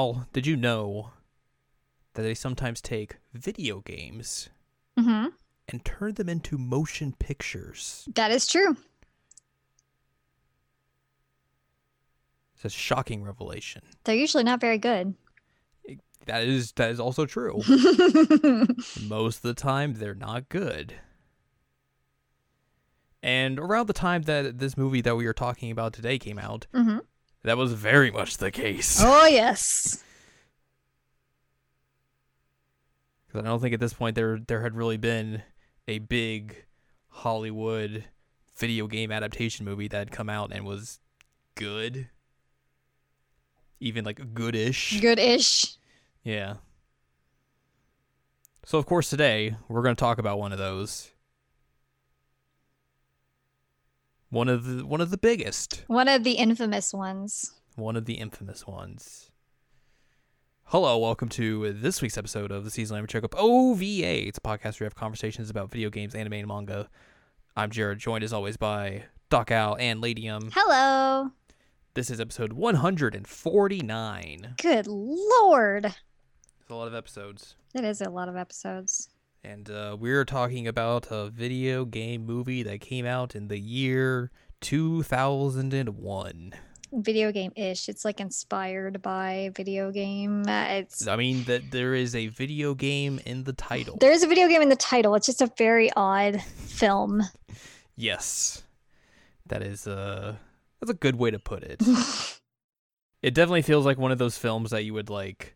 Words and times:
Al, 0.00 0.26
did 0.32 0.46
you 0.46 0.56
know 0.56 1.10
that 2.14 2.22
they 2.22 2.32
sometimes 2.34 2.80
take 2.80 3.16
video 3.34 3.80
games 3.80 4.48
Mm-hmm. 4.98 5.28
and 5.68 5.84
turn 5.84 6.14
them 6.14 6.28
into 6.28 6.56
motion 6.58 7.12
pictures? 7.18 8.08
That 8.14 8.30
is 8.30 8.46
true. 8.46 8.76
It's 12.54 12.64
a 12.64 12.70
shocking 12.70 13.22
revelation. 13.22 13.82
They're 14.04 14.14
usually 14.16 14.42
not 14.44 14.60
very 14.60 14.78
good. 14.78 15.14
That 16.26 16.44
is 16.44 16.72
that 16.72 16.90
is 16.90 17.00
also 17.00 17.26
true. 17.26 17.60
Most 19.06 19.36
of 19.36 19.42
the 19.42 19.54
time, 19.54 19.94
they're 19.94 20.14
not 20.14 20.48
good. 20.48 20.94
And 23.22 23.58
around 23.58 23.86
the 23.86 23.92
time 23.94 24.22
that 24.22 24.58
this 24.58 24.76
movie 24.78 25.02
that 25.02 25.16
we 25.16 25.26
are 25.26 25.32
talking 25.34 25.70
about 25.70 25.92
today 25.92 26.18
came 26.18 26.38
out, 26.38 26.66
hmm 26.74 26.98
that 27.42 27.56
was 27.56 27.72
very 27.72 28.10
much 28.10 28.36
the 28.38 28.50
case. 28.50 29.00
Oh 29.04 29.26
yes. 29.26 30.02
Because 33.26 33.44
I 33.44 33.48
don't 33.48 33.60
think 33.60 33.74
at 33.74 33.80
this 33.80 33.92
point 33.92 34.16
there 34.16 34.38
there 34.38 34.62
had 34.62 34.74
really 34.74 34.96
been 34.96 35.42
a 35.86 35.98
big 35.98 36.64
Hollywood 37.08 38.04
video 38.56 38.86
game 38.86 39.12
adaptation 39.12 39.64
movie 39.64 39.88
that 39.88 39.98
had 39.98 40.10
come 40.10 40.28
out 40.28 40.52
and 40.52 40.64
was 40.64 40.98
good. 41.54 42.08
Even 43.78 44.04
like 44.04 44.34
goodish. 44.34 45.00
Good-ish. 45.00 45.76
Yeah. 46.24 46.56
So 48.64 48.78
of 48.78 48.86
course 48.86 49.08
today 49.08 49.56
we're 49.68 49.82
going 49.82 49.96
to 49.96 50.00
talk 50.00 50.18
about 50.18 50.38
one 50.38 50.52
of 50.52 50.58
those. 50.58 51.10
One 54.30 54.48
of 54.48 54.64
the 54.64 54.86
one 54.86 55.00
of 55.00 55.10
the 55.10 55.18
biggest, 55.18 55.82
One 55.88 56.06
of 56.08 56.22
the 56.24 56.32
infamous 56.32 56.92
ones. 56.94 57.52
one 57.74 57.96
of 57.96 58.04
the 58.04 58.14
infamous 58.14 58.64
ones. 58.66 59.30
Hello, 60.64 60.96
welcome 60.98 61.28
to 61.30 61.72
this 61.72 62.00
week's 62.00 62.16
episode 62.16 62.52
of 62.52 62.64
the 62.64 62.70
Season 62.70 62.94
Lamb 62.94 63.08
Checkup 63.08 63.34
OVA. 63.36 64.28
It's 64.28 64.38
a 64.38 64.42
podcast 64.42 64.78
where 64.78 64.82
we 64.82 64.86
have 64.86 64.94
conversations 64.94 65.50
about 65.50 65.72
video 65.72 65.90
games, 65.90 66.14
anime, 66.14 66.34
and 66.34 66.46
manga. 66.46 66.88
I'm 67.56 67.70
Jared, 67.70 67.98
joined 67.98 68.22
as 68.22 68.32
always 68.32 68.56
by 68.56 69.02
Doc 69.30 69.50
Al 69.50 69.76
and 69.80 70.00
Ladium. 70.00 70.50
Hello. 70.54 71.30
This 71.94 72.08
is 72.08 72.20
episode 72.20 72.52
149. 72.52 74.54
Good 74.62 74.86
lord. 74.86 75.86
It's 75.86 76.70
a 76.70 76.74
lot 76.76 76.86
of 76.86 76.94
episodes. 76.94 77.56
It 77.74 77.82
is 77.82 78.00
a 78.00 78.08
lot 78.08 78.28
of 78.28 78.36
episodes. 78.36 79.08
And 79.42 79.70
uh, 79.70 79.96
we're 79.98 80.24
talking 80.26 80.68
about 80.68 81.06
a 81.10 81.30
video 81.30 81.84
game 81.86 82.26
movie 82.26 82.62
that 82.62 82.80
came 82.80 83.06
out 83.06 83.34
in 83.34 83.48
the 83.48 83.58
year 83.58 84.30
2001. 84.60 86.52
Video 86.92 87.30
game-ish. 87.32 87.88
It's 87.88 88.04
like 88.04 88.20
inspired 88.20 89.00
by 89.00 89.50
video 89.54 89.90
game. 89.92 90.42
Uh, 90.46 90.64
It's 90.70 91.06
I 91.06 91.14
mean, 91.16 91.44
that 91.44 91.70
there 91.70 91.94
is 91.94 92.14
a 92.16 92.26
video 92.26 92.74
game 92.74 93.20
in 93.24 93.44
the 93.44 93.52
title. 93.52 93.96
there 93.98 94.10
is 94.12 94.22
a 94.24 94.26
video 94.26 94.48
game 94.48 94.60
in 94.60 94.68
the 94.68 94.76
title. 94.76 95.14
It's 95.14 95.26
just 95.26 95.40
a 95.40 95.50
very 95.56 95.90
odd 95.96 96.42
film. 96.42 97.22
yes, 97.96 98.62
that 99.46 99.62
is 99.62 99.86
uh 99.86 100.34
that's 100.80 100.90
a 100.90 100.94
good 100.94 101.16
way 101.16 101.30
to 101.30 101.38
put 101.38 101.62
it. 101.62 101.80
it 103.22 103.34
definitely 103.34 103.62
feels 103.62 103.86
like 103.86 103.96
one 103.98 104.10
of 104.12 104.18
those 104.18 104.36
films 104.36 104.70
that 104.70 104.82
you 104.84 104.92
would 104.94 105.10
like, 105.10 105.54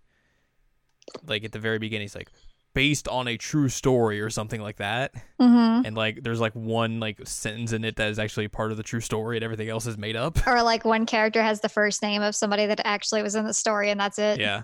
like 1.27 1.43
at 1.44 1.50
the 1.53 1.59
very 1.59 1.78
beginning. 1.81 2.05
It's 2.06 2.15
like 2.15 2.31
based 2.75 3.09
on 3.09 3.29
a 3.29 3.37
true 3.37 3.69
story 3.69 4.21
or 4.21 4.29
something 4.31 4.61
like 4.61 4.77
that. 4.77 5.15
hmm 5.41 5.83
And 5.85 5.97
like, 5.97 6.23
there's 6.23 6.41
like 6.41 6.53
one 6.55 7.01
like 7.01 7.21
sentence 7.27 7.73
in 7.73 7.85
it 7.85 7.97
that 7.97 8.11
is 8.11 8.19
actually 8.19 8.49
part 8.49 8.71
of 8.71 8.77
the 8.77 8.83
true 8.83 9.01
story, 9.01 9.37
and 9.37 9.45
everything 9.45 9.69
else 9.69 9.87
is 9.87 9.97
made 9.97 10.17
up. 10.17 10.47
Or 10.47 10.62
like 10.62 10.85
one 10.85 11.07
character 11.07 11.43
has 11.43 11.61
the 11.61 11.69
first 11.69 12.03
name 12.03 12.21
of 12.23 12.35
somebody 12.35 12.67
that 12.67 12.81
actually 12.85 13.23
was 13.23 13.35
in 13.35 13.47
the 13.47 13.55
story, 13.55 13.91
and 13.91 13.99
that's 13.99 14.19
it. 14.19 14.41
Yeah. 14.41 14.62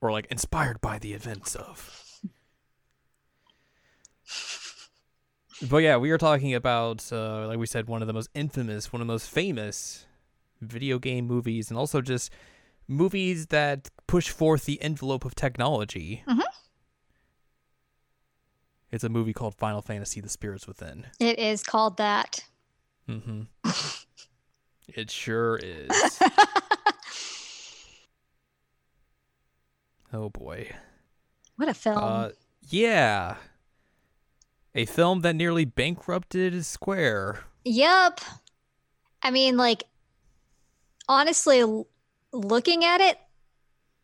Or 0.00 0.10
like 0.10 0.26
inspired 0.26 0.80
by 0.80 0.98
the 0.98 1.12
events 1.12 1.54
of. 1.54 1.96
But 5.68 5.78
yeah, 5.78 5.98
we 5.98 6.10
are 6.10 6.18
talking 6.18 6.54
about, 6.54 7.12
uh, 7.12 7.46
like 7.46 7.58
we 7.58 7.66
said, 7.66 7.86
one 7.86 8.00
of 8.00 8.06
the 8.06 8.14
most 8.14 8.30
infamous, 8.34 8.92
one 8.92 9.02
of 9.02 9.06
the 9.06 9.12
most 9.12 9.28
famous 9.28 10.06
video 10.62 10.98
game 10.98 11.26
movies, 11.26 11.68
and 11.70 11.78
also 11.78 12.00
just 12.00 12.32
movies 12.88 13.48
that 13.48 13.90
push 14.06 14.30
forth 14.30 14.64
the 14.64 14.80
envelope 14.82 15.24
of 15.24 15.34
technology. 15.34 16.24
Mhm. 16.26 16.42
It's 18.92 19.04
a 19.04 19.08
movie 19.08 19.32
called 19.32 19.54
Final 19.54 19.82
Fantasy: 19.82 20.20
The 20.20 20.28
Spirits 20.28 20.66
Within. 20.66 21.06
It 21.18 21.38
is 21.38 21.62
called 21.62 21.96
that. 21.98 22.44
Mm-hmm. 23.08 23.42
it 24.88 25.10
sure 25.10 25.58
is. 25.62 25.90
oh 30.12 30.28
boy. 30.28 30.70
what 31.56 31.68
a 31.68 31.74
film. 31.74 31.98
Uh, 31.98 32.28
yeah. 32.68 33.36
A 34.74 34.84
film 34.86 35.22
that 35.22 35.34
nearly 35.34 35.64
bankrupted 35.64 36.64
Square. 36.64 37.40
Yep. 37.64 38.20
I 39.22 39.30
mean, 39.32 39.56
like, 39.56 39.82
honestly, 41.08 41.60
l- 41.60 41.88
looking 42.32 42.84
at 42.84 43.00
it, 43.00 43.18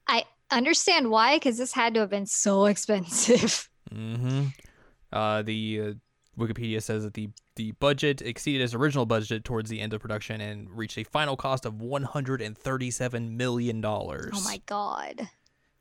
I 0.09 0.25
understand 0.51 1.11
why, 1.11 1.37
because 1.37 1.57
this 1.59 1.73
had 1.73 1.95
to 1.95 2.01
have 2.01 2.11
been 2.11 2.27
so 2.27 2.65
expensive. 2.67 3.69
Mm-hmm. 3.95 4.47
Uh, 5.17 5.41
the 5.43 5.81
uh, 5.81 5.93
Wikipedia 6.39 6.83
says 6.83 7.03
that 7.05 7.15
the 7.15 7.31
the 7.55 7.73
budget 7.73 8.21
exceeded 8.21 8.61
its 8.61 8.75
original 8.75 9.07
budget 9.07 9.45
towards 9.45 9.71
the 9.71 9.81
end 9.81 9.95
of 9.95 10.01
production 10.03 10.43
and 10.43 10.71
reached 10.71 10.99
a 10.99 11.05
final 11.05 11.37
cost 11.37 11.65
of 11.65 11.81
one 11.81 12.03
hundred 12.03 12.43
and 12.43 12.57
thirty-seven 12.57 13.35
million 13.37 13.81
dollars. 13.81 14.33
oh 14.35 14.43
my 14.45 14.61
god. 14.67 15.31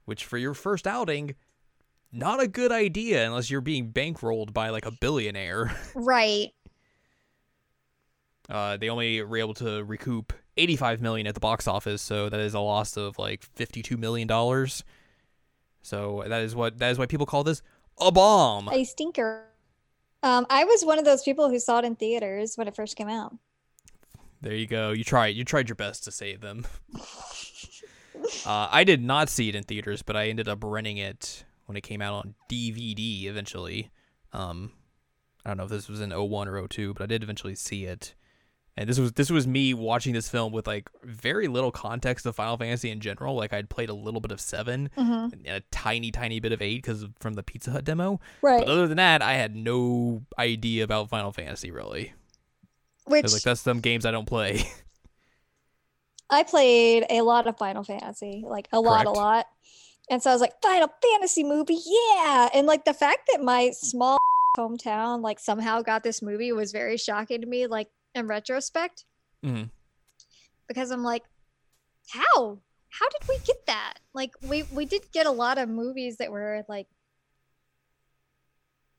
Which 0.06 0.24
for 0.24 0.38
your 0.38 0.54
first 0.54 0.88
outing, 0.88 1.36
not 2.14 2.42
a 2.42 2.48
good 2.48 2.72
idea 2.72 3.26
unless 3.26 3.50
you're 3.50 3.60
being 3.60 3.92
bankrolled 3.92 4.54
by 4.54 4.70
like 4.70 4.86
a 4.86 4.92
billionaire. 4.92 5.76
Right. 5.96 6.52
Uh, 8.48 8.78
they 8.78 8.90
only 8.90 9.22
were 9.24 9.38
able 9.38 9.56
to 9.56 9.84
recoup 9.84 10.32
85 10.56 11.02
million 11.02 11.26
at 11.28 11.34
the 11.34 11.40
box 11.40 11.68
office, 11.68 12.02
so 12.02 12.30
that 12.30 12.40
is 12.40 12.54
a 12.54 12.60
loss 12.60 12.96
of 12.96 13.18
like 13.18 13.44
52 13.44 13.98
million 13.98 14.28
dollars. 14.28 14.84
So 15.82 16.24
that 16.26 16.42
is 16.42 16.56
what 16.56 16.78
that 16.78 16.92
is 16.92 16.98
why 16.98 17.06
people 17.06 17.26
call 17.26 17.44
this 17.44 17.62
a 18.00 18.12
bomb. 18.12 18.70
A 18.70 18.84
stinker. 18.84 19.46
Um, 20.24 20.46
I 20.50 20.64
was 20.64 20.84
one 20.84 21.00
of 21.00 21.06
those 21.06 21.24
people 21.24 21.50
who 21.50 21.60
saw 21.60 21.80
it 21.80 21.86
in 21.86 21.96
theaters 21.96 22.56
when 22.56 22.68
it 22.68 22.76
first 22.76 22.96
came 22.96 23.10
out. 23.10 23.36
There 24.42 24.56
you 24.56 24.68
go. 24.68 24.92
You 24.92 25.04
tried. 25.04 25.36
You 25.36 25.44
tried 25.44 25.70
your 25.70 25.76
best 25.76 26.04
to 26.06 26.12
save 26.12 26.42
them. 26.42 26.66
uh, 28.46 28.68
I 28.72 28.84
did 28.84 29.04
not 29.04 29.30
see 29.30 29.50
it 29.50 29.56
in 29.56 29.64
theaters, 29.64 30.02
but 30.02 30.16
I 30.16 30.28
ended 30.28 30.48
up 30.48 30.64
renting 30.64 30.98
it 30.98 31.46
when 31.66 31.78
it 31.78 31.82
came 31.82 32.02
out 32.02 32.14
on 32.14 32.36
DVD 32.50 33.26
eventually. 33.26 33.92
Um, 34.34 34.72
I 35.46 35.50
don't 35.50 35.58
know 35.58 35.64
if 35.64 35.70
this 35.70 35.88
was 35.88 36.02
in 36.02 36.12
01 36.12 36.48
or 36.48 36.68
02, 36.68 36.94
but 36.94 37.04
I 37.04 37.06
did 37.06 37.24
eventually 37.24 37.56
see 37.56 37.86
it. 37.86 38.16
And 38.78 38.90
this 38.90 39.00
was 39.00 39.14
this 39.14 39.30
was 39.30 39.48
me 39.48 39.74
watching 39.74 40.14
this 40.14 40.28
film 40.28 40.52
with 40.52 40.68
like 40.68 40.90
very 41.04 41.48
little 41.48 41.72
context 41.72 42.26
of 42.26 42.36
Final 42.36 42.58
Fantasy 42.58 42.92
in 42.92 43.00
general. 43.00 43.36
Like 43.36 43.54
I'd 43.54 43.70
played 43.70 43.90
a 43.90 43.94
little 43.94 44.20
bit 44.20 44.32
of 44.32 44.42
seven 44.42 44.90
hmm 44.96 45.28
and 45.32 45.48
a 45.48 45.62
tiny 45.72 46.12
tiny 46.12 46.42
bit 46.42 46.52
of 46.52 46.62
eight 46.62 46.82
because 46.82 47.06
from 47.20 47.34
the 47.34 47.44
Pizza 47.44 47.72
Hut 47.72 47.86
demo. 47.86 48.20
Right. 48.42 48.60
But 48.60 48.68
other 48.68 48.88
than 48.88 48.98
that, 48.98 49.22
I 49.22 49.34
had 49.34 49.56
no 49.56 50.24
idea 50.38 50.84
about 50.84 51.10
Final 51.10 51.32
Fantasy 51.32 51.72
really. 51.72 52.14
Which 53.06 53.32
like 53.32 53.44
that's 53.44 53.62
some 53.62 53.80
games 53.80 54.06
I 54.06 54.12
don't 54.12 54.26
play. 54.26 54.64
I 56.30 56.44
played 56.44 57.06
a 57.10 57.22
lot 57.22 57.48
of 57.48 57.58
Final 57.58 57.84
Fantasy, 57.84 58.44
like 58.46 58.68
a 58.72 58.80
lot, 58.80 59.06
a 59.06 59.12
lot. 59.12 59.46
And 60.10 60.22
so 60.22 60.32
I 60.32 60.34
was 60.34 60.42
like, 60.42 60.54
Final 60.62 60.90
Fantasy 61.02 61.44
movie, 61.44 61.78
yeah. 61.86 62.50
And 62.54 62.68
like 62.68 62.84
the 62.86 62.94
fact 62.94 63.30
that 63.32 63.44
my 63.44 63.72
small 63.72 64.18
hometown 64.58 65.22
like 65.22 65.40
somehow 65.40 65.82
got 65.82 66.04
this 66.04 66.22
movie 66.22 66.52
was 66.52 66.72
very 66.72 66.98
shocking 66.98 67.42
to 67.42 67.48
me, 67.48 67.68
like 67.68 67.90
in 68.16 68.28
retrospect, 68.28 69.06
Mhm. 69.44 69.70
because 70.68 70.90
I'm 70.90 71.04
like, 71.04 71.24
how? 72.10 72.62
How 72.90 73.10
did 73.10 73.28
we 73.28 73.38
get 73.46 73.66
that? 73.68 73.96
Like 74.14 74.32
we 74.42 74.64
we 74.64 74.86
did 74.86 75.12
get 75.12 75.26
a 75.28 75.32
lot 75.32 75.58
of 75.58 75.68
movies 75.70 76.18
that 76.18 76.32
were 76.32 76.64
like, 76.70 76.88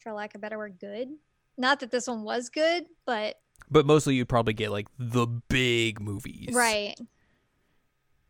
for 0.00 0.12
lack 0.12 0.34
of 0.34 0.38
a 0.38 0.42
better 0.42 0.58
word, 0.58 0.78
good. 0.78 1.08
Not 1.56 1.80
that 1.80 1.90
this 1.90 2.06
one 2.06 2.22
was 2.22 2.50
good, 2.50 2.84
but 3.06 3.36
But 3.70 3.86
mostly 3.86 4.14
you'd 4.14 4.28
probably 4.28 4.52
get 4.52 4.70
like 4.70 4.88
the 4.98 5.26
big 5.26 6.00
movies. 6.00 6.50
Right. 6.54 6.94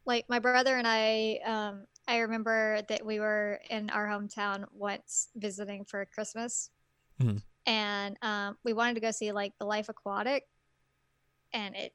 Like 0.05 0.29
my 0.29 0.39
brother 0.39 0.77
and 0.77 0.87
I, 0.87 1.41
um, 1.45 1.87
I 2.07 2.19
remember 2.19 2.81
that 2.89 3.05
we 3.05 3.19
were 3.19 3.61
in 3.69 3.91
our 3.91 4.07
hometown 4.07 4.67
once 4.73 5.29
visiting 5.35 5.85
for 5.85 6.07
Christmas, 6.07 6.71
Mhm. 7.21 7.43
and 7.67 8.17
um, 8.23 8.57
we 8.63 8.73
wanted 8.73 8.95
to 8.95 9.01
go 9.01 9.11
see 9.11 9.33
like 9.33 9.53
The 9.59 9.67
Life 9.67 9.89
Aquatic, 9.89 10.45
and 11.57 11.75
it 11.75 11.95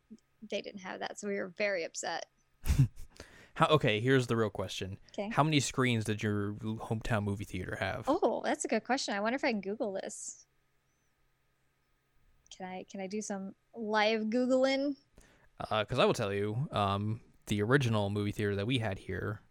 they 0.50 0.62
didn't 0.62 0.82
have 0.82 1.00
that, 1.02 1.20
so 1.20 1.28
we 1.28 1.36
were 1.36 1.54
very 1.58 1.84
upset. 1.84 2.26
How 3.56 3.68
okay, 3.68 4.00
here's 4.00 4.28
the 4.28 4.36
real 4.36 4.50
question. 4.50 4.98
'Kay. 5.14 5.30
How 5.32 5.44
many 5.44 5.60
screens 5.60 6.04
did 6.06 6.24
your 6.24 6.54
hometown 6.54 7.24
movie 7.24 7.44
theater 7.46 7.78
have? 7.80 8.06
Oh, 8.08 8.42
that's 8.44 8.66
a 8.66 8.68
good 8.68 8.84
question. 8.84 9.14
I 9.14 9.20
wonder 9.20 9.36
if 9.36 9.44
I 9.44 9.52
can 9.52 9.62
Google 9.62 9.94
this. 9.94 10.46
Can 12.56 12.66
I 12.66 12.86
can 12.90 13.02
I 13.02 13.08
do 13.08 13.22
some 13.22 13.54
live 13.76 14.24
googling? 14.24 14.96
because 15.60 16.00
Uh, 16.00 16.02
I 16.02 16.06
will 16.06 16.14
tell 16.14 16.34
you, 16.34 16.68
um, 16.72 17.22
the 17.48 17.62
original 17.62 18.10
movie 18.10 18.32
theater 18.32 18.56
that 18.56 18.66
we 18.66 18.80
had 18.80 18.98
here, 18.98 19.42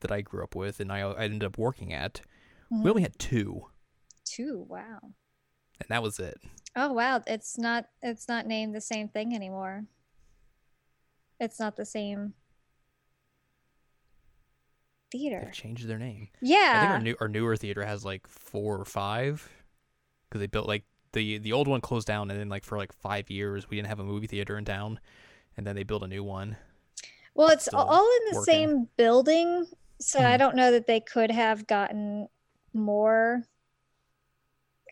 that 0.00 0.12
I 0.12 0.20
grew 0.20 0.42
up 0.44 0.54
with 0.54 0.78
and 0.78 0.92
I, 0.92 0.98
I 1.00 1.24
ended 1.24 1.42
up 1.44 1.56
working 1.56 1.90
at, 1.92 2.20
Mhm. 2.70 2.82
we 2.84 2.90
only 2.90 3.02
had 3.02 3.18
two, 3.18 3.70
Two. 4.24 4.66
Wow. 4.68 4.98
and 5.80 5.88
that 5.88 6.02
was 6.02 6.18
it. 6.20 6.38
Oh 6.76 6.92
wow, 6.92 7.22
it's 7.26 7.56
not 7.58 7.86
it's 8.02 8.28
not 8.28 8.46
named 8.46 8.74
the 8.74 8.80
same 8.80 9.08
thing 9.08 9.34
anymore. 9.34 9.84
It's 11.40 11.60
not 11.60 11.76
the 11.76 11.84
same 11.84 12.34
theater. 15.10 15.42
They 15.46 15.52
changed 15.52 15.86
their 15.86 15.98
name. 15.98 16.28
Yeah. 16.40 16.72
I 16.74 16.80
think 16.80 16.92
our 16.92 16.98
new 16.98 17.16
our 17.20 17.28
newer 17.28 17.56
theater 17.56 17.84
has 17.84 18.04
like 18.04 18.26
four 18.26 18.78
or 18.78 18.84
five, 18.84 19.48
because 20.28 20.40
they 20.40 20.46
built 20.46 20.66
like 20.66 20.84
the 21.12 21.38
the 21.38 21.52
old 21.52 21.68
one 21.68 21.80
closed 21.80 22.06
down, 22.06 22.30
and 22.30 22.38
then 22.38 22.48
like 22.48 22.64
for 22.64 22.76
like 22.78 22.92
five 22.92 23.30
years 23.30 23.68
we 23.70 23.76
didn't 23.76 23.88
have 23.88 24.00
a 24.00 24.04
movie 24.04 24.26
theater 24.26 24.58
in 24.58 24.64
town, 24.64 24.98
and 25.56 25.66
then 25.66 25.76
they 25.76 25.84
built 25.84 26.02
a 26.02 26.08
new 26.08 26.24
one. 26.24 26.56
well, 27.34 27.48
it's 27.48 27.64
still 27.66 27.80
all 27.80 28.04
in 28.06 28.24
the 28.26 28.34
working. 28.34 28.44
same 28.44 28.88
building, 28.96 29.66
so 30.00 30.20
I 30.20 30.36
Mhm. 30.36 30.38
don't 30.38 30.56
know 30.56 30.70
that 30.72 30.86
they 30.86 31.00
could 31.00 31.30
have 31.30 31.66
gotten 31.66 32.28
more. 32.72 33.44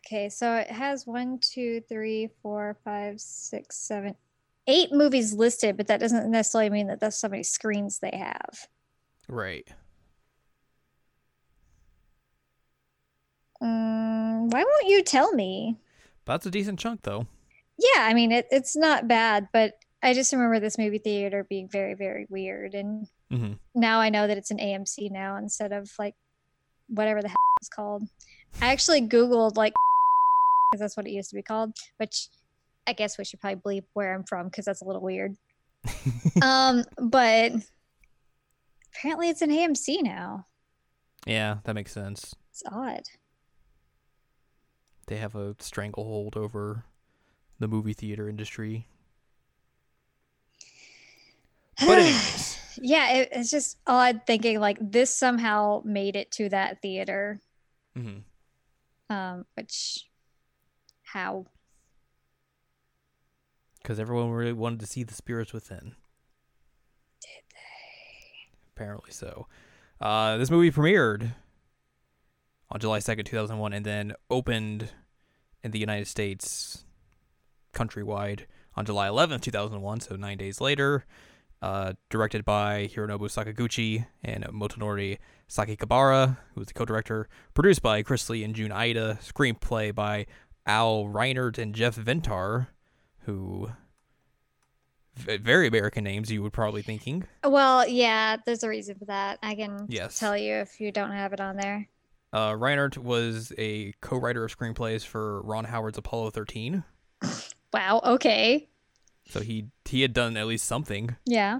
Okay, 0.05 0.27
so 0.27 0.55
it 0.55 0.67
has 0.67 1.07
one, 1.07 1.39
two, 1.39 1.81
three, 1.87 2.29
four, 2.41 2.77
five, 2.83 3.21
six, 3.21 3.77
seven, 3.77 4.15
eight 4.67 4.91
movies 4.91 5.33
listed, 5.33 5.77
but 5.77 5.87
that 5.87 6.01
doesn't 6.01 6.29
necessarily 6.29 6.69
mean 6.69 6.87
that 6.87 6.99
that's 6.99 7.17
so 7.17 7.29
many 7.29 7.43
screens 7.43 7.99
they 7.99 8.11
have. 8.17 8.67
Right. 9.29 9.67
Mm, 13.61 14.51
why 14.51 14.63
won't 14.63 14.87
you 14.87 15.03
tell 15.03 15.31
me? 15.33 15.77
That's 16.25 16.45
a 16.45 16.51
decent 16.51 16.79
chunk 16.79 17.03
though. 17.03 17.27
Yeah, 17.77 18.01
I 18.01 18.13
mean 18.13 18.31
it, 18.33 18.47
it's 18.51 18.75
not 18.75 19.07
bad, 19.07 19.47
but 19.53 19.75
I 20.01 20.13
just 20.13 20.33
remember 20.33 20.59
this 20.59 20.77
movie 20.77 20.97
theater 20.97 21.45
being 21.49 21.69
very, 21.69 21.93
very 21.93 22.27
weird. 22.29 22.73
And 22.73 23.07
hmm 23.31 23.53
now 23.73 23.99
I 23.99 24.09
know 24.09 24.27
that 24.27 24.37
it's 24.37 24.51
an 24.51 24.59
AMC 24.59 25.11
now 25.11 25.37
instead 25.37 25.71
of 25.71 25.89
like 25.97 26.15
whatever 26.89 27.21
the 27.21 27.29
heck 27.29 27.37
it's 27.61 27.69
called. 27.69 28.03
I 28.61 28.71
actually 28.71 29.07
Googled 29.07 29.55
like 29.55 29.73
because 30.73 30.81
that's 30.81 30.97
what 30.97 31.05
it 31.05 31.11
used 31.11 31.29
to 31.29 31.35
be 31.35 31.43
called, 31.43 31.77
which 31.97 32.29
I 32.87 32.93
guess 32.93 33.19
we 33.19 33.25
should 33.25 33.39
probably 33.39 33.81
bleep 33.81 33.85
where 33.93 34.15
I'm 34.15 34.23
from 34.23 34.47
because 34.47 34.65
that's 34.65 34.81
a 34.81 34.85
little 34.85 35.03
weird. 35.03 35.35
um, 36.41 36.83
but 36.97 37.51
apparently 38.95 39.29
it's 39.29 39.43
an 39.43 39.51
AMC 39.51 40.01
now. 40.01 40.47
yeah, 41.27 41.57
that 41.65 41.75
makes 41.75 41.91
sense. 41.91 42.33
It's 42.49 42.63
odd. 42.71 43.03
They 45.05 45.17
have 45.17 45.35
a 45.35 45.55
stranglehold 45.59 46.35
over 46.35 46.85
the 47.59 47.67
movie 47.67 47.93
theater 47.93 48.27
industry. 48.27 48.87
But 51.79 51.89
anyways, 51.99 52.57
yeah, 52.81 53.13
it, 53.17 53.29
it's 53.31 53.51
just 53.51 53.77
odd 53.85 54.21
thinking 54.25 54.59
like 54.59 54.79
this 54.81 55.15
somehow 55.15 55.83
made 55.85 56.15
it 56.15 56.31
to 56.31 56.49
that 56.49 56.81
theater. 56.81 57.39
hmm 57.95 58.19
Um, 59.11 59.45
which 59.53 60.07
how? 61.13 61.45
because 63.83 63.99
everyone 63.99 64.31
really 64.31 64.53
wanted 64.53 64.79
to 64.79 64.87
see 64.87 65.03
the 65.03 65.13
spirits 65.13 65.51
within. 65.53 65.95
Did 67.21 67.43
they? 67.51 68.53
Apparently 68.75 69.11
so. 69.11 69.47
Uh, 69.99 70.37
this 70.37 70.49
movie 70.49 70.71
premiered 70.71 71.33
on 72.71 72.79
July 72.79 72.99
2nd, 72.99 73.25
2001, 73.25 73.73
and 73.73 73.85
then 73.85 74.13
opened 74.29 74.89
in 75.61 75.71
the 75.71 75.79
United 75.79 76.07
States 76.07 76.85
countrywide 77.73 78.41
on 78.75 78.85
July 78.85 79.07
11th, 79.09 79.41
2001, 79.41 79.99
so 79.99 80.15
nine 80.15 80.37
days 80.37 80.61
later. 80.61 81.05
Uh, 81.61 81.93
directed 82.09 82.43
by 82.43 82.89
Hironobu 82.93 83.29
Sakaguchi 83.29 84.05
and 84.21 84.43
Motonori 84.45 85.17
Sakakibara, 85.49 86.37
who 86.53 86.59
was 86.59 86.67
the 86.67 86.73
co-director. 86.73 87.29
Produced 87.53 87.81
by 87.81 88.01
Chris 88.01 88.29
Lee 88.29 88.43
and 88.43 88.53
Jun 88.53 88.73
Aida. 88.73 89.17
Screenplay 89.21 89.95
by 89.95 90.25
Al 90.65 91.05
Reinert 91.05 91.57
and 91.57 91.73
Jeff 91.75 91.95
Vintar, 91.97 92.67
who 93.25 93.69
very 95.15 95.67
American 95.67 96.03
names 96.03 96.31
you 96.31 96.41
would 96.41 96.53
probably 96.53 96.81
thinking. 96.81 97.25
Well, 97.43 97.87
yeah, 97.87 98.37
there's 98.45 98.63
a 98.63 98.69
reason 98.69 98.95
for 98.97 99.05
that. 99.05 99.39
I 99.43 99.55
can 99.55 99.85
Yes. 99.89 100.17
tell 100.19 100.35
you 100.37 100.55
if 100.55 100.79
you 100.79 100.91
don't 100.91 101.11
have 101.11 101.33
it 101.33 101.39
on 101.39 101.55
there. 101.57 101.87
Uh, 102.31 102.51
Reinert 102.53 102.97
was 102.97 103.53
a 103.59 103.93
co-writer 104.01 104.43
of 104.43 104.57
screenplays 104.57 105.05
for 105.05 105.41
Ron 105.43 105.65
Howard's 105.65 105.99
Apollo 105.99 106.31
13, 106.31 106.83
Wow. 107.73 108.01
Okay. 108.03 108.69
so 109.29 109.41
he 109.41 109.67
he 109.85 110.01
had 110.01 110.13
done 110.13 110.35
at 110.37 110.47
least 110.47 110.65
something. 110.65 111.15
Yeah. 111.25 111.59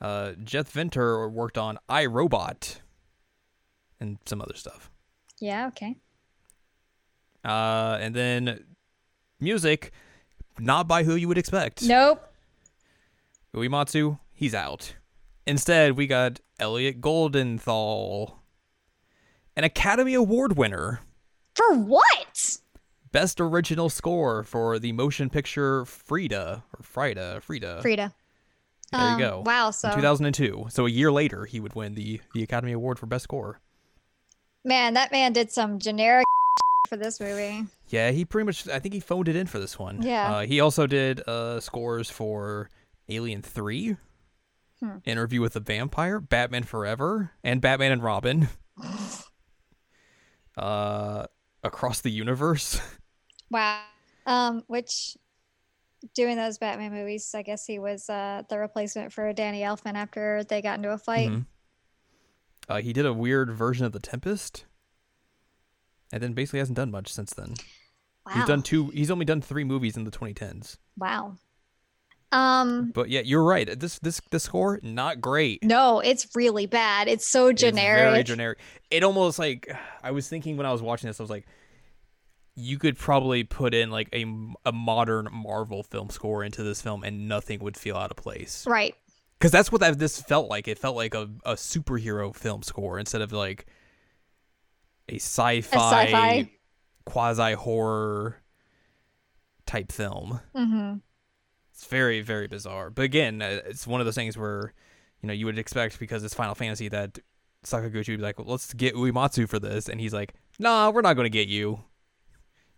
Uh, 0.00 0.32
Jeff 0.42 0.72
Vintar 0.72 1.30
worked 1.30 1.58
on 1.58 1.78
I 1.88 2.06
Robot 2.06 2.80
and 4.00 4.18
some 4.26 4.40
other 4.40 4.54
stuff. 4.54 4.90
Yeah. 5.40 5.66
Okay. 5.68 5.96
Uh, 7.44 7.98
and 8.00 8.14
then 8.14 8.64
music, 9.40 9.92
not 10.58 10.86
by 10.88 11.04
who 11.04 11.14
you 11.14 11.28
would 11.28 11.38
expect. 11.38 11.82
Nope. 11.84 12.22
Uematsu, 13.54 14.18
he's 14.32 14.54
out. 14.54 14.94
Instead, 15.46 15.96
we 15.96 16.06
got 16.06 16.40
Elliot 16.60 17.00
Goldenthal, 17.00 18.34
an 19.56 19.64
Academy 19.64 20.14
Award 20.14 20.56
winner. 20.56 21.00
For 21.54 21.74
what? 21.74 22.58
Best 23.10 23.40
original 23.40 23.88
score 23.88 24.42
for 24.44 24.78
the 24.78 24.92
motion 24.92 25.30
picture 25.30 25.84
Frida 25.86 26.62
or 26.76 26.82
Frida, 26.82 27.40
Frida. 27.40 27.80
Frida. 27.80 28.14
There 28.92 29.00
you 29.00 29.06
Um, 29.14 29.18
go. 29.18 29.42
Wow. 29.44 29.68
in 29.68 29.72
So 29.72 29.90
2002. 29.94 30.66
So 30.70 30.86
a 30.86 30.90
year 30.90 31.10
later, 31.10 31.46
he 31.46 31.58
would 31.60 31.74
win 31.74 31.94
the 31.94 32.20
the 32.34 32.42
Academy 32.42 32.72
Award 32.72 32.98
for 32.98 33.06
Best 33.06 33.24
Score. 33.24 33.60
man, 34.64 34.92
that 34.94 35.10
man 35.10 35.32
did 35.32 35.50
some 35.50 35.78
generic 35.78 36.26
for 36.88 36.96
this 36.96 37.20
movie. 37.20 37.64
Yeah, 37.88 38.10
he 38.10 38.24
pretty 38.24 38.46
much. 38.46 38.66
I 38.68 38.78
think 38.78 38.94
he 38.94 39.00
phoned 39.00 39.28
it 39.28 39.36
in 39.36 39.46
for 39.46 39.58
this 39.58 39.78
one. 39.78 40.02
Yeah. 40.02 40.36
Uh, 40.36 40.40
he 40.46 40.60
also 40.60 40.86
did 40.86 41.20
uh, 41.28 41.60
scores 41.60 42.10
for 42.10 42.70
Alien 43.08 43.42
Three, 43.42 43.96
Hmm. 44.80 44.98
Interview 45.04 45.40
with 45.40 45.54
the 45.54 45.60
Vampire, 45.60 46.20
Batman 46.20 46.62
Forever, 46.62 47.32
and 47.42 47.60
Batman 47.60 47.90
and 47.92 48.02
Robin. 48.02 48.48
uh, 50.56 51.26
Across 51.62 52.00
the 52.02 52.10
Universe. 52.10 52.80
Wow. 53.50 53.80
Um, 54.26 54.62
which 54.66 55.16
doing 56.14 56.36
those 56.36 56.58
Batman 56.58 56.92
movies, 56.92 57.34
I 57.34 57.40
guess 57.40 57.64
he 57.64 57.78
was 57.78 58.10
uh 58.10 58.42
the 58.50 58.58
replacement 58.58 59.10
for 59.10 59.32
Danny 59.32 59.62
Elfman 59.62 59.94
after 59.94 60.44
they 60.44 60.60
got 60.60 60.76
into 60.76 60.90
a 60.92 60.98
fight. 60.98 61.30
Mhm. 61.30 61.46
Uh, 62.68 62.82
he 62.82 62.92
did 62.92 63.06
a 63.06 63.12
weird 63.14 63.50
version 63.50 63.86
of 63.86 63.92
The 63.92 64.00
Tempest, 64.00 64.66
and 66.12 66.22
then 66.22 66.32
basically 66.32 66.58
hasn't 66.60 66.76
done 66.76 66.90
much 66.90 67.12
since 67.12 67.32
then. 67.34 67.54
Wow. 68.26 68.32
He's 68.34 68.44
done 68.46 68.62
two. 68.62 68.88
He's 68.88 69.10
only 69.10 69.24
done 69.24 69.40
three 69.40 69.64
movies 69.64 69.96
in 69.96 70.04
the 70.04 70.10
2010s. 70.10 70.76
Wow. 70.96 71.36
Um 72.30 72.90
But 72.94 73.08
yeah, 73.08 73.20
you're 73.24 73.42
right. 73.44 73.78
This 73.78 73.98
this 74.00 74.20
the 74.30 74.38
score 74.38 74.80
not 74.82 75.20
great. 75.20 75.62
no, 75.64 76.00
it's 76.00 76.26
really 76.36 76.66
bad. 76.66 77.08
It's 77.08 77.26
so 77.26 77.48
It's 77.48 77.60
generic. 77.62 78.12
very 78.12 78.22
generic. 78.24 78.58
It 78.90 79.02
almost 79.02 79.38
like 79.38 79.74
I 80.02 80.10
was 80.10 80.28
thinking 80.28 80.56
when 80.58 80.66
I 80.66 80.72
was 80.72 80.82
watching 80.82 81.08
this, 81.08 81.20
I 81.20 81.22
was 81.22 81.30
like, 81.30 81.46
you 82.54 82.78
could 82.78 82.98
probably 82.98 83.44
put 83.44 83.72
in 83.72 83.90
like 83.90 84.08
a, 84.12 84.24
a 84.66 84.72
modern 84.72 85.28
Marvel 85.32 85.82
film 85.82 86.10
score 86.10 86.42
into 86.44 86.62
this 86.64 86.82
film, 86.82 87.04
and 87.04 87.28
nothing 87.28 87.60
would 87.60 87.76
feel 87.76 87.96
out 87.96 88.10
of 88.10 88.16
place. 88.16 88.66
Right. 88.66 88.94
Because 89.38 89.52
that's 89.52 89.70
what 89.70 89.80
that, 89.80 89.98
this 90.00 90.20
felt 90.20 90.50
like. 90.50 90.66
It 90.66 90.76
felt 90.78 90.96
like 90.96 91.14
a, 91.14 91.30
a 91.44 91.52
superhero 91.54 92.34
film 92.34 92.62
score 92.64 92.98
instead 92.98 93.22
of 93.22 93.30
like 93.32 93.66
a 95.08 95.16
sci-fi, 95.16 95.76
sci-fi. 95.76 96.50
quasi 97.04 97.54
horror 97.54 98.36
type 99.66 99.92
film. 99.92 100.40
Mm-hmm. 100.54 100.96
It's 101.72 101.86
very, 101.86 102.20
very 102.20 102.48
bizarre. 102.48 102.90
But 102.90 103.02
again, 103.02 103.40
uh, 103.40 103.60
it's 103.66 103.86
one 103.86 104.00
of 104.00 104.04
those 104.04 104.16
things 104.16 104.36
where, 104.36 104.72
you 105.22 105.28
know, 105.28 105.32
you 105.32 105.46
would 105.46 105.58
expect 105.58 105.98
because 106.00 106.24
it's 106.24 106.34
Final 106.34 106.54
Fantasy 106.54 106.88
that 106.88 107.18
Sakaguchi 107.64 108.08
would 108.08 108.18
be 108.18 108.22
like, 108.22 108.38
well, 108.38 108.48
let's 108.48 108.72
get 108.74 108.94
Uematsu 108.94 109.48
for 109.48 109.58
this. 109.58 109.88
And 109.88 110.00
he's 110.00 110.12
like, 110.12 110.34
nah, 110.58 110.90
we're 110.90 111.02
not 111.02 111.14
going 111.14 111.26
to 111.26 111.30
get 111.30 111.48
you. 111.48 111.80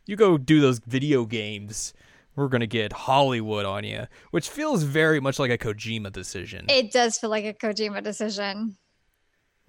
You 0.07 0.17
go 0.17 0.37
do 0.37 0.61
those 0.61 0.81
video 0.81 1.25
games. 1.25 1.95
We're 2.37 2.49
going 2.49 2.61
to 2.61 2.67
get 2.67 2.93
Hollywood 2.93 3.67
on 3.67 3.85
you, 3.85 4.07
which 4.31 4.49
feels 4.49 4.83
very 4.83 5.21
much 5.21 5.39
like 5.39 5.51
a 5.51 5.59
Kojima 5.59 6.13
decision, 6.13 6.67
It 6.69 6.93
does 6.93 7.19
feel 7.19 7.29
like 7.29 7.45
a 7.45 7.53
Kojima 7.53 8.03
decision. 8.03 8.77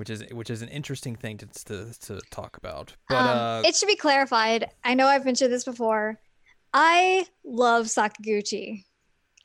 Which 0.01 0.10
is 0.10 0.24
which 0.31 0.50
is 0.50 0.63
an 0.63 0.67
interesting 0.70 1.15
thing 1.15 1.38
to 1.38 1.46
to, 1.65 1.93
to 2.00 2.20
talk 2.31 2.58
about. 2.58 2.96
But 3.08 3.17
um, 3.17 3.38
uh, 3.38 3.62
it 3.63 3.75
should 3.75 3.86
be 3.86 3.96
clarified. 3.96 4.67
I 4.84 4.96
know 4.96 5.05
I've 5.05 5.25
mentioned 5.25 5.53
this 5.53 5.63
before. 5.63 6.20
I 6.74 7.27
love 7.46 7.86
Sakaguchi. 7.86 8.86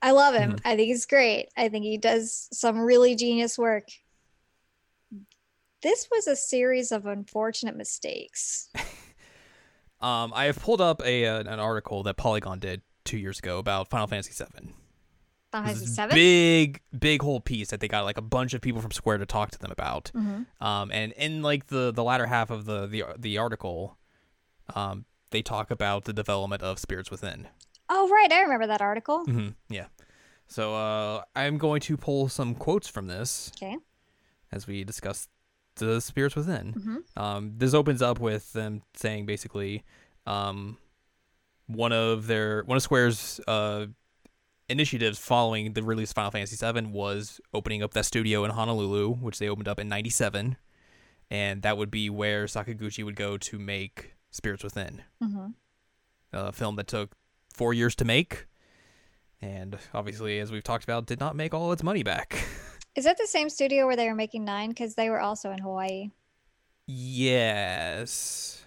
I 0.00 0.12
love 0.12 0.34
him. 0.34 0.52
Mm-hmm. 0.52 0.66
I 0.66 0.76
think 0.76 0.86
he's 0.86 1.04
great. 1.04 1.48
I 1.58 1.68
think 1.68 1.84
he 1.84 1.98
does 1.98 2.48
some 2.54 2.78
really 2.78 3.16
genius 3.16 3.58
work. 3.58 3.84
This 5.82 6.08
was 6.10 6.26
a 6.26 6.34
series 6.34 6.90
of 6.90 7.04
unfortunate 7.04 7.76
mistakes. 7.76 8.70
um, 10.00 10.32
I 10.34 10.46
have 10.46 10.58
pulled 10.58 10.80
up 10.80 11.02
a 11.04 11.25
an 11.25 11.48
article 11.48 12.02
that 12.04 12.16
Polygon 12.16 12.60
did 12.60 12.80
two 13.04 13.18
years 13.18 13.40
ago 13.40 13.58
about 13.58 13.90
Final 13.90 14.06
Fantasy 14.06 14.32
VII. 14.42 14.72
Final 15.62 15.68
This 15.68 15.78
Fantasy 15.78 15.90
is 15.90 15.96
Seven. 15.96 16.14
big, 16.14 16.80
big 16.98 17.22
whole 17.22 17.40
piece 17.40 17.70
that 17.70 17.80
they 17.80 17.88
got 17.88 18.04
like 18.04 18.18
a 18.18 18.22
bunch 18.22 18.54
of 18.54 18.60
people 18.60 18.80
from 18.80 18.90
Square 18.90 19.18
to 19.18 19.26
talk 19.26 19.50
to 19.52 19.58
them 19.58 19.70
about. 19.70 20.10
hmm 20.14 20.42
Um, 20.60 20.90
and 20.92 21.12
in 21.12 21.42
like 21.42 21.66
the 21.66 21.92
the 21.92 22.04
latter 22.04 22.26
half 22.26 22.50
of 22.50 22.64
the 22.64 22.86
the 22.86 23.04
the 23.18 23.38
article, 23.38 23.96
um, 24.75 25.04
they 25.30 25.42
talk 25.42 25.70
about 25.70 26.04
the 26.04 26.12
development 26.12 26.62
of 26.62 26.78
Spirits 26.78 27.10
Within. 27.10 27.48
Oh 27.88 28.08
right, 28.08 28.30
I 28.32 28.40
remember 28.42 28.66
that 28.66 28.80
article. 28.82 29.25
hmm 29.25 29.48
Yeah. 29.68 29.86
So 30.48 30.75
uh, 30.75 31.22
I'm 31.34 31.58
going 31.58 31.80
to 31.82 31.96
pull 31.96 32.28
some 32.28 32.54
quotes 32.54 32.88
from 32.88 33.06
this 33.08 33.50
Okay. 33.56 33.76
as 34.52 34.66
we 34.66 34.84
discuss 34.84 35.28
the 35.76 36.00
Spirits 36.00 36.36
Within. 36.36 36.72
hmm 36.72 36.96
Um, 37.20 37.52
this 37.56 37.75
opens 37.75 38.00
up 38.02 38.18
with 38.20 38.52
them 38.52 38.82
saying 38.94 39.26
basically, 39.26 39.84
um, 40.26 40.78
one 41.66 41.92
of 41.92 42.26
their 42.28 42.62
one 42.64 42.76
of 42.76 42.82
Square's 42.82 43.40
uh, 43.48 43.86
initiatives 44.68 45.18
following 45.18 45.73
the 45.73 45.82
release 45.82 46.11
of 46.11 46.14
Final 46.14 46.30
Fantasy 46.30 46.56
VII 46.56 46.87
was 46.87 47.40
opening 47.54 47.82
up 47.82 47.92
that 47.94 48.04
studio 48.04 48.44
in 48.44 48.50
Honolulu, 48.50 49.14
which 49.14 49.38
they 49.38 49.49
opened 49.49 49.68
up 49.68 49.78
in 49.78 49.88
'97, 49.88 50.56
and 51.30 51.62
that 51.62 51.76
would 51.76 51.90
be 51.90 52.11
where 52.11 52.46
Sakaguchi 52.46 53.04
would 53.04 53.16
go 53.16 53.37
to 53.38 53.58
make 53.58 54.14
Spirits 54.30 54.64
Within, 54.64 55.02
hmm 55.23 55.49
a 56.32 56.52
film 56.52 56.76
that 56.76 56.88
took 56.88 57.12
four 57.54 57.73
years 57.73 57.94
to 57.94 58.04
make, 58.04 58.46
and 59.40 59.78
obviously, 59.94 60.38
as 60.38 60.50
we've 60.50 60.64
talked 60.64 60.85
about, 60.85 61.06
did 61.06 61.20
not 61.20 61.37
make 61.37 61.54
all 61.54 61.73
its 61.73 61.82
money 61.82 62.02
back. 62.02 62.38
Is 62.96 63.04
that 63.04 63.16
the 63.18 63.26
same 63.26 63.49
studio 63.50 63.87
where 63.87 63.96
they 63.96 64.08
were 64.08 64.14
making 64.14 64.44
Nine? 64.44 64.70
Because 64.70 64.94
they 64.94 65.11
were 65.11 65.20
also 65.20 65.50
in 65.50 65.58
Hawaii. 65.58 66.11
Yes. 66.87 68.64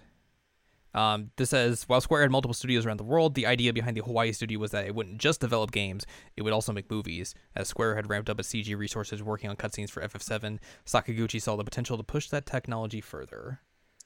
Um, 0.94 1.30
this 1.36 1.52
says 1.52 1.84
while 1.88 2.02
Square 2.02 2.22
had 2.24 2.32
multiple 2.32 2.54
studios 2.56 2.86
around 2.86 2.98
the 2.98 3.04
world, 3.04 3.36
the 3.36 3.46
idea 3.46 3.72
behind 3.74 3.96
the 3.96 4.02
Hawaii 4.02 4.32
studio 4.32 4.60
was 4.60 4.72
that 4.72 4.86
it 4.88 4.96
wouldn't 4.96 5.20
just 5.20 5.40
develop 5.40 5.72
games; 5.72 6.06
it 6.36 6.42
would 6.42 6.54
also 6.54 6.72
make 6.74 6.90
movies. 6.90 7.36
As 7.56 7.68
Square 7.68 7.96
had 7.96 8.10
ramped 8.10 8.30
up 8.30 8.40
its 8.40 8.50
CG 8.50 8.76
resources 8.76 9.22
working 9.22 9.50
on 9.50 9.56
cutscenes 9.56 9.92
for 9.92 10.02
FF7, 10.02 10.58
Sakaguchi 10.86 11.40
saw 11.42 11.56
the 11.56 11.64
potential 11.64 11.96
to 11.98 12.04
push 12.04 12.28
that 12.30 12.46
technology 12.48 13.02
further. 13.02 13.60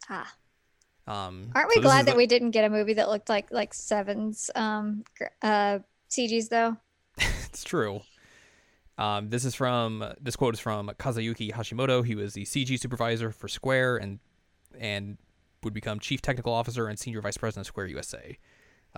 Ah, 0.10 0.34
Um, 1.08 1.52
aren't 1.56 1.70
we 1.70 1.76
so 1.76 1.82
glad 1.82 2.06
that 2.08 2.18
we 2.18 2.28
didn't 2.28 2.52
get 2.52 2.66
a 2.66 2.70
movie 2.70 2.94
that 2.96 3.08
looked 3.10 3.30
like 3.30 3.50
like 3.52 3.74
Seven's 3.74 4.50
um 4.56 5.04
uh 5.42 5.80
CGs 6.10 6.50
though? 6.50 6.78
It's 7.46 7.64
true. 7.64 8.02
Um, 8.98 9.30
this 9.30 9.46
is 9.46 9.56
from 9.56 10.04
this 10.20 10.36
quote 10.36 10.54
is 10.54 10.60
from 10.60 10.90
Kazuyuki 11.00 11.52
Hashimoto. 11.54 12.06
He 12.06 12.16
was 12.16 12.34
the 12.34 12.44
CG 12.46 12.80
supervisor 12.80 13.32
for 13.32 13.48
Square 13.48 13.98
and 13.98 14.20
and 14.78 15.18
would 15.64 15.74
become 15.74 16.00
chief 16.00 16.22
technical 16.22 16.54
officer 16.54 16.88
and 16.88 16.98
senior 16.98 17.22
vice 17.22 17.38
president 17.38 17.64
of 17.64 17.68
Square 17.68 17.88
USA. 17.88 18.38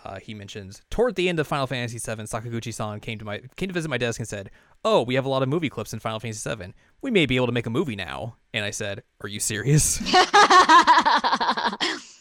Uh, 0.04 0.20
he 0.20 0.34
mentions 0.34 0.82
toward 0.90 1.16
the 1.16 1.30
end 1.30 1.40
of 1.40 1.48
Final 1.48 1.68
Fantasy 1.68 2.00
VII, 2.00 2.24
Sakaguchi-san 2.24 3.00
came 3.00 3.18
to 3.18 3.24
my 3.26 3.42
came 3.56 3.70
to 3.70 3.74
visit 3.74 3.88
my 3.88 3.98
desk 3.98 4.20
and 4.20 4.28
said, 4.28 4.52
"Oh, 4.84 5.04
we 5.04 5.16
have 5.16 5.26
a 5.26 5.30
lot 5.30 5.42
of 5.42 5.48
movie 5.48 5.70
clips 5.70 5.94
in 5.94 6.00
Final 6.00 6.20
Fantasy 6.20 6.54
VII. 6.54 6.74
We 7.02 7.12
may 7.12 7.26
be 7.26 7.38
able 7.38 7.46
to 7.46 7.54
make 7.54 7.66
a 7.66 7.70
movie 7.70 7.96
now." 7.96 8.36
And 8.54 8.66
I 8.66 8.72
said, 8.72 9.04
"Are 9.22 9.30
you 9.30 9.40
serious?" 9.40 10.02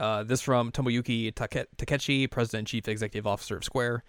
Uh, 0.00 0.24
this 0.24 0.40
from 0.40 0.72
Tomoyuki 0.72 1.32
Take- 1.32 1.68
Takechi, 1.76 2.28
President 2.28 2.66
Chief 2.66 2.88
Executive 2.88 3.24
Officer 3.24 3.56
of 3.56 3.62
Square. 3.62 4.02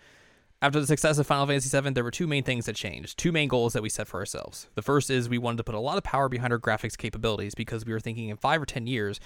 After 0.64 0.80
the 0.80 0.88
success 0.88 1.18
of 1.18 1.28
Final 1.28 1.46
Fantasy 1.46 1.78
VII, 1.78 1.90
there 1.90 2.06
were 2.06 2.10
two 2.10 2.26
main 2.26 2.42
things 2.42 2.68
that 2.68 2.78
changed, 2.78 3.20
two 3.20 3.34
main 3.34 3.50
goals 3.50 3.74
that 3.74 3.84
we 3.84 3.90
set 3.90 4.08
for 4.08 4.22
ourselves. 4.22 4.70
The 4.76 4.82
first 4.82 5.10
is 5.10 5.28
we 5.28 5.38
wanted 5.38 5.58
to 5.58 5.66
put 5.66 5.76
a 5.76 5.80
lot 5.80 5.98
of 5.98 6.06
power 6.06 6.30
behind 6.30 6.54
our 6.54 6.60
graphics 6.60 6.98
capabilities 6.98 7.54
because 7.54 7.86
we 7.86 7.92
were 7.92 8.00
thinking 8.00 8.30
in 8.30 8.38
five 8.38 8.62
or 8.62 8.66
ten 8.66 8.88
years, 8.88 9.20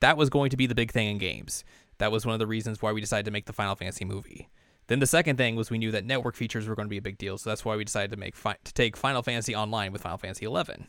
that 0.00 0.16
was 0.16 0.28
going 0.28 0.50
to 0.50 0.56
be 0.56 0.66
the 0.66 0.74
big 0.74 0.90
thing 0.90 1.08
in 1.08 1.18
games. 1.18 1.62
That 1.98 2.10
was 2.10 2.26
one 2.26 2.32
of 2.32 2.40
the 2.40 2.46
reasons 2.48 2.82
why 2.82 2.90
we 2.90 3.00
decided 3.00 3.24
to 3.26 3.30
make 3.30 3.46
the 3.46 3.52
Final 3.52 3.76
Fantasy 3.76 4.04
movie. 4.04 4.48
Then 4.88 4.98
the 4.98 5.06
second 5.06 5.36
thing 5.36 5.54
was 5.54 5.70
we 5.70 5.78
knew 5.78 5.92
that 5.92 6.04
network 6.04 6.34
features 6.34 6.66
were 6.66 6.74
going 6.74 6.88
to 6.88 6.90
be 6.90 6.98
a 6.98 7.02
big 7.02 7.18
deal, 7.18 7.38
so 7.38 7.50
that's 7.50 7.64
why 7.64 7.76
we 7.76 7.84
decided 7.84 8.10
to 8.10 8.16
make 8.16 8.34
fi- 8.34 8.56
to 8.64 8.74
take 8.74 8.96
Final 8.96 9.22
Fantasy 9.22 9.54
online 9.54 9.92
with 9.92 10.02
Final 10.02 10.18
Fantasy 10.18 10.46
XI. 10.46 10.86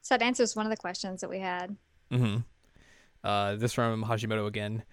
so 0.00 0.16
that 0.16 0.22
answers 0.22 0.56
one 0.56 0.64
of 0.64 0.70
the 0.70 0.78
questions 0.78 1.20
that 1.20 1.28
we 1.28 1.40
had. 1.40 1.76
Mm-hmm. 2.10 2.38
Uh, 3.22 3.56
this 3.56 3.74
from 3.74 4.04
Hashimoto 4.04 4.46
again. 4.46 4.84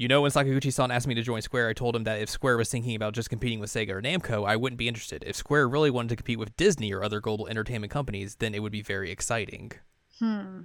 You 0.00 0.08
know, 0.08 0.22
when 0.22 0.30
Sakaguchi-san 0.30 0.90
asked 0.90 1.06
me 1.06 1.14
to 1.16 1.22
join 1.22 1.42
Square, 1.42 1.68
I 1.68 1.72
told 1.74 1.94
him 1.94 2.04
that 2.04 2.22
if 2.22 2.30
Square 2.30 2.56
was 2.56 2.70
thinking 2.70 2.96
about 2.96 3.12
just 3.12 3.28
competing 3.28 3.60
with 3.60 3.68
Sega 3.68 3.90
or 3.90 4.00
Namco, 4.00 4.48
I 4.48 4.56
wouldn't 4.56 4.78
be 4.78 4.88
interested. 4.88 5.22
If 5.26 5.36
Square 5.36 5.68
really 5.68 5.90
wanted 5.90 6.08
to 6.08 6.16
compete 6.16 6.38
with 6.38 6.56
Disney 6.56 6.90
or 6.90 7.04
other 7.04 7.20
global 7.20 7.46
entertainment 7.48 7.92
companies, 7.92 8.36
then 8.36 8.54
it 8.54 8.60
would 8.60 8.72
be 8.72 8.80
very 8.80 9.10
exciting. 9.10 9.72
Hmm. 10.18 10.60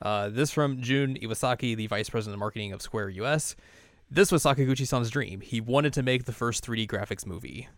Uh, 0.00 0.28
this 0.28 0.52
from 0.52 0.80
Jun 0.80 1.16
Iwasaki, 1.16 1.74
the 1.74 1.88
vice 1.88 2.08
president 2.08 2.34
of 2.34 2.38
marketing 2.38 2.72
of 2.72 2.80
Square 2.80 3.08
US. 3.08 3.56
This 4.08 4.30
was 4.30 4.44
Sakaguchi-san's 4.44 5.10
dream. 5.10 5.40
He 5.40 5.60
wanted 5.60 5.94
to 5.94 6.04
make 6.04 6.26
the 6.26 6.32
first 6.32 6.64
3D 6.64 6.86
graphics 6.86 7.26
movie. 7.26 7.68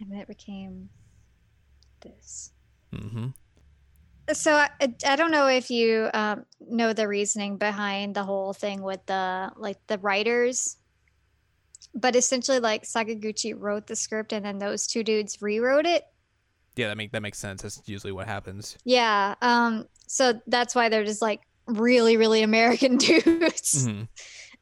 And 0.00 0.10
then 0.10 0.20
it 0.20 0.28
became 0.28 0.88
this. 2.00 2.52
Mm-hmm. 2.94 3.26
So 4.32 4.54
I, 4.54 4.68
I 5.06 5.16
don't 5.16 5.32
know 5.32 5.48
if 5.48 5.70
you 5.70 6.08
um, 6.14 6.44
know 6.60 6.92
the 6.92 7.08
reasoning 7.08 7.56
behind 7.56 8.14
the 8.14 8.22
whole 8.22 8.52
thing 8.52 8.82
with 8.82 9.04
the 9.06 9.50
like 9.56 9.78
the 9.88 9.98
writers, 9.98 10.76
but 11.94 12.14
essentially 12.14 12.60
like 12.60 12.84
Sakaguchi 12.84 13.54
wrote 13.56 13.86
the 13.86 13.96
script 13.96 14.32
and 14.32 14.44
then 14.44 14.58
those 14.58 14.86
two 14.86 15.02
dudes 15.02 15.42
rewrote 15.42 15.86
it. 15.86 16.04
Yeah, 16.76 16.88
that 16.88 16.96
make 16.96 17.12
that 17.12 17.22
makes 17.22 17.38
sense. 17.38 17.62
That's 17.62 17.82
usually 17.86 18.12
what 18.12 18.26
happens. 18.26 18.78
Yeah. 18.84 19.34
Um. 19.42 19.86
So 20.06 20.40
that's 20.46 20.74
why 20.74 20.88
they're 20.88 21.04
just 21.04 21.22
like 21.22 21.40
really 21.66 22.16
really 22.16 22.42
American 22.42 22.96
dudes. 22.98 23.86
hmm 23.86 24.02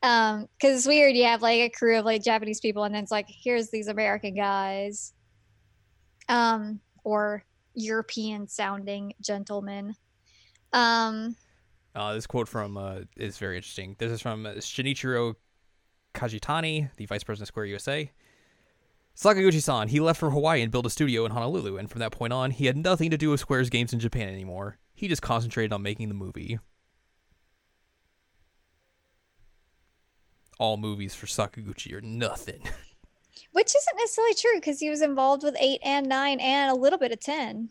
Um. 0.03 0.49
Because 0.59 0.79
it's 0.79 0.87
weird. 0.89 1.15
You 1.15 1.25
have 1.25 1.43
like 1.43 1.61
a 1.61 1.69
crew 1.69 1.99
of 1.99 2.07
like 2.07 2.25
Japanese 2.25 2.61
people 2.61 2.85
and 2.85 2.95
then 2.95 3.03
it's 3.03 3.13
like 3.13 3.27
here's 3.29 3.71
these 3.71 3.89
American 3.89 4.35
guys. 4.35 5.13
Um. 6.31 6.81
Or 7.05 7.45
European 7.75 8.47
sounding 8.49 9.15
gentleman. 9.21 9.95
Um. 10.73 11.37
Uh, 11.95 12.15
this 12.15 12.27
quote 12.27 12.49
from 12.49 12.77
uh, 12.77 13.01
is 13.17 13.39
very 13.39 13.57
interesting. 13.57 13.97
This 13.99 14.13
is 14.13 14.21
from 14.21 14.45
Shinichiro 14.45 15.35
Kajitani, 16.15 16.91
the 16.97 17.07
vice 17.07 17.25
president 17.25 17.45
of 17.45 17.49
Square 17.49 17.67
USA. 17.67 18.11
Sakaguchi-san, 19.17 19.89
he 19.89 20.01
left 20.01 20.21
for 20.21 20.31
Hawaii 20.31 20.63
and 20.63 20.71
built 20.71 20.87
a 20.87 20.91
studio 20.91 21.25
in 21.25 21.33
Honolulu, 21.33 21.77
and 21.77 21.91
from 21.91 21.99
that 21.99 22.13
point 22.13 22.33
on, 22.33 22.53
he 22.53 22.67
had 22.67 22.77
nothing 22.77 23.11
to 23.11 23.19
do 23.19 23.31
with 23.31 23.41
Square's 23.41 23.69
games 23.69 23.93
in 23.93 23.99
Japan 23.99 24.29
anymore. 24.29 24.79
He 24.95 25.09
just 25.09 25.21
concentrated 25.21 25.73
on 25.73 25.83
making 25.83 26.09
the 26.09 26.15
movie. 26.15 26.59
All 30.59 30.77
movies 30.77 31.15
for 31.15 31.27
Sakaguchi 31.27 31.93
are 31.93 32.01
nothing. 32.01 32.63
Which 33.53 33.75
isn't 33.75 33.97
necessarily 33.97 34.35
true 34.35 34.55
because 34.55 34.81
he 34.81 34.91
was 34.91 35.03
involved 35.03 35.43
with 35.43 35.57
eight 35.61 35.81
and 35.85 36.07
nine 36.09 36.41
and 36.41 36.71
a 36.71 36.75
little 36.75 36.99
bit 36.99 37.13
of 37.13 37.21
10. 37.21 37.71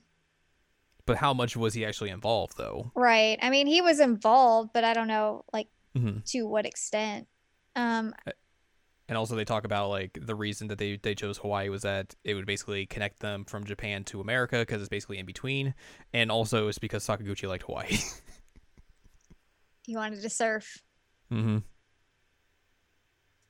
but 1.05 1.17
how 1.17 1.33
much 1.33 1.57
was 1.57 1.73
he 1.73 1.83
actually 1.85 2.09
involved, 2.11 2.55
though? 2.57 2.91
Right. 2.95 3.39
I 3.41 3.49
mean, 3.49 3.65
he 3.67 3.81
was 3.81 3.99
involved, 3.99 4.71
but 4.73 4.83
I 4.83 4.93
don't 4.93 5.07
know, 5.07 5.43
like, 5.53 5.67
hmm 5.95 6.19
to 6.27 6.43
what 6.47 6.65
extent. 6.67 7.27
Um, 7.75 8.13
And 9.07 9.17
also, 9.17 9.35
they 9.35 9.43
talk 9.45 9.63
about 9.65 9.89
like 9.89 10.19
the 10.21 10.35
reason 10.35 10.67
that 10.67 10.77
they, 10.77 10.97
they 11.01 11.15
chose 11.15 11.39
Hawaii 11.39 11.69
was 11.69 11.81
that 11.81 12.13
it 12.23 12.35
would 12.35 12.45
basically 12.45 12.85
connect 12.85 13.21
them 13.21 13.43
from 13.43 13.63
Japan 13.63 14.03
to 14.05 14.21
America 14.21 14.59
because 14.59 14.81
it's 14.81 14.89
basically 14.89 15.17
in 15.17 15.25
between, 15.25 15.73
and 16.13 16.29
also 16.31 16.67
it's 16.67 16.77
because 16.77 17.07
Sakaguchi 17.07 17.47
liked 17.47 17.63
Hawaii. 17.63 17.97
he 19.85 19.95
wanted 19.95 20.21
to 20.21 20.29
surf. 20.29 20.83
mm-hmm. 21.31 21.57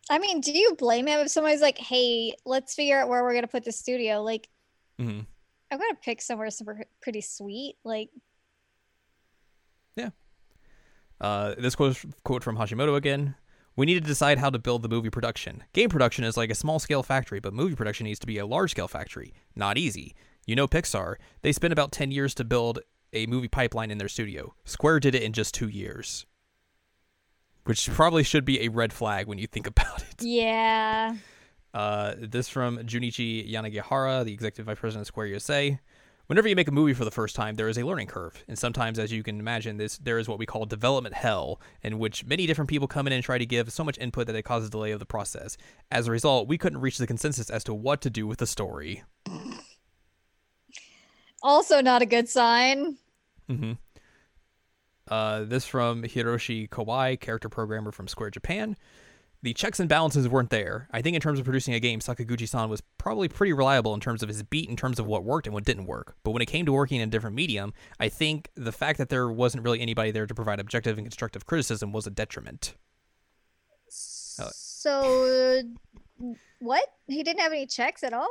I 0.10 0.20
mean, 0.20 0.42
do 0.42 0.52
you 0.52 0.76
blame 0.76 1.08
him 1.08 1.20
if 1.20 1.30
somebody's 1.30 1.62
like, 1.62 1.78
hey, 1.78 2.34
let's 2.46 2.74
figure 2.74 3.00
out 3.00 3.10
where 3.10 3.24
we're 3.24 3.34
going 3.34 3.44
to 3.44 3.48
put 3.48 3.64
the 3.64 3.72
studio? 3.72 4.24
Like, 4.24 4.50
Mm-hmm. 5.00 5.22
I'm 5.72 5.80
to 5.80 5.96
pick 6.04 6.22
somewhere 6.22 6.50
super 6.50 6.84
pretty 7.02 7.22
sweet. 7.22 7.76
Like, 7.84 8.10
yeah. 9.96 10.10
Uh, 11.22 11.56
this 11.58 11.76
quote 11.76 11.98
quote 12.24 12.44
from 12.44 12.58
Hashimoto 12.58 12.96
again. 12.96 13.36
We 13.76 13.86
need 13.86 14.02
to 14.04 14.08
decide 14.08 14.40
how 14.40 14.50
to 14.50 14.60
build 14.60 14.82
the 14.82 14.90
movie 14.90 15.10
production. 15.10 15.64
Game 15.72 15.90
production 15.90 16.26
is 16.26 16.36
like 16.36 16.50
a 16.50 16.56
small 16.56 16.80
scale 16.80 17.02
factory, 17.02 17.40
but 17.40 17.54
movie 17.54 17.76
production 17.76 18.06
needs 18.06 18.20
to 18.20 18.28
be 18.28 18.38
a 18.38 18.46
large 18.46 18.72
scale 18.72 18.90
factory. 18.90 19.34
Not 19.56 19.78
easy. 19.78 20.16
You 20.46 20.56
know 20.56 20.68
Pixar. 20.68 21.16
They 21.44 21.54
spent 21.54 21.72
about 21.72 21.94
10 21.94 22.12
years 22.12 22.34
to 22.36 22.44
build 22.44 22.80
a 23.14 23.26
movie 23.28 23.48
pipeline 23.48 23.90
in 23.90 23.98
their 23.98 24.10
studio. 24.10 24.54
Square 24.66 25.00
did 25.02 25.16
it 25.16 25.24
in 25.24 25.32
just 25.32 25.54
two 25.54 25.70
years. 25.70 26.26
Which 27.70 27.88
probably 27.92 28.24
should 28.24 28.46
be 28.46 28.62
a 28.62 28.70
red 28.70 28.92
flag 28.92 29.28
when 29.28 29.38
you 29.38 29.46
think 29.46 29.68
about 29.74 30.02
it. 30.02 30.24
yeah. 30.24 31.14
Uh, 31.72 32.16
this 32.18 32.50
from 32.50 32.80
Junichi 32.80 33.48
Yanagihara, 33.48 34.26
the 34.26 34.34
executive 34.34 34.66
vice 34.66 34.80
president 34.80 35.02
of 35.02 35.08
Square 35.08 35.28
USA. 35.28 35.80
Whenever 36.26 36.48
you 36.48 36.56
make 36.56 36.68
a 36.68 36.72
movie 36.72 36.96
for 36.96 37.06
the 37.06 37.12
first 37.12 37.36
time, 37.36 37.54
there 37.54 37.70
is 37.70 37.78
a 37.78 37.84
learning 37.86 38.08
curve, 38.08 38.44
and 38.48 38.58
sometimes, 38.58 38.98
as 38.98 39.12
you 39.12 39.22
can 39.22 39.40
imagine, 39.40 39.78
this 39.78 40.00
there 40.00 40.18
is 40.18 40.28
what 40.28 40.40
we 40.40 40.48
call 40.48 40.66
development 40.66 41.14
hell, 41.14 41.62
in 41.84 42.00
which 42.00 42.26
many 42.26 42.48
different 42.48 42.70
people 42.70 42.88
come 42.88 43.06
in 43.06 43.14
and 43.14 43.24
try 43.24 43.38
to 43.38 43.46
give 43.46 43.72
so 43.72 43.84
much 43.84 44.00
input 44.00 44.26
that 44.26 44.36
it 44.36 44.42
causes 44.42 44.72
delay 44.72 44.90
of 44.90 45.00
the 45.00 45.06
process. 45.06 45.56
As 45.92 46.08
a 46.08 46.12
result, 46.12 46.48
we 46.48 46.58
couldn't 46.58 46.82
reach 46.82 46.98
the 46.98 47.06
consensus 47.06 47.52
as 47.52 47.64
to 47.66 47.74
what 47.76 48.02
to 48.02 48.10
do 48.10 48.26
with 48.26 48.40
the 48.40 48.48
story. 48.48 49.04
Also, 51.44 51.82
not 51.82 52.02
a 52.02 52.08
good 52.08 52.30
sign. 52.30 52.98
hmm 53.48 53.74
Uh, 55.10 55.44
this 55.44 55.66
from 55.66 56.04
Hiroshi 56.04 56.70
Kawai, 56.70 57.20
character 57.20 57.50
programmer 57.50 57.92
from 57.92 58.08
Square 58.08 58.30
Japan. 58.32 58.78
the 59.42 59.54
checks 59.54 59.80
and 59.80 59.88
balances 59.88 60.28
weren't 60.28 60.50
there. 60.50 60.88
I 60.92 61.02
think 61.02 61.16
in 61.16 61.22
terms 61.22 61.40
of 61.40 61.46
producing 61.46 61.74
a 61.74 61.80
game, 61.80 62.00
Sakaguchi-san 62.00 62.70
was 62.70 62.82
probably 62.98 63.30
pretty 63.30 63.54
reliable 63.54 63.94
in 63.94 64.02
terms 64.02 64.22
of 64.22 64.28
his 64.28 64.44
beat, 64.44 64.70
in 64.70 64.76
terms 64.76 65.00
of 65.00 65.08
what 65.08 65.24
worked 65.24 65.48
and 65.48 65.54
what 65.54 65.64
didn't 65.64 65.86
work. 65.86 66.16
But 66.24 66.32
when 66.32 66.42
it 66.42 66.48
came 66.48 66.66
to 66.66 66.74
working 66.74 67.00
in 67.00 67.08
a 67.08 67.12
different 67.12 67.36
medium, 67.36 67.74
I 68.00 68.10
think 68.10 68.50
the 68.56 68.74
fact 68.74 68.98
that 68.98 69.10
there 69.10 69.30
wasn't 69.32 69.64
really 69.64 69.80
anybody 69.80 70.12
there 70.12 70.28
to 70.28 70.36
provide 70.36 70.60
objective 70.60 70.98
and 70.98 71.06
constructive 71.06 71.46
criticism 71.46 71.94
was 71.94 72.06
a 72.06 72.10
detriment. 72.12 72.76
Uh, 74.38 74.50
so, 74.54 75.62
what? 76.60 76.84
He 77.08 77.24
didn't 77.24 77.40
have 77.40 77.52
any 77.54 77.66
checks 77.66 78.04
at 78.04 78.14
all? 78.14 78.30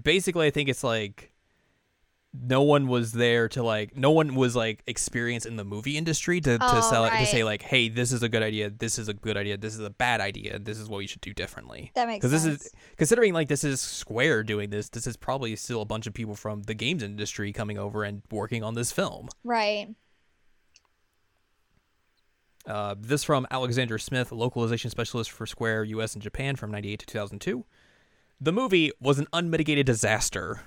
Basically, 0.00 0.46
I 0.46 0.50
think 0.50 0.68
it's 0.68 0.84
like 0.84 1.32
no 2.36 2.62
one 2.62 2.88
was 2.88 3.12
there 3.12 3.48
to 3.48 3.62
like 3.62 3.96
no 3.96 4.10
one 4.10 4.34
was 4.34 4.56
like 4.56 4.82
experienced 4.88 5.46
in 5.46 5.54
the 5.54 5.62
movie 5.64 5.96
industry 5.96 6.40
to, 6.40 6.58
to 6.58 6.64
Oh, 6.68 6.80
sell 6.80 7.04
it 7.04 7.10
to 7.10 7.26
say 7.26 7.44
like 7.44 7.62
hey 7.62 7.88
this 7.88 8.10
is 8.10 8.24
a 8.24 8.28
good 8.28 8.42
idea 8.42 8.70
this 8.70 8.98
is 8.98 9.08
a 9.08 9.14
good 9.14 9.36
idea 9.36 9.56
this 9.56 9.72
is 9.74 9.80
a 9.80 9.90
bad 9.90 10.20
idea 10.20 10.58
this 10.58 10.78
is 10.80 10.88
what 10.88 10.98
you 10.98 11.06
should 11.06 11.20
do 11.20 11.32
differently. 11.32 11.92
That 11.94 12.08
makes 12.08 12.24
because 12.26 12.32
this 12.32 12.44
is 12.44 12.72
considering 12.96 13.34
like 13.34 13.46
this 13.46 13.62
is 13.62 13.80
square 13.80 14.42
doing 14.42 14.70
this 14.70 14.88
this 14.88 15.06
is 15.06 15.16
probably 15.16 15.54
still 15.54 15.80
a 15.80 15.84
bunch 15.84 16.08
of 16.08 16.14
people 16.14 16.34
from 16.34 16.64
the 16.64 16.74
games 16.74 17.04
industry 17.04 17.52
coming 17.52 17.78
over 17.78 18.02
and 18.02 18.22
working 18.32 18.64
on 18.64 18.74
this 18.74 18.90
film. 18.90 19.28
Right. 19.44 19.94
uh, 22.66 22.94
this 22.98 23.22
from 23.22 23.46
alexander 23.50 23.98
smith 23.98 24.32
localization 24.32 24.90
specialist 24.90 25.30
for 25.30 25.46
square 25.46 25.84
us 25.84 26.14
and 26.14 26.22
japan 26.22 26.56
from 26.56 26.70
98 26.72 26.98
to 27.00 27.06
2002 27.06 27.64
the 28.40 28.52
movie 28.52 28.90
was 29.00 29.18
an 29.18 29.26
unmitigated 29.32 29.86
disaster 29.86 30.62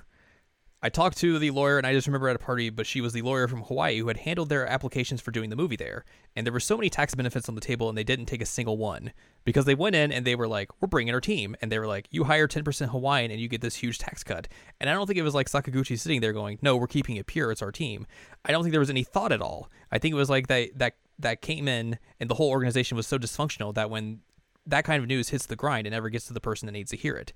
I 0.80 0.90
talked 0.90 1.18
to 1.18 1.40
the 1.40 1.50
lawyer, 1.50 1.76
and 1.76 1.86
I 1.86 1.92
just 1.92 2.06
remember 2.06 2.28
at 2.28 2.36
a 2.36 2.38
party, 2.38 2.70
but 2.70 2.86
she 2.86 3.00
was 3.00 3.12
the 3.12 3.22
lawyer 3.22 3.48
from 3.48 3.62
Hawaii 3.62 3.98
who 3.98 4.06
had 4.06 4.18
handled 4.18 4.48
their 4.48 4.64
applications 4.64 5.20
for 5.20 5.32
doing 5.32 5.50
the 5.50 5.56
movie 5.56 5.74
there. 5.74 6.04
And 6.36 6.46
there 6.46 6.52
were 6.52 6.60
so 6.60 6.76
many 6.76 6.88
tax 6.88 7.16
benefits 7.16 7.48
on 7.48 7.56
the 7.56 7.60
table, 7.60 7.88
and 7.88 7.98
they 7.98 8.04
didn't 8.04 8.26
take 8.26 8.40
a 8.40 8.46
single 8.46 8.76
one 8.76 9.12
because 9.44 9.64
they 9.64 9.74
went 9.74 9.96
in 9.96 10.12
and 10.12 10.24
they 10.24 10.36
were 10.36 10.46
like, 10.46 10.70
"We're 10.80 10.86
bringing 10.86 11.12
our 11.12 11.20
team," 11.20 11.56
and 11.60 11.72
they 11.72 11.80
were 11.80 11.88
like, 11.88 12.06
"You 12.12 12.24
hire 12.24 12.46
ten 12.46 12.62
percent 12.62 12.92
Hawaiian, 12.92 13.32
and 13.32 13.40
you 13.40 13.48
get 13.48 13.60
this 13.60 13.74
huge 13.74 13.98
tax 13.98 14.22
cut." 14.22 14.46
And 14.80 14.88
I 14.88 14.92
don't 14.92 15.08
think 15.08 15.18
it 15.18 15.22
was 15.22 15.34
like 15.34 15.48
Sakaguchi 15.48 15.98
sitting 15.98 16.20
there 16.20 16.32
going, 16.32 16.58
"No, 16.62 16.76
we're 16.76 16.86
keeping 16.86 17.16
it 17.16 17.26
pure. 17.26 17.50
It's 17.50 17.62
our 17.62 17.72
team." 17.72 18.06
I 18.44 18.52
don't 18.52 18.62
think 18.62 18.70
there 18.72 18.80
was 18.80 18.90
any 18.90 19.02
thought 19.02 19.32
at 19.32 19.42
all. 19.42 19.68
I 19.90 19.98
think 19.98 20.12
it 20.12 20.16
was 20.16 20.30
like 20.30 20.46
that 20.46 20.78
that 20.78 20.94
that 21.18 21.42
came 21.42 21.66
in, 21.66 21.98
and 22.20 22.30
the 22.30 22.36
whole 22.36 22.50
organization 22.50 22.96
was 22.96 23.08
so 23.08 23.18
dysfunctional 23.18 23.74
that 23.74 23.90
when 23.90 24.20
that 24.64 24.84
kind 24.84 25.02
of 25.02 25.08
news 25.08 25.30
hits 25.30 25.46
the 25.46 25.56
grind, 25.56 25.88
it 25.88 25.90
never 25.90 26.08
gets 26.08 26.26
to 26.28 26.32
the 26.32 26.40
person 26.40 26.66
that 26.66 26.72
needs 26.72 26.90
to 26.92 26.96
hear 26.96 27.16
it. 27.16 27.32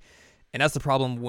And 0.53 0.61
that's 0.61 0.75
the 0.75 0.79
problem. 0.79 1.19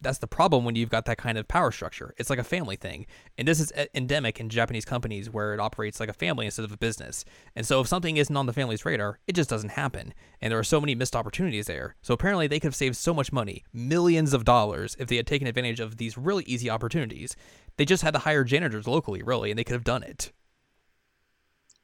That's 0.00 0.18
the 0.18 0.26
problem 0.26 0.64
when 0.64 0.74
you've 0.74 0.90
got 0.90 1.04
that 1.04 1.18
kind 1.18 1.36
of 1.36 1.46
power 1.46 1.70
structure. 1.70 2.14
It's 2.16 2.30
like 2.30 2.38
a 2.38 2.44
family 2.44 2.76
thing. 2.76 3.06
And 3.36 3.46
this 3.46 3.60
is 3.60 3.72
endemic 3.94 4.40
in 4.40 4.48
Japanese 4.48 4.84
companies 4.84 5.28
where 5.28 5.52
it 5.54 5.60
operates 5.60 6.00
like 6.00 6.08
a 6.08 6.14
family 6.14 6.46
instead 6.46 6.64
of 6.64 6.72
a 6.72 6.76
business. 6.76 7.24
And 7.54 7.66
so 7.66 7.80
if 7.80 7.88
something 7.88 8.16
isn't 8.16 8.36
on 8.36 8.46
the 8.46 8.52
family's 8.52 8.84
radar, 8.84 9.18
it 9.26 9.34
just 9.34 9.50
doesn't 9.50 9.70
happen. 9.70 10.14
And 10.40 10.50
there 10.50 10.58
are 10.58 10.64
so 10.64 10.80
many 10.80 10.94
missed 10.94 11.14
opportunities 11.14 11.66
there. 11.66 11.96
So 12.02 12.14
apparently 12.14 12.46
they 12.46 12.60
could 12.60 12.68
have 12.68 12.74
saved 12.76 12.96
so 12.96 13.12
much 13.12 13.32
money, 13.32 13.64
millions 13.72 14.32
of 14.32 14.44
dollars, 14.44 14.96
if 14.98 15.08
they 15.08 15.16
had 15.16 15.26
taken 15.26 15.46
advantage 15.46 15.80
of 15.80 15.98
these 15.98 16.16
really 16.16 16.44
easy 16.44 16.70
opportunities. 16.70 17.36
They 17.76 17.84
just 17.84 18.02
had 18.02 18.14
to 18.14 18.20
hire 18.20 18.44
janitors 18.44 18.86
locally, 18.86 19.22
really, 19.22 19.50
and 19.50 19.58
they 19.58 19.64
could 19.64 19.74
have 19.74 19.84
done 19.84 20.02
it. 20.02 20.32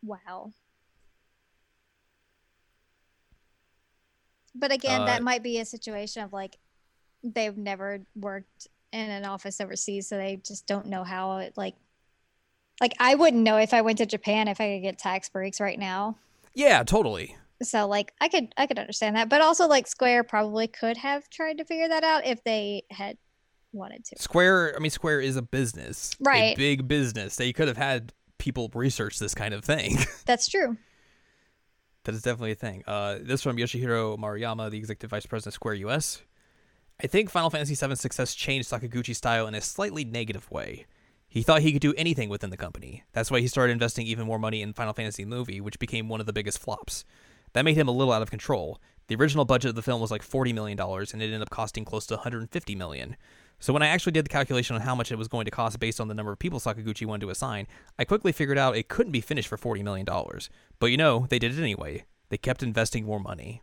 Wow. 0.02 0.52
But 4.54 4.72
again, 4.72 5.02
Uh, 5.02 5.06
that 5.06 5.22
might 5.22 5.42
be 5.42 5.58
a 5.58 5.66
situation 5.66 6.22
of 6.22 6.32
like 6.32 6.56
they've 7.34 7.56
never 7.56 8.00
worked 8.14 8.68
in 8.92 9.10
an 9.10 9.24
office 9.24 9.60
overseas, 9.60 10.08
so 10.08 10.16
they 10.16 10.40
just 10.46 10.66
don't 10.66 10.86
know 10.86 11.04
how 11.04 11.38
it 11.38 11.54
like. 11.56 11.74
Like 12.80 12.92
I 13.00 13.14
wouldn't 13.14 13.42
know 13.42 13.56
if 13.56 13.72
I 13.72 13.80
went 13.80 13.98
to 13.98 14.06
Japan 14.06 14.48
if 14.48 14.60
I 14.60 14.74
could 14.76 14.82
get 14.82 14.98
tax 14.98 15.28
breaks 15.30 15.60
right 15.60 15.78
now. 15.78 16.16
Yeah, 16.54 16.82
totally. 16.82 17.34
So 17.62 17.86
like 17.88 18.12
I 18.20 18.28
could 18.28 18.52
I 18.58 18.66
could 18.66 18.78
understand 18.78 19.16
that, 19.16 19.28
but 19.30 19.40
also 19.40 19.66
like 19.66 19.86
Square 19.86 20.24
probably 20.24 20.66
could 20.68 20.98
have 20.98 21.28
tried 21.30 21.56
to 21.58 21.64
figure 21.64 21.88
that 21.88 22.04
out 22.04 22.26
if 22.26 22.44
they 22.44 22.82
had 22.90 23.16
wanted 23.72 24.04
to. 24.06 24.16
Square, 24.18 24.74
I 24.76 24.78
mean, 24.78 24.90
Square 24.90 25.22
is 25.22 25.36
a 25.36 25.42
business, 25.42 26.14
a 26.20 26.24
Right. 26.24 26.56
big 26.56 26.86
business. 26.86 27.36
They 27.36 27.52
could 27.54 27.68
have 27.68 27.76
had 27.78 28.12
people 28.38 28.70
research 28.74 29.18
this 29.18 29.34
kind 29.34 29.54
of 29.54 29.64
thing. 29.64 29.96
That's 30.26 30.48
true. 30.48 30.76
That 32.04 32.14
is 32.14 32.22
definitely 32.22 32.52
a 32.52 32.56
thing. 32.56 32.84
Uh, 32.86 33.18
this 33.22 33.42
from 33.42 33.56
Yoshihiro 33.56 34.18
Maruyama, 34.18 34.70
the 34.70 34.78
executive 34.78 35.10
vice 35.10 35.26
president 35.26 35.52
of 35.52 35.54
Square 35.54 35.74
US. 35.74 36.22
I 36.98 37.06
think 37.06 37.28
Final 37.28 37.50
Fantasy 37.50 37.74
VII's 37.74 38.00
success 38.00 38.34
changed 38.34 38.70
Sakaguchi's 38.70 39.18
style 39.18 39.46
in 39.46 39.54
a 39.54 39.60
slightly 39.60 40.02
negative 40.02 40.50
way. 40.50 40.86
He 41.28 41.42
thought 41.42 41.60
he 41.60 41.72
could 41.72 41.82
do 41.82 41.92
anything 41.94 42.30
within 42.30 42.48
the 42.48 42.56
company. 42.56 43.04
That's 43.12 43.30
why 43.30 43.40
he 43.40 43.48
started 43.48 43.74
investing 43.74 44.06
even 44.06 44.26
more 44.26 44.38
money 44.38 44.62
in 44.62 44.72
Final 44.72 44.94
Fantasy 44.94 45.26
movie, 45.26 45.60
which 45.60 45.78
became 45.78 46.08
one 46.08 46.20
of 46.20 46.26
the 46.26 46.32
biggest 46.32 46.58
flops. 46.58 47.04
That 47.52 47.66
made 47.66 47.76
him 47.76 47.88
a 47.88 47.92
little 47.92 48.14
out 48.14 48.22
of 48.22 48.30
control. 48.30 48.80
The 49.08 49.16
original 49.16 49.44
budget 49.44 49.68
of 49.68 49.74
the 49.74 49.82
film 49.82 50.00
was 50.00 50.10
like 50.10 50.22
$40 50.22 50.54
million, 50.54 50.80
and 50.80 51.22
it 51.22 51.26
ended 51.26 51.42
up 51.42 51.50
costing 51.50 51.84
close 51.84 52.06
to 52.06 52.14
150 52.14 52.74
million. 52.74 53.16
So 53.58 53.74
when 53.74 53.82
I 53.82 53.88
actually 53.88 54.12
did 54.12 54.24
the 54.24 54.30
calculation 54.30 54.74
on 54.74 54.82
how 54.82 54.94
much 54.94 55.12
it 55.12 55.18
was 55.18 55.28
going 55.28 55.44
to 55.44 55.50
cost 55.50 55.78
based 55.78 56.00
on 56.00 56.08
the 56.08 56.14
number 56.14 56.32
of 56.32 56.38
people 56.38 56.60
Sakaguchi 56.60 57.04
wanted 57.04 57.26
to 57.26 57.30
assign, 57.30 57.66
I 57.98 58.04
quickly 58.04 58.32
figured 58.32 58.56
out 58.56 58.76
it 58.76 58.88
couldn't 58.88 59.12
be 59.12 59.20
finished 59.20 59.48
for 59.48 59.58
$40 59.58 59.84
million. 59.84 60.06
But 60.78 60.86
you 60.86 60.96
know, 60.96 61.26
they 61.28 61.38
did 61.38 61.52
it 61.52 61.60
anyway. 61.60 62.06
They 62.30 62.38
kept 62.38 62.62
investing 62.62 63.04
more 63.04 63.20
money. 63.20 63.60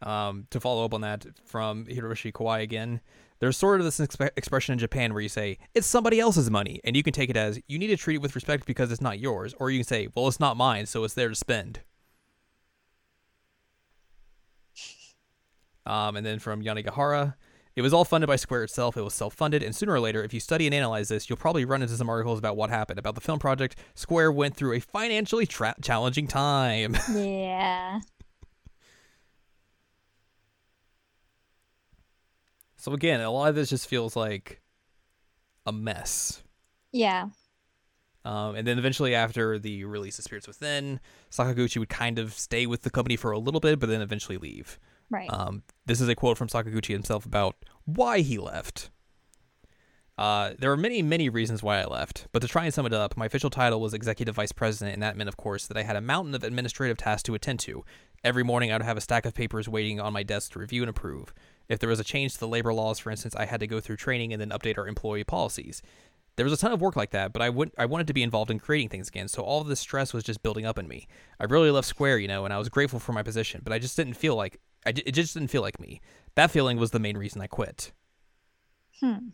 Um, 0.00 0.46
to 0.50 0.60
follow 0.60 0.84
up 0.84 0.94
on 0.94 1.00
that 1.00 1.26
from 1.44 1.86
Hiroshi 1.86 2.32
Kawai 2.32 2.62
again, 2.62 3.00
there's 3.40 3.56
sort 3.56 3.80
of 3.80 3.84
this 3.84 3.98
expe- 3.98 4.30
expression 4.36 4.72
in 4.72 4.78
Japan 4.78 5.12
where 5.12 5.22
you 5.22 5.28
say, 5.28 5.58
it's 5.74 5.86
somebody 5.86 6.20
else's 6.20 6.50
money, 6.50 6.80
and 6.84 6.96
you 6.96 7.02
can 7.02 7.12
take 7.12 7.30
it 7.30 7.36
as, 7.36 7.60
you 7.66 7.78
need 7.78 7.88
to 7.88 7.96
treat 7.96 8.16
it 8.16 8.22
with 8.22 8.34
respect 8.34 8.66
because 8.66 8.92
it's 8.92 9.00
not 9.00 9.18
yours, 9.18 9.54
or 9.58 9.70
you 9.70 9.80
can 9.80 9.86
say, 9.86 10.08
well, 10.14 10.28
it's 10.28 10.40
not 10.40 10.56
mine, 10.56 10.86
so 10.86 11.04
it's 11.04 11.14
there 11.14 11.28
to 11.28 11.34
spend. 11.34 11.80
Um, 15.86 16.16
and 16.16 16.26
then 16.26 16.38
from 16.38 16.62
Yanagihara, 16.62 17.34
it 17.74 17.82
was 17.82 17.92
all 17.92 18.04
funded 18.04 18.26
by 18.26 18.36
Square 18.36 18.64
itself. 18.64 18.96
It 18.96 19.02
was 19.02 19.14
self-funded, 19.14 19.62
and 19.62 19.74
sooner 19.74 19.92
or 19.92 20.00
later, 20.00 20.22
if 20.22 20.34
you 20.34 20.40
study 20.40 20.66
and 20.66 20.74
analyze 20.74 21.08
this, 21.08 21.30
you'll 21.30 21.38
probably 21.38 21.64
run 21.64 21.80
into 21.80 21.94
some 21.94 22.10
articles 22.10 22.38
about 22.38 22.56
what 22.56 22.70
happened 22.70 22.98
about 22.98 23.14
the 23.14 23.20
film 23.20 23.38
project. 23.38 23.76
Square 23.94 24.32
went 24.32 24.56
through 24.56 24.74
a 24.74 24.80
financially 24.80 25.46
tra- 25.46 25.76
challenging 25.80 26.26
time. 26.26 26.96
Yeah. 27.14 28.00
So 32.88 32.94
again, 32.94 33.20
a 33.20 33.30
lot 33.30 33.50
of 33.50 33.54
this 33.54 33.68
just 33.68 33.86
feels 33.86 34.16
like 34.16 34.62
a 35.66 35.72
mess. 35.72 36.42
Yeah. 36.90 37.28
Um, 38.24 38.56
and 38.56 38.66
then 38.66 38.78
eventually, 38.78 39.14
after 39.14 39.58
the 39.58 39.84
release 39.84 40.18
of 40.18 40.24
Spirits 40.24 40.48
Within, 40.48 41.00
Sakaguchi 41.30 41.78
would 41.78 41.90
kind 41.90 42.18
of 42.18 42.32
stay 42.32 42.66
with 42.66 42.82
the 42.82 42.90
company 42.90 43.16
for 43.16 43.30
a 43.30 43.38
little 43.38 43.60
bit, 43.60 43.78
but 43.78 43.88
then 43.88 44.00
eventually 44.00 44.38
leave. 44.38 44.78
Right. 45.10 45.30
Um, 45.30 45.62
this 45.86 46.00
is 46.00 46.08
a 46.08 46.14
quote 46.14 46.38
from 46.38 46.48
Sakaguchi 46.48 46.92
himself 46.92 47.26
about 47.26 47.56
why 47.84 48.20
he 48.20 48.38
left. 48.38 48.90
Uh, 50.16 50.54
there 50.58 50.72
are 50.72 50.76
many, 50.76 51.00
many 51.00 51.28
reasons 51.28 51.62
why 51.62 51.80
I 51.80 51.84
left, 51.84 52.26
but 52.32 52.42
to 52.42 52.48
try 52.48 52.64
and 52.64 52.74
sum 52.74 52.86
it 52.86 52.92
up, 52.92 53.16
my 53.16 53.26
official 53.26 53.50
title 53.50 53.80
was 53.80 53.94
executive 53.94 54.34
vice 54.34 54.50
president, 54.50 54.94
and 54.94 55.02
that 55.02 55.16
meant, 55.16 55.28
of 55.28 55.36
course, 55.36 55.68
that 55.68 55.76
I 55.76 55.82
had 55.82 55.94
a 55.94 56.00
mountain 56.00 56.34
of 56.34 56.42
administrative 56.42 56.96
tasks 56.96 57.22
to 57.24 57.34
attend 57.34 57.60
to. 57.60 57.84
Every 58.24 58.42
morning, 58.42 58.72
I 58.72 58.74
would 58.74 58.82
have 58.82 58.96
a 58.96 59.00
stack 59.00 59.26
of 59.26 59.34
papers 59.34 59.68
waiting 59.68 60.00
on 60.00 60.12
my 60.12 60.24
desk 60.24 60.52
to 60.52 60.58
review 60.58 60.82
and 60.82 60.90
approve. 60.90 61.32
If 61.68 61.78
there 61.78 61.88
was 61.88 62.00
a 62.00 62.04
change 62.04 62.34
to 62.34 62.40
the 62.40 62.48
labor 62.48 62.72
laws, 62.72 62.98
for 62.98 63.10
instance, 63.10 63.34
I 63.36 63.44
had 63.44 63.60
to 63.60 63.66
go 63.66 63.80
through 63.80 63.96
training 63.96 64.32
and 64.32 64.40
then 64.40 64.50
update 64.50 64.78
our 64.78 64.88
employee 64.88 65.24
policies. 65.24 65.82
There 66.36 66.44
was 66.44 66.52
a 66.52 66.56
ton 66.56 66.72
of 66.72 66.80
work 66.80 66.96
like 66.96 67.10
that, 67.10 67.32
but 67.32 67.42
I 67.42 67.50
would 67.50 67.72
I 67.76 67.86
wanted 67.86 68.06
to 68.06 68.12
be 68.14 68.22
involved 68.22 68.50
in 68.50 68.58
creating 68.60 68.90
things 68.90 69.08
again, 69.08 69.28
so 69.28 69.42
all 69.42 69.60
of 69.60 69.66
this 69.66 69.80
stress 69.80 70.12
was 70.14 70.22
just 70.22 70.42
building 70.42 70.64
up 70.64 70.78
in 70.78 70.86
me. 70.86 71.08
I 71.40 71.44
really 71.44 71.70
left 71.70 71.88
Square, 71.88 72.18
you 72.18 72.28
know, 72.28 72.44
and 72.44 72.54
I 72.54 72.58
was 72.58 72.68
grateful 72.68 73.00
for 73.00 73.12
my 73.12 73.22
position, 73.24 73.60
but 73.64 73.72
I 73.72 73.78
just 73.78 73.96
didn't 73.96 74.14
feel 74.14 74.36
like 74.36 74.60
I, 74.86 74.90
it 74.90 75.12
just 75.12 75.34
didn't 75.34 75.50
feel 75.50 75.62
like 75.62 75.80
me. 75.80 76.00
That 76.36 76.50
feeling 76.50 76.78
was 76.78 76.92
the 76.92 77.00
main 77.00 77.16
reason 77.16 77.42
I 77.42 77.48
quit. 77.48 77.92
hmm. 79.00 79.30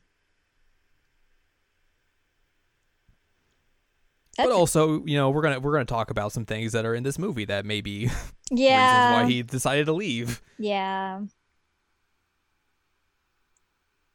but 4.36 4.50
also, 4.50 5.04
you 5.04 5.16
know, 5.16 5.30
we're 5.30 5.42
gonna 5.42 5.60
we're 5.60 5.72
gonna 5.72 5.84
talk 5.84 6.10
about 6.10 6.32
some 6.32 6.44
things 6.44 6.72
that 6.72 6.84
are 6.84 6.94
in 6.94 7.02
this 7.02 7.18
movie 7.18 7.44
that 7.44 7.64
maybe 7.64 8.10
yeah. 8.50 9.18
reasons 9.20 9.28
why 9.28 9.30
he 9.30 9.42
decided 9.42 9.86
to 9.86 9.92
leave. 9.92 10.42
Yeah. 10.58 11.20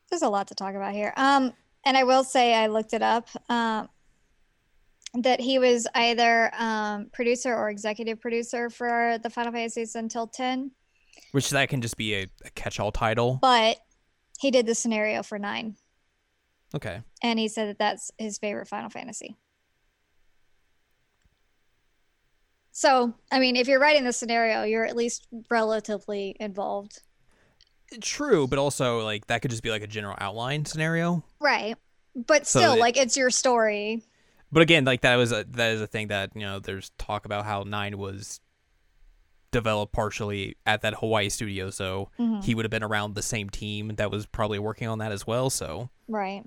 There's 0.09 0.21
a 0.21 0.29
lot 0.29 0.47
to 0.47 0.55
talk 0.55 0.75
about 0.75 0.93
here. 0.93 1.13
Um, 1.17 1.53
and 1.85 1.95
I 1.95 2.03
will 2.03 2.23
say 2.23 2.53
I 2.53 2.67
looked 2.67 2.93
it 2.93 3.01
up. 3.01 3.29
Um, 3.49 3.89
that 5.15 5.39
he 5.41 5.57
was 5.57 5.87
either 5.95 6.51
um, 6.55 7.09
producer 7.11 7.55
or 7.55 7.69
executive 7.69 8.21
producer 8.21 8.69
for 8.69 9.17
the 9.23 9.29
Final 9.29 9.51
Fantasies 9.51 9.95
until 9.95 10.27
10, 10.27 10.69
Which 11.31 11.49
that 11.49 11.67
can 11.69 11.81
just 11.81 11.97
be 11.97 12.13
a, 12.13 12.27
a 12.45 12.49
catch-all 12.53 12.91
title. 12.91 13.39
but 13.41 13.77
he 14.39 14.51
did 14.51 14.67
the 14.67 14.75
scenario 14.75 15.23
for 15.23 15.39
9. 15.39 15.75
Okay. 16.75 17.01
And 17.23 17.39
he 17.39 17.47
said 17.47 17.69
that 17.69 17.79
that's 17.79 18.11
his 18.19 18.37
favorite 18.37 18.67
Final 18.67 18.91
Fantasy. 18.91 19.35
So, 22.71 23.13
I 23.31 23.39
mean, 23.39 23.55
if 23.55 23.67
you're 23.67 23.79
writing 23.79 24.05
the 24.05 24.13
scenario, 24.13 24.63
you're 24.63 24.85
at 24.85 24.95
least 24.95 25.27
relatively 25.49 26.35
involved. 26.39 27.01
True, 28.01 28.47
but 28.47 28.59
also 28.59 28.99
like 29.03 29.27
that 29.27 29.41
could 29.41 29.51
just 29.51 29.63
be 29.63 29.69
like 29.71 29.81
a 29.81 29.87
general 29.87 30.15
outline 30.19 30.65
scenario. 30.65 31.23
Right. 31.39 31.75
But 32.15 32.45
So 32.47 32.59
still, 32.59 32.73
it- 32.73 32.79
like, 32.79 32.97
it's 32.97 33.15
your 33.17 33.29
story. 33.29 34.03
But 34.51 34.61
again, 34.63 34.83
like 34.85 35.01
that 35.01 35.15
was 35.15 35.31
a 35.31 35.43
that 35.51 35.71
is 35.73 35.81
a 35.81 35.87
thing 35.87 36.07
that 36.07 36.31
you 36.35 36.41
know 36.41 36.59
there's 36.59 36.89
talk 36.97 37.25
about 37.25 37.45
how 37.45 37.63
nine 37.63 37.97
was 37.97 38.39
developed 39.51 39.93
partially 39.93 40.55
at 40.65 40.81
that 40.81 40.95
Hawaii 40.95 41.29
studio, 41.29 41.69
so 41.71 42.09
Mhm. 42.19 42.43
he 42.43 42.53
would 42.55 42.65
have 42.65 42.71
been 42.71 42.83
around 42.83 43.15
the 43.15 43.21
same 43.23 43.49
team 43.49 43.95
that 43.95 44.11
was 44.11 44.25
probably 44.27 44.59
working 44.59 44.87
on 44.87 44.99
that 44.99 45.11
as 45.11 45.25
well. 45.25 45.49
So 45.49 45.89
Right. 46.07 46.43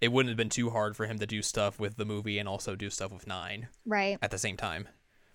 it 0.00 0.08
wouldn't 0.12 0.30
have 0.30 0.36
been 0.36 0.48
too 0.48 0.70
hard 0.70 0.96
for 0.96 1.06
him 1.06 1.18
to 1.20 1.26
do 1.26 1.40
stuff 1.42 1.78
with 1.78 1.96
the 1.96 2.04
movie 2.04 2.38
and 2.38 2.48
also 2.48 2.74
do 2.74 2.90
stuff 2.90 3.12
with 3.12 3.26
Nine 3.28 3.68
Right. 3.86 4.18
at 4.22 4.30
the 4.32 4.38
same 4.38 4.56
time. 4.56 4.88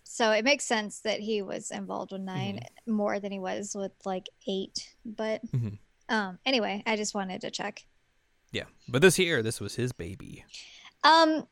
So 0.07 0.31
it 0.31 0.45
makes 0.45 0.63
sense 0.65 1.01
that 1.01 1.19
he 1.19 1.41
was 1.41 1.71
involved 1.71 2.11
with 2.11 2.21
9 2.21 2.55
Mm-hmm. 2.57 2.91
more 2.93 3.19
than 3.19 3.31
he 3.31 3.39
was 3.39 3.75
with 3.75 3.91
like 4.05 4.29
eight. 4.47 4.95
But 5.03 5.41
Mhm. 5.51 5.79
um, 6.09 6.39
anyway, 6.45 6.83
I 6.85 6.95
just 6.95 7.15
wanted 7.15 7.41
to 7.41 7.51
check. 7.51 7.85
Yeah, 8.51 8.65
but 8.87 9.01
this 9.01 9.17
year, 9.19 9.41
this 9.41 9.59
was 9.59 9.75
his 9.75 9.91
baby. 9.91 10.45
Um, 11.03 11.47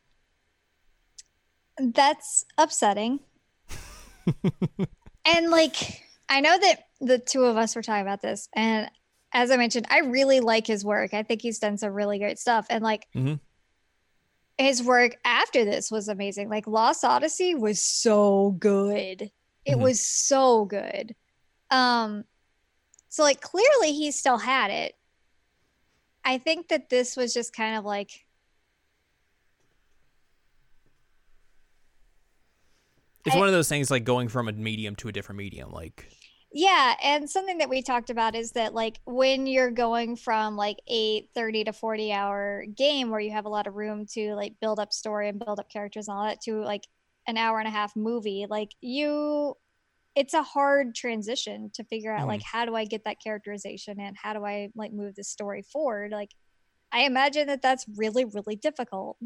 that's 1.79 2.45
upsetting. 2.57 3.19
and 5.25 5.49
like, 5.49 6.03
I 6.29 6.39
know 6.41 6.57
that 6.57 6.83
the 7.01 7.19
two 7.19 7.43
of 7.45 7.57
us 7.57 7.75
were 7.75 7.81
talking 7.81 8.03
about 8.03 8.21
this, 8.21 8.47
and 8.55 8.89
as 9.33 9.49
I 9.51 9.57
mentioned, 9.57 9.87
I 9.89 9.99
really 10.01 10.39
like 10.39 10.67
his 10.67 10.85
work. 10.85 11.13
I 11.13 11.23
think 11.23 11.41
he's 11.41 11.59
done 11.59 11.77
some 11.77 11.91
really 11.91 12.19
great 12.19 12.39
stuff, 12.39 12.67
and 12.69 12.83
like. 12.83 13.07
Mhm. 13.15 13.39
His 14.57 14.83
work 14.83 15.17
after 15.25 15.65
this 15.65 15.89
was 15.91 16.07
amazing. 16.07 16.47
Like 16.49 16.67
Lost 16.67 17.03
Odyssey 17.03 17.55
was 17.55 17.81
so 17.81 18.51
good. 18.59 19.31
It 19.65 19.75
Mhm. 19.77 19.79
was 19.81 20.05
so 20.05 20.65
good. 20.65 21.15
Um 21.71 22.25
so 23.09 23.23
like 23.23 23.41
clearly 23.41 23.93
he 23.93 24.11
still 24.11 24.37
had 24.37 24.69
it. 24.71 24.95
I 26.23 26.37
think 26.37 26.67
that 26.69 26.89
this 26.89 27.17
was 27.17 27.33
just 27.33 27.53
kind 27.55 27.75
of 27.77 27.83
like 27.85 28.25
It's 33.25 33.35
I- 33.35 33.39
one 33.39 33.47
of 33.47 33.53
those 33.53 33.69
things 33.69 33.89
like 33.89 34.03
going 34.03 34.27
from 34.27 34.47
a 34.47 34.51
medium 34.51 34.95
to 34.97 35.07
a 35.07 35.11
different 35.11 35.37
medium. 35.37 35.71
Like, 35.71 36.09
Yeah, 36.55 36.93
and 37.03 37.27
something 37.27 37.57
that 37.57 37.69
we 37.69 37.81
talked 37.81 38.11
about 38.11 38.35
is 38.35 38.51
that 38.51 38.75
like 38.75 38.99
when 39.05 39.47
you're 39.47 39.71
going 39.71 40.15
from 40.15 40.55
like 40.55 40.77
a 40.87 41.27
30 41.33 41.63
to 41.65 41.73
40 41.73 42.13
hour 42.13 42.65
game 42.75 43.09
where 43.09 43.19
you 43.19 43.31
have 43.31 43.45
a 43.45 43.49
lot 43.49 43.65
of 43.65 43.73
room 43.73 44.05
to 44.13 44.35
like 44.35 44.53
build 44.61 44.79
up 44.79 44.93
story 44.93 45.29
and 45.29 45.39
build 45.43 45.59
up 45.59 45.67
characters 45.69 46.07
and 46.07 46.15
all 46.15 46.25
that 46.25 46.41
to 46.41 46.61
like 46.63 46.83
an 47.27 47.37
hour 47.37 47.57
and 47.57 47.67
a 47.67 47.71
half 47.71 47.95
movie, 47.95 48.45
like 48.49 48.69
you 48.81 49.55
it's 50.15 50.35
a 50.35 50.43
hard 50.43 50.93
transition 50.93 51.71
to 51.73 51.83
figure 51.85 52.13
out 52.13 52.27
like 52.27 52.43
how 52.43 52.65
do 52.65 52.75
I 52.75 52.85
get 52.85 53.03
that 53.05 53.17
characterization 53.19 53.99
and 53.99 54.15
how 54.21 54.33
do 54.33 54.45
I 54.45 54.69
like 54.75 54.93
move 54.93 55.15
the 55.15 55.23
story 55.23 55.63
forward? 55.63 56.11
Like 56.11 56.29
I 56.91 57.01
imagine 57.01 57.47
that 57.47 57.63
that's 57.63 57.85
really 57.97 58.25
really 58.25 58.55
difficult. 58.55 59.17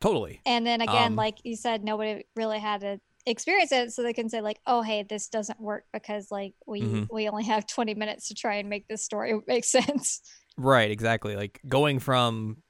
totally. 0.00 0.40
And 0.44 0.66
then 0.66 0.82
again, 0.82 1.12
Um, 1.12 1.16
like 1.16 1.38
you 1.44 1.56
said, 1.56 1.82
nobody 1.82 2.26
really 2.34 2.58
had 2.58 2.82
to 2.82 3.00
experience 3.26 3.72
it, 3.72 3.92
so 3.92 4.02
they 4.02 4.12
can 4.12 4.28
say 4.28 4.40
like, 4.40 4.60
"Oh, 4.66 4.82
hey, 4.82 5.02
this 5.02 5.28
doesn't 5.28 5.60
work 5.60 5.84
because 5.92 6.30
like 6.30 6.54
we 6.66 6.82
Mhm. 6.82 7.08
we 7.10 7.28
only 7.28 7.44
have 7.44 7.66
twenty 7.66 7.94
minutes 7.94 8.28
to 8.28 8.34
try 8.34 8.54
and 8.56 8.68
make 8.68 8.88
this 8.88 9.04
story 9.04 9.34
make 9.46 9.64
sense." 9.64 10.22
Right, 10.56 10.90
exactly. 10.90 11.36
Like 11.36 11.60
going 11.68 11.98
from, 11.98 12.62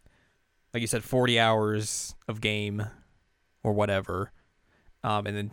like 0.75 0.81
you 0.81 0.87
said, 0.89 1.05
40 1.05 1.39
hours 1.39 2.15
of 2.27 2.41
game 2.41 2.85
or 3.63 3.73
whatever, 3.73 4.33
um, 5.05 5.27
and 5.27 5.37
then 5.37 5.51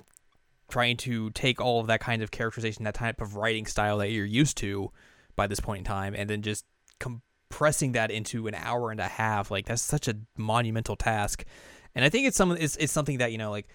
trying 0.70 0.98
to 0.98 1.30
take 1.32 1.62
all 1.62 1.80
of 1.80 1.88
that 1.88 2.00
kind 2.00 2.24
of 2.24 2.32
characterization, 2.32 2.86
that 2.86 2.96
type 2.96 3.22
of 3.22 3.36
writing 3.36 3.68
style 3.68 4.00
that 4.00 4.10
you're 4.10 4.26
used 4.26 4.58
to 4.58 4.92
by 5.36 5.46
this 5.46 5.60
point 5.60 5.80
in 5.80 5.84
time, 5.86 6.16
and 6.16 6.28
then 6.30 6.42
just 6.42 6.66
compressing 7.00 7.92
that 7.92 8.10
into 8.10 8.48
an 8.48 8.56
hour 8.56 8.90
and 8.90 9.00
a 9.00 9.08
half. 9.08 9.52
Like 9.52 9.66
that's 9.68 9.82
such 9.84 10.08
a 10.08 10.16
monumental 10.38 10.96
task. 10.96 11.46
And 11.94 12.04
I 12.04 12.10
think 12.10 12.26
it's 12.28 12.38
some 12.38 12.52
it's, 12.54 12.76
it's 12.78 12.92
something 12.94 13.20
that, 13.20 13.32
you 13.32 13.38
know, 13.38 13.52
like 13.52 13.68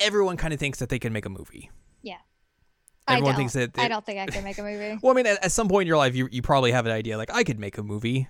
everyone 0.00 0.36
kind 0.36 0.52
of 0.52 0.60
thinks 0.60 0.78
that 0.78 0.88
they 0.88 0.98
can 0.98 1.12
make 1.12 1.26
a 1.26 1.30
movie. 1.30 1.70
Yeah. 2.02 2.18
Everyone 3.08 3.34
thinks 3.34 3.52
that 3.54 3.78
I 3.78 3.88
don't 3.88 4.04
think 4.04 4.18
I 4.20 4.26
can 4.26 4.44
make 4.44 4.58
a 4.58 4.62
movie. 4.62 4.98
Well, 5.02 5.12
I 5.12 5.16
mean, 5.16 5.26
at, 5.26 5.44
at 5.44 5.52
some 5.52 5.68
point 5.68 5.82
in 5.82 5.88
your 5.88 5.96
life, 5.96 6.14
you 6.14 6.28
you 6.30 6.42
probably 6.42 6.72
have 6.72 6.86
an 6.86 6.92
idea 6.92 7.18
like 7.18 7.32
I 7.32 7.42
could 7.42 7.58
make 7.58 7.78
a 7.78 7.82
movie, 7.82 8.28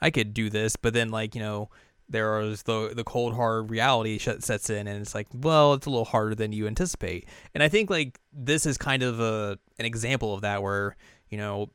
I 0.00 0.10
could 0.10 0.34
do 0.34 0.50
this, 0.50 0.76
but 0.76 0.92
then 0.92 1.10
like 1.10 1.34
you 1.34 1.40
know 1.40 1.70
there 2.08 2.40
is 2.40 2.62
the 2.64 2.92
the 2.94 3.04
cold 3.04 3.34
hard 3.34 3.70
reality 3.70 4.18
sh- 4.18 4.28
sets 4.40 4.70
in, 4.70 4.86
and 4.86 5.00
it's 5.00 5.14
like, 5.14 5.28
well, 5.32 5.72
it's 5.74 5.86
a 5.86 5.90
little 5.90 6.04
harder 6.04 6.34
than 6.34 6.52
you 6.52 6.66
anticipate. 6.66 7.26
And 7.54 7.62
I 7.62 7.68
think 7.68 7.88
like 7.90 8.20
this 8.32 8.66
is 8.66 8.76
kind 8.76 9.02
of 9.02 9.18
a 9.18 9.58
an 9.78 9.86
example 9.86 10.34
of 10.34 10.42
that, 10.42 10.62
where 10.62 10.96
you 11.30 11.38
know 11.38 11.70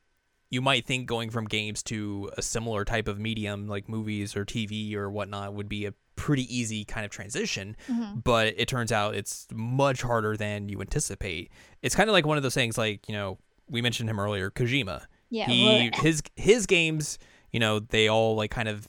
you 0.50 0.62
might 0.62 0.86
think 0.86 1.08
going 1.08 1.30
from 1.30 1.46
games 1.46 1.82
to 1.84 2.30
a 2.38 2.42
similar 2.42 2.86
type 2.86 3.08
of 3.08 3.20
medium 3.20 3.68
like 3.68 3.90
movies 3.90 4.36
or 4.36 4.46
TV 4.46 4.94
or 4.96 5.10
whatnot 5.10 5.54
would 5.54 5.70
be 5.70 5.86
a 5.86 5.94
pretty 6.22 6.46
easy 6.56 6.86
kind 6.86 7.04
of 7.04 7.10
transition 7.12 7.76
Mhm. 7.90 8.24
but 8.24 8.54
it 8.58 8.68
turns 8.68 8.92
out 8.92 9.16
it's 9.16 9.48
much 9.52 10.04
harder 10.04 10.38
than 10.38 10.70
you 10.70 10.80
anticipate. 10.82 11.50
It's 11.82 11.96
kind 11.96 12.08
of 12.10 12.14
like 12.14 12.26
one 12.28 12.38
of 12.38 12.44
those 12.44 12.54
things 12.54 12.78
like, 12.78 13.10
you 13.10 13.16
know, 13.16 13.40
we 13.70 13.82
mentioned 13.82 14.08
him 14.10 14.20
earlier, 14.20 14.52
Kojima. 14.52 15.06
Yeah. 15.32 15.48
he 15.48 15.64
well, 15.92 16.02
his 16.04 16.22
his 16.36 16.66
games, 16.68 17.18
you 17.52 17.60
know, 17.60 17.80
they 17.80 18.08
all 18.08 18.36
like 18.36 18.52
kind 18.52 18.68
of 18.70 18.88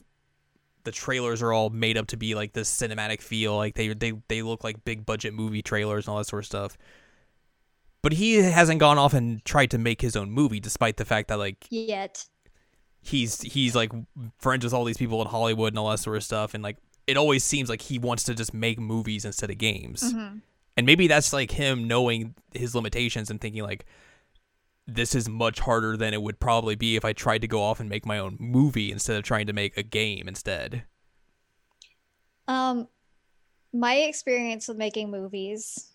the 0.83 0.91
trailers 0.91 1.41
are 1.41 1.51
all 1.53 1.69
made 1.69 1.97
up 1.97 2.07
to 2.07 2.17
be 2.17 2.35
like 2.35 2.53
this 2.53 2.69
cinematic 2.69 3.21
feel, 3.21 3.55
like 3.55 3.73
they 3.75 3.87
they 3.93 4.13
they 4.27 4.41
look 4.43 4.63
like 4.63 4.83
big 4.85 5.05
budget 5.05 5.33
movie 5.33 5.61
trailers 5.63 6.05
and 6.05 6.11
all 6.11 6.17
that 6.19 6.27
sort 6.27 6.43
of 6.43 6.45
stuff. 6.45 6.77
But 8.03 8.13
he 8.13 8.35
hasn't 8.35 8.79
gone 8.79 8.97
off 8.97 9.13
and 9.13 9.43
tried 9.45 9.71
to 9.71 9.77
make 9.77 10.01
his 10.01 10.15
own 10.15 10.29
movie 10.29 10.59
despite 10.59 10.97
the 10.97 11.05
fact 11.05 11.29
that 11.29 11.39
like 11.39 11.65
yet. 11.69 12.25
he's 13.01 13.41
he's 13.41 13.73
like 13.75 13.91
friends 14.37 14.63
with 14.65 14.73
all 14.73 14.83
these 14.83 14.97
people 14.97 15.21
in 15.21 15.27
Hollywood 15.29 15.71
and 15.71 15.79
all 15.79 15.89
that 15.89 15.99
sort 15.99 16.17
of 16.17 16.23
stuff 16.23 16.53
and 16.53 16.61
like 16.61 16.77
it 17.07 17.17
always 17.17 17.43
seems 17.43 17.69
like 17.69 17.81
he 17.81 17.99
wants 17.99 18.23
to 18.23 18.33
just 18.33 18.53
make 18.53 18.79
movies 18.79 19.25
instead 19.25 19.49
of 19.49 19.57
games. 19.57 20.13
Mhm. 20.13 20.41
And 20.77 20.85
maybe 20.85 21.07
that's 21.07 21.33
like 21.33 21.51
him 21.51 21.87
knowing 21.87 22.35
his 22.53 22.73
limitations 22.73 23.29
and 23.29 23.39
thinking 23.39 23.63
like 23.63 23.85
this 24.87 25.15
is 25.15 25.29
much 25.29 25.59
harder 25.59 25.95
than 25.95 26.13
it 26.13 26.21
would 26.21 26.39
probably 26.39 26.75
be 26.75 26.95
if 26.95 27.05
I 27.05 27.13
tried 27.13 27.41
to 27.41 27.47
go 27.47 27.61
off 27.61 27.79
and 27.79 27.87
make 27.89 28.05
my 28.05 28.19
own 28.19 28.35
movie 28.39 28.91
instead 28.91 29.15
of 29.17 29.23
trying 29.23 29.47
to 29.47 29.53
make 29.53 29.77
a 29.77 29.83
game 29.83 30.27
instead. 30.27 30.83
Um, 32.47 32.87
my 33.71 33.95
experience 33.95 34.67
with 34.67 34.77
making 34.77 35.09
movies 35.09 35.87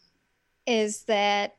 is 0.66 1.04
that 1.04 1.56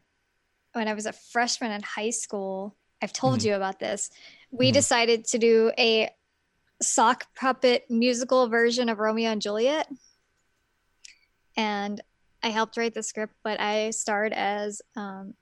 when 0.73 0.87
I 0.87 0.93
was 0.93 1.05
a 1.05 1.13
freshman 1.13 1.71
in 1.71 1.81
high 1.81 2.09
school, 2.09 2.75
I've 3.01 3.13
told 3.13 3.39
Mhm. 3.39 3.45
you 3.45 3.55
about 3.55 3.79
this. 3.79 4.09
We 4.51 4.69
Mhm. 4.69 4.73
decided 4.73 5.25
to 5.25 5.37
do 5.37 5.71
a 5.77 6.09
sock 6.81 7.25
puppet 7.35 7.85
musical 7.89 8.47
version 8.47 8.89
of 8.89 8.99
Romeo 8.99 9.31
and 9.31 9.41
Juliet. 9.41 9.87
And 11.57 12.01
I 12.41 12.49
helped 12.49 12.77
write 12.77 12.93
the 12.93 13.03
script, 13.03 13.33
but 13.43 13.59
I 13.59 13.89
starred 13.89 14.31
as 14.33 14.81
um, 14.95 15.33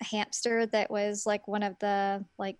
a 0.00 0.04
hamster 0.04 0.66
that 0.66 0.90
was 0.90 1.26
like 1.26 1.46
one 1.46 1.62
of 1.62 1.78
the 1.78 2.24
like 2.38 2.56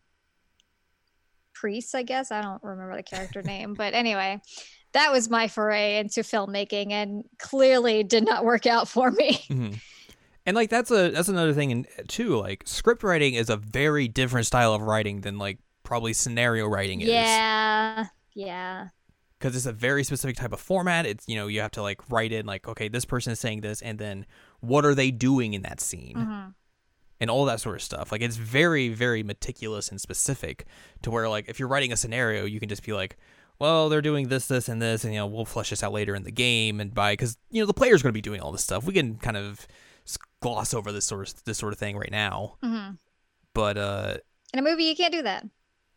priests, 1.54 1.94
I 1.94 2.02
guess. 2.02 2.30
I 2.30 2.42
don't 2.42 2.62
remember 2.62 2.96
the 2.96 3.02
character 3.02 3.42
name, 3.44 3.74
but 3.74 3.94
anyway, 3.94 4.40
that 4.92 5.10
was 5.10 5.28
my 5.28 5.48
foray 5.48 5.98
into 5.98 6.20
filmmaking 6.20 6.92
and 6.92 7.24
clearly 7.38 8.04
did 8.04 8.24
not 8.24 8.44
work 8.44 8.66
out 8.66 8.88
for 8.88 9.10
me. 9.10 9.44
Mhm. 9.50 9.80
And 10.46 10.54
like 10.54 10.68
that's 10.68 10.90
a 10.90 11.10
that's 11.10 11.30
another 11.30 11.54
thing 11.54 11.70
in 11.70 11.86
too 12.06 12.36
like 12.36 12.64
script 12.66 13.02
writing 13.02 13.32
is 13.32 13.48
a 13.48 13.56
very 13.56 14.08
different 14.08 14.46
style 14.46 14.74
of 14.74 14.82
writing 14.82 15.22
than 15.22 15.38
like 15.38 15.58
probably 15.84 16.12
scenario 16.12 16.66
writing 16.66 17.00
is. 17.02 17.08
yeah. 17.08 18.06
Yeah. 18.34 18.88
because 19.38 19.54
it's 19.54 19.66
a 19.66 19.72
very 19.72 20.02
specific 20.02 20.36
type 20.36 20.52
of 20.52 20.60
format. 20.60 21.06
It's 21.06 21.28
you 21.28 21.36
know 21.36 21.46
you 21.46 21.60
have 21.60 21.70
to 21.72 21.82
like 21.82 22.00
write 22.10 22.32
in 22.32 22.46
like 22.46 22.66
okay 22.66 22.88
this 22.88 23.04
person 23.04 23.32
is 23.32 23.38
saying 23.38 23.60
this 23.60 23.80
and 23.82 23.98
then 23.98 24.26
what 24.60 24.84
are 24.84 24.94
they 24.94 25.10
doing 25.12 25.54
in 25.54 25.62
that 25.62 25.80
scene 25.80 26.16
Mhm. 26.16 26.54
and 27.20 27.30
all 27.30 27.44
that 27.44 27.60
sort 27.60 27.76
of 27.76 27.82
stuff. 27.82 28.10
Like 28.10 28.22
it's 28.22 28.36
very 28.36 28.88
very 28.88 29.22
meticulous 29.22 29.88
and 29.90 30.00
specific 30.00 30.66
to 31.02 31.10
where 31.12 31.28
like 31.28 31.48
if 31.48 31.58
you're 31.60 31.68
writing 31.68 31.92
a 31.92 31.96
scenario 31.96 32.44
you 32.44 32.58
can 32.58 32.68
just 32.68 32.82
be 32.84 32.92
like 32.92 33.16
well 33.60 33.88
they're 33.88 34.02
doing 34.02 34.28
this 34.28 34.46
this 34.48 34.68
and 34.68 34.82
this 34.82 35.04
and 35.04 35.12
you 35.14 35.20
know 35.20 35.26
we'll 35.26 35.44
flesh 35.44 35.70
this 35.70 35.82
out 35.84 35.92
later 35.92 36.14
in 36.16 36.24
the 36.24 36.32
game 36.32 36.80
and 36.80 36.92
by 36.94 37.12
because 37.12 37.36
you 37.50 37.60
know 37.62 37.66
the 37.66 37.74
player's 37.74 38.02
going 38.02 38.10
to 38.12 38.16
be 38.16 38.22
doing 38.22 38.40
all 38.40 38.50
this 38.50 38.64
stuff. 38.64 38.84
We 38.84 38.94
can 38.94 39.16
kind 39.18 39.36
of 39.36 39.66
gloss 40.40 40.74
over 40.74 40.90
this 40.90 41.04
sort 41.04 41.28
of 41.28 41.44
this 41.44 41.58
sort 41.58 41.72
of 41.72 41.78
thing 41.78 41.96
right 41.96 42.10
now, 42.10 42.56
Mhm. 42.64 42.98
but 43.52 43.76
uh 43.78 44.16
In 44.52 44.58
a 44.58 44.62
movie, 44.62 44.84
you 44.84 44.96
can't 44.96 45.12
do 45.12 45.22
that. 45.22 45.44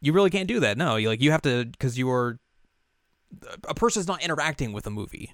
You 0.01 0.13
really 0.13 0.29
can't 0.29 0.47
do 0.47 0.59
that. 0.61 0.77
No, 0.77 0.95
you 0.95 1.07
like 1.09 1.21
you 1.21 1.31
have 1.31 1.41
to 1.43 1.65
because 1.65 1.97
you're 1.97 2.39
a 3.67 3.73
person's 3.73 4.07
not 4.07 4.23
interacting 4.23 4.71
with 4.73 4.87
a 4.87 4.89
movie 4.89 5.33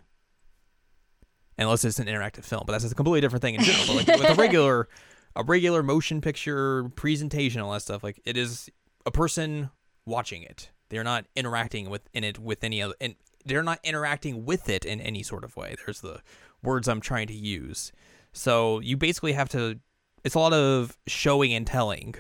unless 1.58 1.86
it's 1.86 2.00
an 2.00 2.08
interactive 2.08 2.44
film. 2.44 2.64
But 2.66 2.74
that's 2.74 2.92
a 2.92 2.96
completely 2.96 3.22
different 3.22 3.42
thing 3.42 3.56
in 3.56 3.62
general. 3.62 3.86
But 3.88 4.08
like 4.08 4.20
with 4.20 4.30
a 4.30 4.36
regular, 4.42 4.90
a 5.36 5.44
regular 5.44 5.84
motion 5.84 6.22
picture 6.22 6.90
presentation, 6.96 7.62
all 7.62 7.72
that 7.74 7.82
stuff, 7.82 8.04
like 8.04 8.22
it 8.26 8.38
is 8.38 8.70
a 9.06 9.12
person 9.12 9.70
watching 10.06 10.44
it. 10.44 10.70
They're 10.90 11.04
not 11.04 11.26
interacting 11.36 11.90
with 11.90 12.10
in 12.14 12.24
it 12.24 12.40
with 12.40 12.64
any 12.64 12.82
other, 12.82 12.96
and 13.02 13.16
they're 13.46 13.64
not 13.64 13.80
interacting 13.84 14.46
with 14.46 14.70
it 14.70 14.86
in 14.86 15.02
any 15.02 15.24
sort 15.24 15.44
of 15.44 15.56
way. 15.56 15.76
There's 15.86 16.02
the 16.02 16.22
words 16.62 16.88
I'm 16.88 17.02
trying 17.02 17.28
to 17.28 17.34
use. 17.34 17.92
So 18.32 18.80
you 18.80 18.98
basically 18.98 19.34
have 19.34 19.50
to. 19.50 19.80
It's 20.24 20.36
a 20.36 20.40
lot 20.40 20.54
of 20.54 20.98
showing 21.08 21.54
and 21.54 21.68
telling. 21.68 22.16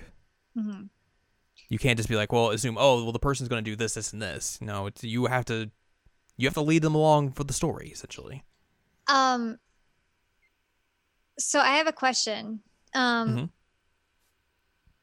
Mhm. 0.57 0.89
You 1.69 1.79
can't 1.79 1.97
just 1.97 2.09
be 2.09 2.15
like, 2.15 2.31
well, 2.31 2.49
assume, 2.51 2.77
oh, 2.79 3.03
well, 3.03 3.11
the 3.11 3.19
person's 3.19 3.49
going 3.49 3.63
to 3.63 3.69
do 3.71 3.75
this, 3.75 3.95
this, 3.95 4.13
and 4.13 4.21
this. 4.21 4.59
No, 4.61 4.85
it's, 4.87 5.03
you 5.03 5.25
have 5.25 5.45
to, 5.45 5.71
you 6.37 6.47
have 6.47 6.53
to 6.55 6.61
lead 6.61 6.81
them 6.81 6.95
along 6.95 7.31
for 7.31 7.43
the 7.43 7.53
story, 7.53 7.89
essentially. 7.89 8.43
Um, 9.07 9.57
So 11.39 11.59
I 11.59 11.77
have 11.77 11.87
a 11.87 11.93
question. 11.93 12.61
Um, 12.93 13.29
Mhm. 13.29 13.49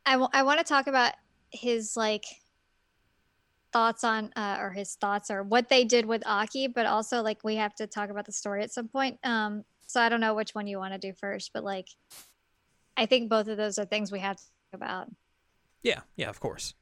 I 0.07 0.13
w- 0.13 0.31
I 0.33 0.43
want 0.45 0.59
to 0.59 0.65
talk 0.65 0.87
about 0.87 1.15
his 1.51 1.97
like 1.97 2.25
thoughts 3.73 4.05
on 4.05 4.33
uh, 4.37 4.57
or 4.61 4.71
his 4.71 4.95
thoughts 4.97 5.31
or 5.31 5.43
what 5.43 5.69
they 5.69 5.85
did 5.85 6.07
with 6.07 6.23
Aki, 6.27 6.69
but 6.69 6.87
also 6.87 7.23
like 7.23 7.43
we 7.45 7.57
have 7.57 7.75
to 7.77 7.87
talk 7.87 8.11
about 8.11 8.27
the 8.27 8.33
story 8.33 8.63
at 8.63 8.73
some 8.73 8.89
point. 8.89 9.19
Um, 9.25 9.65
so 9.87 10.01
I 10.01 10.09
don't 10.09 10.21
know 10.21 10.35
which 10.35 10.55
one 10.55 10.67
you 10.67 10.79
want 10.79 10.93
to 10.95 10.99
do 10.99 11.13
first, 11.13 11.51
but 11.53 11.65
like 11.65 11.89
I 12.97 13.07
think 13.07 13.29
both 13.29 13.49
of 13.49 13.57
those 13.57 13.79
are 13.79 13.85
things 13.85 14.13
we 14.13 14.21
have 14.21 14.37
to 14.37 14.43
talk 14.43 14.81
about. 14.83 15.09
Yeah, 15.83 16.01
yeah, 16.17 16.29
of 16.29 16.41
course. 16.41 16.75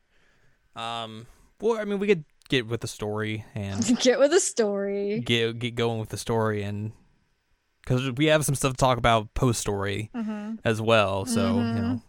Um, 0.77 1.27
well, 1.61 1.79
I 1.79 1.85
mean, 1.85 1.99
we 1.99 2.07
could 2.07 2.25
get 2.49 2.67
with 2.67 2.81
the 2.81 2.89
story 2.89 3.45
and 3.55 3.85
Get 4.01 4.19
with 4.19 4.31
the 4.31 4.41
story. 4.41 5.21
get 5.21 5.59
get 5.59 5.75
going 5.75 5.99
with 6.01 6.09
the 6.11 6.17
story, 6.17 6.63
and 6.63 6.93
because 7.83 8.11
we 8.13 8.27
have 8.27 8.45
some 8.45 8.55
stuff 8.55 8.73
to 8.73 8.77
talk 8.77 8.99
about 8.99 9.33
post 9.35 9.61
story 9.61 10.11
hmm 10.15 10.57
as 10.65 10.81
well. 10.81 11.25
So 11.25 11.59
you 11.59 11.63
Mhm. 11.65 11.75
know, 11.75 12.03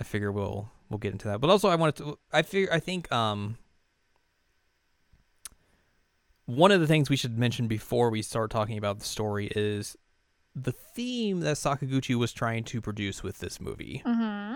I 0.00 0.04
figure 0.04 0.30
we'll 0.32 0.70
we'll 0.88 0.98
get 0.98 1.12
into 1.12 1.28
that. 1.28 1.40
But 1.40 1.50
also, 1.50 1.68
I 1.68 1.74
wanted 1.76 1.96
to. 1.96 2.18
I 2.32 2.42
figure 2.42 2.72
I 2.72 2.80
think 2.80 3.10
um. 3.12 3.58
One 6.48 6.70
of 6.70 6.80
the 6.80 6.86
things 6.86 7.10
we 7.10 7.16
should 7.16 7.36
mention 7.36 7.66
before 7.66 8.08
we 8.08 8.22
start 8.22 8.52
talking 8.52 8.78
about 8.78 9.00
the 9.00 9.04
story 9.04 9.48
is 9.56 9.96
the 10.54 10.70
theme 10.70 11.40
that 11.40 11.56
Sakaguchi 11.56 12.14
was 12.14 12.32
trying 12.32 12.62
to 12.64 12.80
produce 12.80 13.22
with 13.24 13.38
this 13.40 13.60
movie. 13.60 14.02
hmm 14.06 14.54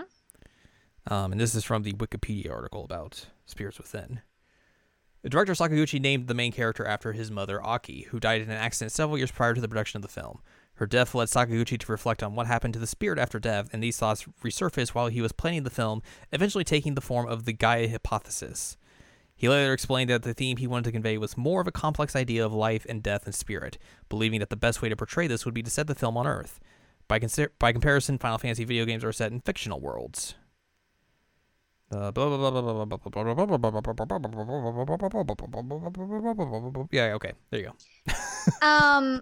Um, 1.07 1.31
and 1.31 1.41
this 1.41 1.55
is 1.55 1.63
from 1.63 1.83
the 1.83 1.93
Wikipedia 1.93 2.51
article 2.51 2.83
about 2.83 3.25
Spirits 3.45 3.77
Within. 3.77 4.21
The 5.23 5.29
director 5.29 5.53
Sakaguchi 5.53 6.01
named 6.01 6.27
the 6.27 6.33
main 6.33 6.51
character 6.51 6.85
after 6.85 7.13
his 7.13 7.29
mother, 7.29 7.63
Aki, 7.63 8.07
who 8.09 8.19
died 8.19 8.41
in 8.41 8.49
an 8.49 8.57
accident 8.57 8.91
several 8.91 9.17
years 9.17 9.31
prior 9.31 9.53
to 9.53 9.61
the 9.61 9.67
production 9.67 9.97
of 9.97 10.01
the 10.01 10.07
film. 10.07 10.39
Her 10.75 10.87
death 10.87 11.13
led 11.13 11.27
Sakaguchi 11.27 11.77
to 11.79 11.91
reflect 11.91 12.23
on 12.23 12.33
what 12.33 12.47
happened 12.47 12.73
to 12.73 12.79
the 12.79 12.87
spirit 12.87 13.19
after 13.19 13.39
death, 13.39 13.69
and 13.71 13.83
these 13.83 13.97
thoughts 13.97 14.25
resurfaced 14.43 14.89
while 14.89 15.07
he 15.07 15.21
was 15.21 15.31
planning 15.31 15.61
the 15.61 15.69
film, 15.69 16.01
eventually 16.31 16.63
taking 16.63 16.95
the 16.95 17.01
form 17.01 17.27
of 17.27 17.45
the 17.45 17.53
Gaia 17.53 17.87
hypothesis. 17.87 18.77
He 19.35 19.49
later 19.49 19.73
explained 19.73 20.09
that 20.09 20.23
the 20.23 20.33
theme 20.33 20.57
he 20.57 20.67
wanted 20.67 20.85
to 20.85 20.91
convey 20.91 21.17
was 21.17 21.37
more 21.37 21.61
of 21.61 21.67
a 21.67 21.71
complex 21.71 22.15
idea 22.15 22.43
of 22.45 22.53
life 22.53 22.85
and 22.89 23.03
death 23.03 23.25
and 23.25 23.35
spirit, 23.35 23.77
believing 24.09 24.39
that 24.39 24.49
the 24.49 24.55
best 24.55 24.81
way 24.81 24.89
to 24.89 24.95
portray 24.95 25.27
this 25.27 25.45
would 25.45 25.53
be 25.53 25.63
to 25.63 25.69
set 25.69 25.87
the 25.87 25.95
film 25.95 26.17
on 26.17 26.25
Earth. 26.25 26.59
By, 27.07 27.19
consi- 27.19 27.49
by 27.59 27.71
comparison, 27.73 28.17
Final 28.17 28.37
Fantasy 28.37 28.63
video 28.63 28.85
games 28.85 29.03
are 29.03 29.11
set 29.11 29.31
in 29.31 29.41
fictional 29.41 29.79
worlds. 29.79 30.35
Yeah, 36.91 37.13
okay. 37.15 37.33
There 37.49 37.59
you 37.59 37.65
go. 37.67 38.13
Um, 38.61 39.21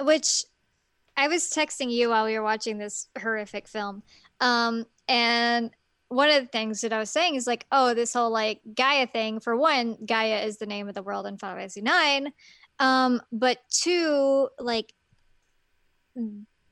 which 0.00 0.44
I 1.16 1.28
was 1.28 1.50
texting 1.50 1.92
you 1.92 2.08
while 2.10 2.24
we 2.24 2.36
were 2.36 2.42
watching 2.42 2.78
this 2.78 3.08
horrific 3.20 3.68
film. 3.68 4.02
Um, 4.40 4.84
and 5.08 5.70
one 6.08 6.28
of 6.28 6.42
the 6.42 6.48
things 6.48 6.80
that 6.80 6.92
I 6.92 6.98
was 6.98 7.10
saying 7.10 7.36
is 7.36 7.46
like, 7.46 7.66
oh, 7.70 7.94
this 7.94 8.12
whole 8.12 8.30
like 8.30 8.60
Gaia 8.74 9.06
thing. 9.06 9.40
For 9.40 9.56
one, 9.56 9.96
Gaia 10.04 10.44
is 10.44 10.58
the 10.58 10.66
name 10.66 10.88
of 10.88 10.94
the 10.94 11.02
world 11.02 11.26
in 11.26 11.38
Final 11.38 11.56
Fantasy 11.56 11.82
Nine. 11.82 12.32
Um, 12.78 13.20
but 13.30 13.58
two, 13.70 14.48
like 14.58 14.92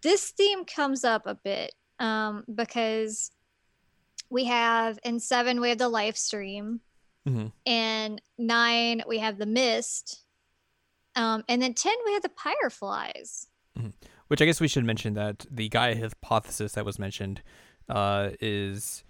this 0.02 0.30
theme 0.30 0.64
comes 0.64 1.04
up 1.04 1.26
a 1.26 1.35
bit 1.35 1.72
um, 1.98 2.44
because 2.52 3.30
we 4.33 4.45
have 4.47 4.99
in 5.05 5.21
seven 5.21 5.61
we 5.61 5.68
have 5.68 5.79
the 5.79 5.90
Lifestream, 5.90 6.81
Mhm. 7.29 7.53
and 7.66 8.21
nine 8.38 9.03
we 9.07 9.18
have 9.18 9.38
the 9.38 9.47
mist, 9.47 10.25
um, 11.14 11.45
and 11.49 11.62
then 11.62 11.75
ten 11.75 11.95
we 12.05 12.12
have 12.14 12.23
the 12.23 12.33
fireflies. 12.42 13.47
Which 14.29 14.40
I 14.40 14.47
guess 14.47 14.61
we 14.61 14.68
should 14.68 14.85
mention 14.85 15.14
that 15.14 15.47
the 15.51 15.68
Gaia 15.68 15.95
hypothesis 15.97 16.73
that 16.73 16.85
was 16.85 16.99
mentioned 16.99 17.42
uh, 17.88 18.31
is 18.40 19.05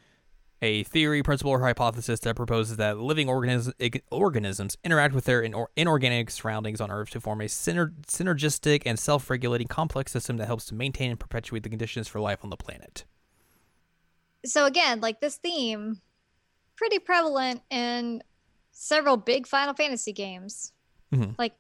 a 0.61 0.83
theory, 0.85 1.23
principle, 1.23 1.53
or 1.53 1.61
hypothesis 1.61 2.21
that 2.21 2.37
proposes 2.37 2.77
that 2.77 2.99
living 2.99 3.29
organisms 3.29 3.75
organisms 4.11 4.77
interact 4.85 5.15
with 5.15 5.25
their 5.25 5.43
inor- 5.43 5.67
inorganic 5.77 6.31
surroundings 6.31 6.81
on 6.81 6.91
Earth 6.91 7.11
to 7.11 7.21
form 7.21 7.41
a 7.41 7.45
syner- 7.45 7.93
synergistic 8.07 8.83
and 8.87 8.99
self-regulating 8.99 9.67
complex 9.69 10.13
system 10.13 10.37
that 10.39 10.47
helps 10.47 10.65
to 10.67 10.75
maintain 10.75 11.11
and 11.11 11.21
perpetuate 11.21 11.63
the 11.65 11.69
conditions 11.69 12.09
for 12.09 12.21
life 12.21 12.39
on 12.43 12.51
the 12.51 12.57
planet. 12.57 13.05
So 14.45 14.67
again, 14.67 15.01
like 15.01 15.21
this 15.21 15.37
theme, 15.37 16.01
pretty 16.77 16.99
prevalent 16.99 17.63
in 17.71 18.23
several 18.73 19.17
big 19.17 19.47
Final 19.47 19.75
Fantasy 19.75 20.13
games. 20.13 20.73
Mhm. 21.13 21.37
Like 21.39 21.55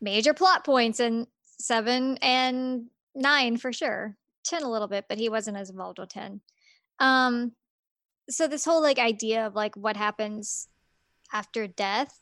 major 0.00 0.34
plot 0.34 0.64
points 0.64 1.00
in 1.00 1.26
seven 1.58 2.16
and 2.18 2.86
nine 3.14 3.56
for 3.56 3.72
sure. 3.72 4.16
Ten 4.44 4.62
a 4.62 4.70
little 4.70 4.88
bit, 4.88 5.06
but 5.08 5.18
he 5.18 5.28
wasn't 5.28 5.56
as 5.56 5.70
involved 5.70 5.98
with 5.98 6.10
ten. 6.10 6.40
Um, 6.98 7.52
so 8.30 8.46
this 8.46 8.64
whole 8.64 8.80
like 8.82 8.98
idea 8.98 9.46
of 9.46 9.54
like 9.54 9.76
what 9.76 9.96
happens 9.96 10.68
after 11.32 11.66
death 11.66 12.20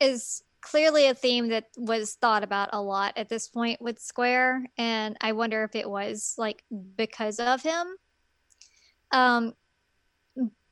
is 0.00 0.42
clearly 0.60 1.06
a 1.06 1.14
theme 1.14 1.48
that 1.48 1.68
was 1.76 2.14
thought 2.14 2.42
about 2.42 2.70
a 2.72 2.80
lot 2.82 3.16
at 3.16 3.28
this 3.28 3.48
point 3.48 3.80
with 3.80 3.98
Square, 3.98 4.66
and 4.76 5.16
I 5.20 5.32
wonder 5.32 5.64
if 5.64 5.74
it 5.74 5.88
was 5.88 6.34
like 6.36 6.64
because 6.96 7.38
of 7.38 7.62
him. 7.62 7.86
Um, 9.12 9.54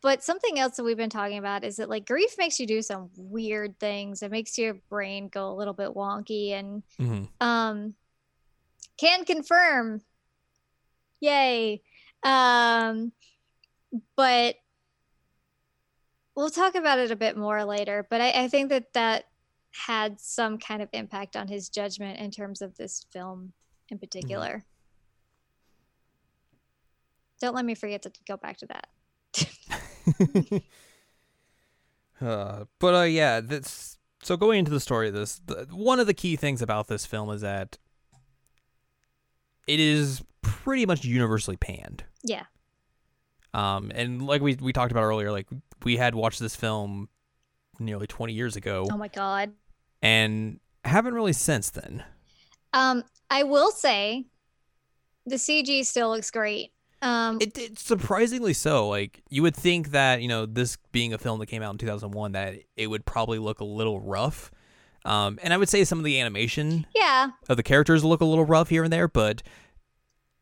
but 0.03 0.23
something 0.23 0.59
else 0.59 0.77
that 0.77 0.85
we've 0.85 0.97
been 0.97 1.11
talking 1.11 1.39
about 1.39 1.65
is 1.65 1.77
that 1.77 1.91
like 1.91 2.07
grief 2.07 2.37
makes 2.39 2.59
you 2.59 2.67
do 2.67 2.81
some 2.81 3.11
weird 3.17 3.79
things. 3.79 4.23
It 4.23 4.31
makes 4.31 4.57
your 4.57 4.75
brain 4.89 5.29
go 5.29 5.51
a 5.51 5.57
little 5.57 5.75
bit 5.75 5.91
wonky, 5.91 6.53
and 6.53 6.83
hmm 6.99 7.25
um, 7.41 7.95
can 8.99 9.25
confirm, 9.25 10.03
yay. 11.21 11.83
Um, 12.23 13.13
but 14.17 14.57
we'll 16.35 16.51
talk 16.51 16.75
about 16.75 16.99
it 16.99 17.11
a 17.11 17.17
bit 17.17 17.37
more 17.37 17.65
later. 17.65 18.07
But 18.09 18.21
I, 18.21 18.45
I 18.45 18.49
think 18.49 18.71
that 18.71 18.93
that 18.95 19.25
had 19.73 20.21
some 20.21 20.59
kind 20.59 20.83
of 20.83 20.89
impact 20.93 21.37
on 21.37 21.49
his 21.49 21.69
judgment 21.69 22.19
in 22.19 22.31
terms 22.31 22.61
of 22.63 22.77
this 22.77 23.07
film 23.13 23.53
in 23.91 23.99
particular. 23.99 24.65
Don't 27.41 27.55
let 27.55 27.65
me 27.65 27.75
forget 27.75 28.03
to 28.03 28.13
go 28.29 28.37
back 28.37 28.59
to 28.59 28.67
that. 28.67 30.63
uh, 32.21 32.65
but 32.79 32.95
uh, 32.95 33.03
yeah, 33.03 33.41
this. 33.41 33.99
So 34.23 34.37
going 34.37 34.59
into 34.59 34.71
the 34.71 34.81
story 34.81 35.09
of 35.09 35.15
this, 35.15 35.41
the, 35.47 35.67
one 35.73 35.99
of 35.99 36.07
the 36.07 36.13
key 36.13 36.37
things 36.37 36.61
about 36.61 36.89
this 36.89 37.07
film 37.07 37.31
is 37.31 37.41
that 37.41 37.79
it 39.67 39.81
is 39.81 40.23
pretty 40.43 40.85
much 40.85 41.05
universally 41.05 41.57
panned. 41.57 42.05
Yeah. 42.23 42.45
Um, 43.55 43.91
and 43.95 44.23
like 44.27 44.43
we 44.43 44.57
we 44.61 44.73
talked 44.73 44.93
about 44.93 45.03
earlier, 45.05 45.33
like 45.33 45.47
we 45.83 45.97
had 45.97 46.15
watched 46.15 46.39
this 46.39 46.55
film 46.55 47.09
nearly 47.79 48.07
20 48.07 48.35
years 48.35 48.57
ago, 48.57 48.87
Oh 48.91 48.97
my 48.99 49.09
god. 49.09 49.53
and 50.03 50.61
haven't 50.85 51.15
really 51.15 51.33
since 51.33 51.71
then. 51.71 52.05
Um, 52.75 53.05
I 53.31 53.43
will 53.43 53.71
say 53.71 54.27
the 55.27 55.37
CG 55.37 55.85
still 55.87 56.11
looks 56.11 56.31
great. 56.31 56.73
Um, 57.03 57.39
It, 57.41 57.57
it's 57.57 57.83
surprisingly 57.83 58.53
so. 58.53 58.89
Like 58.89 59.23
you 59.31 59.43
would 59.43 59.57
think 59.57 59.91
that 59.93 60.23
you 60.23 60.29
know 60.29 60.47
this 60.47 60.77
being 60.93 61.13
a 61.13 61.19
film 61.19 61.41
that 61.41 61.47
came 61.47 61.63
out 61.63 61.73
in 61.73 61.79
2001, 61.79 62.33
that 62.33 62.57
it 62.77 62.87
would 62.89 63.05
probably 63.07 63.39
look 63.39 63.61
a 63.61 63.65
little 63.65 64.01
rough. 64.01 64.51
Um, 65.05 65.39
and 65.43 65.55
I 65.55 65.57
would 65.57 65.71
say 65.71 65.85
some 65.85 65.99
of 65.99 66.05
the 66.05 66.21
animation 66.21 66.87
yeah, 66.95 67.31
of 67.49 67.57
the 67.57 67.63
characters 67.63 68.05
look 68.05 68.21
a 68.21 68.27
little 68.27 68.45
rough 68.45 68.69
here 68.69 68.85
and 68.85 68.93
there, 68.93 69.09
but 69.09 69.43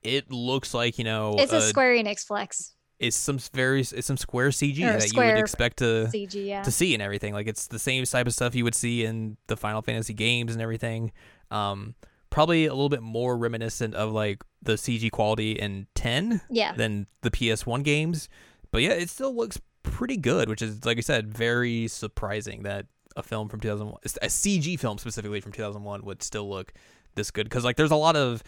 it 0.03 0.33
looks 0.33 0.75
like 0.75 0.99
you 0.99 1.05
know 1.05 1.37
it's 1.39 1.53
a 1.53 1.59
uh, 1.59 1.61
Square 1.61 1.95
Enix 1.97 2.27
flex. 2.27 2.75
it's 2.99 3.17
some 3.17 3.39
very 3.55 3.81
it's 3.81 4.07
some 4.07 4.17
square 4.17 4.49
CG 4.49 4.79
Or 4.83 4.99
that 4.99 5.13
you 5.13 5.19
would 5.21 5.39
expect 5.39 5.79
to 5.79 6.09
CG, 6.13 6.45
yeah. 6.45 6.63
to 6.63 6.73
see 6.73 6.93
and 6.93 7.03
everything. 7.03 7.35
Like 7.35 7.47
it's 7.47 7.69
the 7.69 7.79
same 7.79 8.05
type 8.05 8.27
of 8.27 8.35
stuff 8.35 8.57
you 8.57 8.65
would 8.65 8.75
see 8.75 9.05
in 9.05 9.37
the 9.47 9.57
Final 9.57 9.81
Fantasy 9.83 10.15
games 10.15 10.53
and 10.53 10.61
everything. 10.61 11.13
Um, 11.53 11.95
probably 12.31 12.67
a 12.67 12.73
little 12.73 12.89
bit 12.89 13.03
more 13.03 13.37
reminiscent 13.37 13.95
of 13.95 14.13
like 14.13 14.43
the 14.63 14.75
CG 14.75 15.11
quality 15.11 15.53
in 15.53 15.87
10 15.95 16.41
yeah. 16.51 16.73
than 16.75 17.07
the 17.23 17.31
PS1 17.31 17.83
games. 17.85 18.29
But 18.71 18.83
yeah, 18.83 18.91
it 18.91 19.09
still 19.11 19.35
looks 19.35 19.59
pretty 19.83 20.17
good, 20.17 20.49
which 20.49 20.63
is 20.63 20.85
like 20.85 20.99
I 20.99 21.01
said, 21.01 21.29
very 21.33 21.89
surprising 21.89 22.63
that 22.65 22.87
a 23.17 23.23
film 23.23 23.49
from 23.49 23.61
2001, 23.61 23.99
a 24.23 24.27
CG 24.27 24.79
film 24.79 24.99
specifically 24.99 25.41
from 25.41 25.53
2001 25.53 26.03
would 26.05 26.23
still 26.23 26.49
look 26.49 26.73
this 27.15 27.31
good 27.31 27.45
because 27.45 27.65
like 27.65 27.77
there's 27.77 27.91
a 27.91 27.97
lot 27.97 28.15
of 28.15 28.43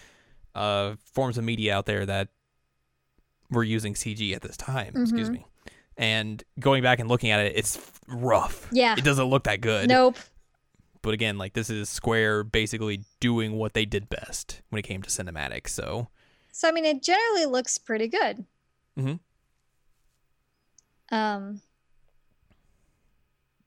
uh 0.55 0.95
forms 1.13 1.39
of 1.39 1.45
media 1.45 1.75
out 1.75 1.87
there 1.87 2.07
that 2.07 2.29
were 3.51 3.65
using 3.65 3.95
CG 3.95 4.35
at 4.35 4.43
this 4.43 4.57
time, 4.57 4.93
excuse 4.97 5.29
Mhm. 5.29 5.33
me. 5.33 5.47
And 5.97 6.43
going 6.59 6.83
back 6.83 6.99
and 6.99 7.09
looking 7.09 7.31
at 7.31 7.41
it, 7.41 7.53
it's 7.57 7.79
rough. 8.07 8.69
Yeah. 8.73 8.95
It 8.97 9.05
doesn't 9.05 9.25
look 9.27 9.45
that 9.45 9.61
good. 9.61 9.89
Nope. 9.89 10.17
But 11.03 11.15
again, 11.15 11.39
like 11.39 11.55
this 11.55 11.71
is 11.71 11.89
Square 11.89 12.45
basically 12.45 13.05
doing 13.21 13.53
what 13.57 13.75
they 13.75 13.85
did 13.85 14.09
best 14.11 14.63
when 14.69 14.79
it 14.79 14.83
came 14.83 15.03
to 15.03 15.11
cinematics. 15.11 15.69
So 15.69 16.09
So 16.53 16.69
I 16.69 16.73
mean, 16.73 16.85
it 16.85 17.03
generally 17.03 17.47
looks 17.47 17.79
pretty 17.79 18.09
good. 18.09 18.45
Mhm. 18.99 19.21
Um, 21.11 21.61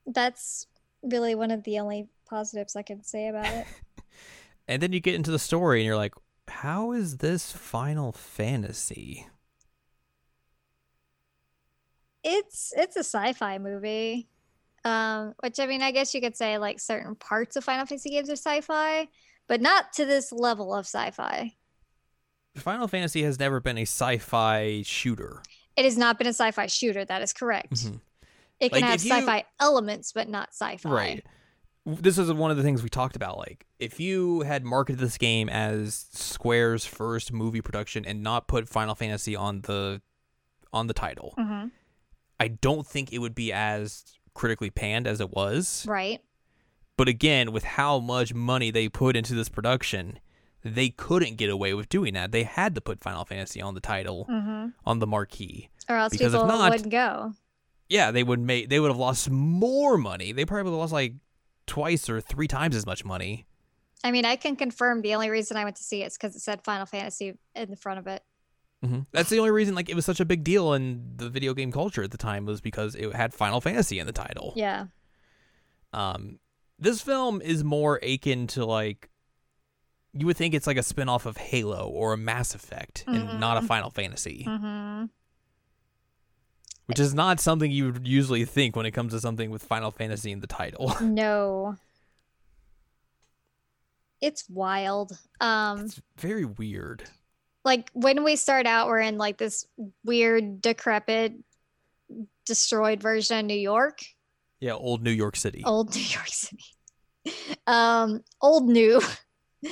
that's 0.05 0.67
really 1.01 1.35
one 1.35 1.51
of 1.51 1.63
the 1.63 1.79
only 1.79 2.07
positives 2.25 2.75
I 2.75 2.81
can 2.83 3.03
say 3.03 3.27
about 3.27 3.47
it. 3.47 3.67
and 4.67 4.81
then 4.81 4.93
you 4.93 4.99
get 4.99 5.15
into 5.15 5.31
the 5.31 5.39
story 5.39 5.79
and 5.79 5.85
you're 5.85 5.97
like, 5.97 6.13
how 6.47 6.91
is 6.91 7.17
this 7.17 7.51
Final 7.51 8.11
Fantasy? 8.11 9.27
It's 12.23 12.73
it's 12.77 12.95
a 12.95 13.03
sci-fi 13.03 13.57
movie. 13.57 14.29
Um, 14.85 15.33
which 15.39 15.59
I 15.59 15.65
mean, 15.65 15.81
I 15.81 15.91
guess 15.91 16.13
you 16.13 16.21
could 16.21 16.35
say 16.35 16.57
like 16.57 16.79
certain 16.79 17.15
parts 17.15 17.55
of 17.55 17.63
Final 17.63 17.85
Fantasy 17.85 18.09
games 18.09 18.29
are 18.29 18.33
sci-fi, 18.33 19.07
but 19.47 19.61
not 19.61 19.93
to 19.93 20.05
this 20.05 20.31
level 20.31 20.73
of 20.73 20.85
sci-fi. 20.85 21.53
Final 22.55 22.87
Fantasy 22.87 23.23
has 23.23 23.39
never 23.39 23.59
been 23.59 23.77
a 23.77 23.83
sci-fi 23.83 24.83
shooter. 24.85 25.41
It 25.75 25.85
has 25.85 25.97
not 25.97 26.17
been 26.17 26.27
a 26.27 26.33
sci-fi 26.33 26.67
shooter. 26.67 27.03
That 27.05 27.21
is 27.21 27.33
correct. 27.33 27.73
Mhm. 27.73 28.01
It 28.59 28.71
can 28.71 28.81
Like, 28.81 28.91
have 28.91 28.99
sci-fi 28.99 29.45
elements, 29.59 30.11
but 30.11 30.29
not 30.29 30.49
sci-fi. 30.49 30.89
Right. 30.89 31.25
This 31.85 32.17
is 32.17 32.31
one 32.31 32.51
of 32.51 32.55
the 32.57 32.63
things 32.63 32.81
we 32.83 32.89
talked 32.89 33.15
about. 33.15 33.37
Like, 33.37 33.65
if 33.79 33.99
you 33.99 34.41
had 34.41 34.63
marketed 34.63 34.99
this 34.99 35.17
game 35.17 35.49
as 35.49 36.05
Square's 36.13 36.85
first 36.85 37.33
movie 37.33 37.59
production 37.61 38.05
and 38.05 38.21
not 38.23 38.47
put 38.47 38.69
Final 38.69 38.95
Fantasy 38.95 39.35
on 39.35 39.61
the 39.61 40.01
on 40.71 40.87
the 40.87 40.93
title, 40.93 41.33
hmm 41.37 41.67
I 42.39 42.47
don't 42.49 42.85
think 42.85 43.11
it 43.13 43.19
would 43.19 43.35
be 43.35 43.51
as 43.53 44.03
critically 44.33 44.69
panned 44.69 45.07
as 45.07 45.19
it 45.21 45.31
was. 45.31 45.85
Right. 45.87 46.21
But 46.97 47.07
again, 47.07 47.51
with 47.51 47.63
how 47.63 47.99
much 47.99 48.33
money 48.33 48.69
they 48.71 48.87
put 48.89 49.15
into 49.15 49.33
this 49.33 49.49
production, 49.49 50.19
they 50.63 50.89
couldn't 50.89 51.37
get 51.37 51.49
away 51.49 51.73
with 51.73 51.89
doing 51.89 52.13
that. 52.13 52.31
They 52.31 52.43
had 52.43 52.75
to 52.75 52.81
put 52.81 53.01
Final 53.03 53.25
Fantasy 53.25 53.61
on 53.61 53.73
the 53.73 53.81
title, 53.81 54.25
hmm 54.25 54.67
on 54.85 54.99
the 54.99 55.07
marquee. 55.07 55.69
Or 55.89 55.95
else 55.97 56.11
Because 56.11 56.33
if 56.33 56.39
people 56.41 56.47
not- 56.47 56.71
wouldn't 56.71 56.91
go. 56.91 57.33
Yeah, 57.89 58.11
they 58.11 58.23
would 58.23 58.39
make 58.39 58.69
they 58.69 58.79
would 58.79 58.89
have 58.89 58.97
lost 58.97 59.29
more 59.29 59.97
money. 59.97 60.31
They 60.31 60.45
probably 60.45 60.63
would 60.63 60.71
have 60.71 60.79
lost 60.79 60.93
like 60.93 61.13
twice 61.67 62.09
or 62.09 62.21
three 62.21 62.47
times 62.47 62.75
as 62.75 62.85
much 62.85 63.03
money. 63.03 63.45
I 64.03 64.11
mean, 64.11 64.25
I 64.25 64.35
can 64.35 64.55
confirm 64.55 65.01
the 65.01 65.13
only 65.13 65.29
reason 65.29 65.57
I 65.57 65.63
went 65.63 65.75
to 65.77 65.83
see 65.83 66.01
it 66.01 66.07
is 66.07 66.17
because 66.17 66.35
it 66.35 66.39
said 66.41 66.61
Final 66.63 66.85
Fantasy 66.85 67.37
in 67.55 67.69
the 67.69 67.75
front 67.75 67.99
of 67.99 68.07
it. 68.07 68.23
Hmm 68.83 68.99
That's 69.11 69.29
the 69.29 69.39
only 69.39 69.51
reason 69.51 69.75
like 69.75 69.89
it 69.89 69.95
was 69.95 70.05
such 70.05 70.19
a 70.19 70.25
big 70.25 70.43
deal 70.43 70.73
in 70.73 71.13
the 71.15 71.29
video 71.29 71.53
game 71.53 71.71
culture 71.71 72.03
at 72.03 72.11
the 72.11 72.17
time 72.17 72.45
was 72.45 72.59
because 72.61 72.95
it 72.95 73.13
had 73.13 73.33
Final 73.33 73.61
Fantasy 73.61 73.99
in 73.99 74.05
the 74.07 74.11
title. 74.13 74.53
Yeah. 74.55 74.87
Um, 75.93 76.39
this 76.79 77.01
film 77.01 77.41
is 77.41 77.63
more 77.63 77.99
akin 78.03 78.47
to 78.47 78.65
like 78.65 79.09
you 80.13 80.25
would 80.25 80.37
think 80.37 80.53
it's 80.53 80.67
like 80.67 80.77
a 80.77 80.83
spin-off 80.83 81.25
of 81.25 81.37
Halo 81.37 81.87
or 81.87 82.13
a 82.13 82.17
Mass 82.17 82.53
Effect 82.53 83.03
and 83.07 83.39
not 83.39 83.57
a. 83.57 83.61
Final 83.65 83.89
Fantasy, 83.89 84.43
hmm 84.47 85.05
which 86.85 86.99
is 86.99 87.13
not 87.13 87.39
something 87.39 87.71
you 87.71 87.85
would 87.93 88.05
usually 88.05 88.43
think 88.43 88.75
when 88.75 88.85
it 88.85 88.91
comes 88.91 89.13
to 89.13 89.19
something 89.19 89.49
with 89.49 89.63
Final 89.63 89.89
Fantasy 89.89 90.31
in 90.31 90.41
the 90.41 90.47
title. 90.47 90.93
No. 91.01 91.77
It's 94.21 94.49
wild. 94.49 95.17
Um, 95.41 95.85
it's 95.85 96.01
very 96.17 96.45
weird. 96.45 97.03
Like 97.65 97.89
when 97.93 98.23
we 98.23 98.35
start 98.35 98.65
out, 98.65 98.87
we're 98.87 98.99
in 98.99 99.17
like 99.17 99.37
this 99.37 99.65
weird, 100.03 100.61
decrepit, 100.61 101.33
destroyed 102.45 103.01
version 103.01 103.39
of 103.39 103.45
New 103.45 103.53
York, 103.55 103.99
Yeah, 104.59 104.73
old 104.73 105.01
New 105.03 105.11
York 105.11 105.35
City. 105.35 105.63
old 105.65 105.93
New 105.95 106.01
York 106.01 106.27
City, 106.27 106.63
um, 107.67 108.23
old 108.41 108.67
new. 108.67 109.01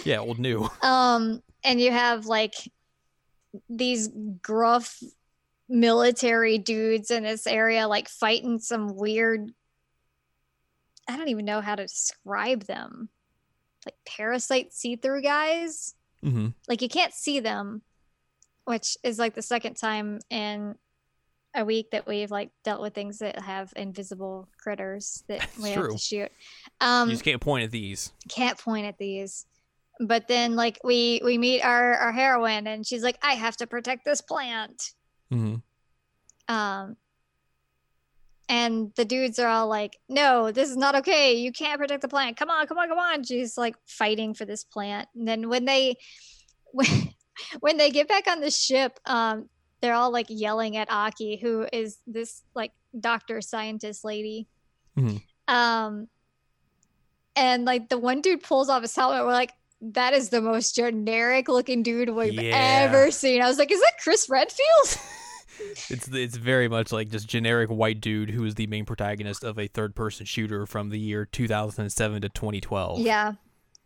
Yeah, 0.05 0.19
old 0.19 0.39
new. 0.39 0.69
Um, 0.81 1.43
and 1.65 1.81
you 1.81 1.91
have 1.91 2.25
like 2.25 2.53
these 3.69 4.07
gruff 4.41 4.97
military 5.67 6.57
dudes 6.59 7.11
in 7.11 7.23
this 7.23 7.45
area, 7.45 7.89
like 7.89 8.07
fighting 8.07 8.57
some 8.59 8.95
weird. 8.95 9.51
I 11.09 11.17
don't 11.17 11.27
even 11.27 11.43
know 11.43 11.59
how 11.59 11.75
to 11.75 11.83
describe 11.83 12.63
them. 12.63 13.09
Like 13.85 13.95
parasite 14.05 14.71
see 14.73 14.95
through 14.95 15.23
guys. 15.23 15.93
Hmm 16.23 16.49
Like 16.67 16.81
you 16.81 16.89
can't 16.89 17.13
see 17.13 17.39
them, 17.39 17.81
which 18.65 18.97
is 19.03 19.17
like 19.19 19.33
the 19.35 19.41
second 19.41 19.75
time 19.75 20.19
in 20.29 20.75
a 21.53 21.65
week 21.65 21.91
that 21.91 22.07
we've 22.07 22.31
like 22.31 22.49
dealt 22.63 22.81
with 22.81 22.93
things 22.93 23.19
that 23.19 23.37
have 23.39 23.73
invisible 23.75 24.47
critters 24.57 25.23
that 25.27 25.45
we 25.61 25.69
have 25.71 25.89
to 25.89 25.97
shoot. 25.97 26.31
Um, 26.79 27.09
you 27.09 27.13
just 27.15 27.25
can't 27.25 27.41
point 27.41 27.65
at 27.65 27.71
these. 27.71 28.11
can't 28.29 28.57
point 28.57 28.85
at 28.85 28.97
these 28.97 29.45
but 29.99 30.27
then 30.27 30.55
like 30.55 30.79
we 30.83 31.21
we 31.23 31.37
meet 31.37 31.61
our 31.61 31.93
our 31.93 32.11
heroine 32.11 32.65
and 32.65 32.87
she's 32.87 33.03
like 33.03 33.17
i 33.21 33.33
have 33.33 33.55
to 33.57 33.67
protect 33.67 34.03
this 34.05 34.19
plant 34.21 34.93
Mm-hmm. 35.31 35.55
um 36.53 36.95
and 38.51 38.91
the 38.95 39.05
dudes 39.05 39.39
are 39.39 39.47
all 39.47 39.67
like 39.67 39.97
no 40.09 40.51
this 40.51 40.69
is 40.69 40.75
not 40.77 40.93
okay. 40.95 41.33
You 41.35 41.51
can't 41.51 41.79
protect 41.79 42.01
the 42.01 42.07
plant. 42.09 42.35
Come 42.37 42.49
on 42.49 42.67
come 42.67 42.77
on 42.77 42.89
come 42.89 42.99
on. 42.99 43.23
She's 43.23 43.57
like 43.57 43.75
fighting 43.87 44.33
for 44.33 44.45
this 44.45 44.63
plant. 44.63 45.07
And 45.15 45.27
then 45.27 45.47
when 45.49 45.65
they 45.65 45.95
when, 46.73 46.87
when 47.61 47.77
they 47.77 47.89
get 47.89 48.07
back 48.07 48.27
on 48.27 48.41
the 48.41 48.51
ship 48.51 48.99
um 49.05 49.47
they're 49.81 49.95
all 49.95 50.11
like 50.11 50.27
yelling 50.29 50.77
at 50.77 50.91
aki 50.91 51.37
who 51.41 51.65
is 51.73 51.97
this 52.05 52.43
like 52.53 52.71
doctor 52.99 53.41
scientist 53.41 54.03
lady. 54.03 54.47
Mhm. 54.97 55.21
um 55.47 56.07
and 57.35 57.63
like 57.65 57.87
the 57.87 57.97
one 57.97 58.19
dude 58.21 58.43
pulls 58.43 58.67
off 58.69 58.81
his 58.81 58.95
helmet. 58.95 59.23
We're 59.25 59.31
like 59.31 59.53
that 59.83 60.13
is 60.13 60.29
the 60.29 60.41
most 60.41 60.75
generic 60.75 61.47
looking 61.47 61.81
dude 61.83 62.09
we've 62.09 62.33
Yeah. 62.33 62.51
ever 62.87 63.09
seen. 63.11 63.41
I 63.41 63.47
was 63.47 63.57
like 63.57 63.71
is 63.71 63.79
that 63.79 63.93
chris 64.03 64.27
redfield 64.29 64.97
It's 65.89 66.07
it's 66.07 66.37
very 66.37 66.67
much 66.67 66.91
like 66.91 67.09
just 67.09 67.27
generic 67.27 67.69
white 67.69 68.01
dude 68.01 68.29
who 68.29 68.43
is 68.45 68.55
the 68.55 68.67
main 68.67 68.85
protagonist 68.85 69.43
of 69.43 69.57
a 69.59 69.67
third 69.67 69.95
person 69.95 70.25
shooter 70.25 70.65
from 70.65 70.89
the 70.89 70.99
year 70.99 71.25
2007 71.25 72.21
to 72.21 72.29
2012. 72.29 72.99
Yeah. 72.99 73.33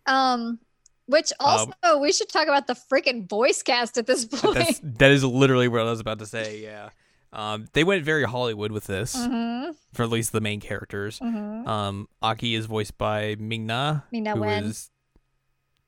Um, 0.06 0.60
which 1.08 1.32
also 1.40 1.72
we 2.00 2.12
should 2.12 2.30
talk 2.30 2.48
about 2.48 2.68
the 2.68 2.74
freaking 2.76 3.28
voice 3.30 3.62
cast 3.64 3.98
at 3.98 4.08
this 4.08 4.26
point. 4.32 4.56
That's 4.56 4.80
that 4.84 5.12
is 5.12 5.24
literally 5.24 5.68
what 5.68 5.82
I 5.82 5.84
was 5.86 6.00
about 6.00 6.20
to 6.20 6.26
say. 6.26 6.62
Yeah. 6.62 6.90
Um, 7.34 7.66
they 7.74 7.84
went 7.84 8.04
very 8.06 8.24
Hollywood 8.24 8.72
with 8.72 8.86
this, 8.88 9.14
mm-hmm, 9.16 9.72
for 9.94 10.04
at 10.04 10.10
least 10.10 10.32
the 10.32 10.40
main 10.40 10.62
characters. 10.62 11.20
mm-hmm. 11.20 11.68
Um, 11.68 12.08
Aki 12.22 12.56
is 12.56 12.66
voiced 12.66 12.98
by 12.98 13.36
Ming 13.38 13.66
Na, 13.66 14.02
Ming-Na 14.12 14.36
who 14.36 14.42
Wen. 14.42 14.64
is 14.64 14.90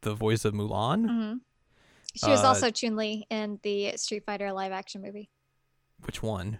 the 0.01 0.13
voice 0.13 0.43
of 0.43 0.53
Mulan. 0.53 1.07
hmm 1.07 1.37
She 2.15 2.29
was 2.29 2.41
Uh, 2.43 2.47
also 2.47 2.69
Chun 2.69 2.97
Li 2.97 3.25
in 3.29 3.59
the 3.63 3.93
Street 3.95 4.25
Fighter 4.25 4.51
live 4.51 4.73
action 4.73 5.01
movie. 5.01 5.29
Which 6.05 6.21
one? 6.23 6.59